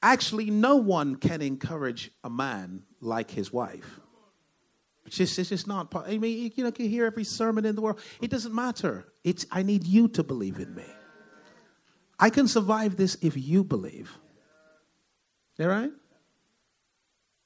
actually, 0.00 0.50
no 0.50 0.76
one 0.76 1.16
can 1.16 1.42
encourage 1.42 2.12
a 2.22 2.30
man 2.30 2.84
like 3.00 3.32
his 3.32 3.52
wife. 3.52 3.98
It's 5.06 5.16
just, 5.16 5.38
it's 5.38 5.48
just 5.48 5.66
not. 5.66 5.92
I 5.94 6.18
mean, 6.18 6.52
you 6.54 6.64
know, 6.64 6.68
you 6.68 6.72
can 6.72 6.88
hear 6.88 7.06
every 7.06 7.24
sermon 7.24 7.64
in 7.64 7.74
the 7.74 7.82
world. 7.82 8.00
It 8.20 8.30
doesn't 8.30 8.54
matter. 8.54 9.04
It's 9.24 9.46
I 9.50 9.62
need 9.62 9.84
you 9.84 10.08
to 10.08 10.22
believe 10.22 10.58
in 10.58 10.74
me. 10.74 10.84
I 12.18 12.30
can 12.30 12.46
survive 12.46 12.96
this 12.96 13.16
if 13.20 13.36
you 13.36 13.64
believe. 13.64 14.16
All 15.58 15.66
right? 15.66 15.90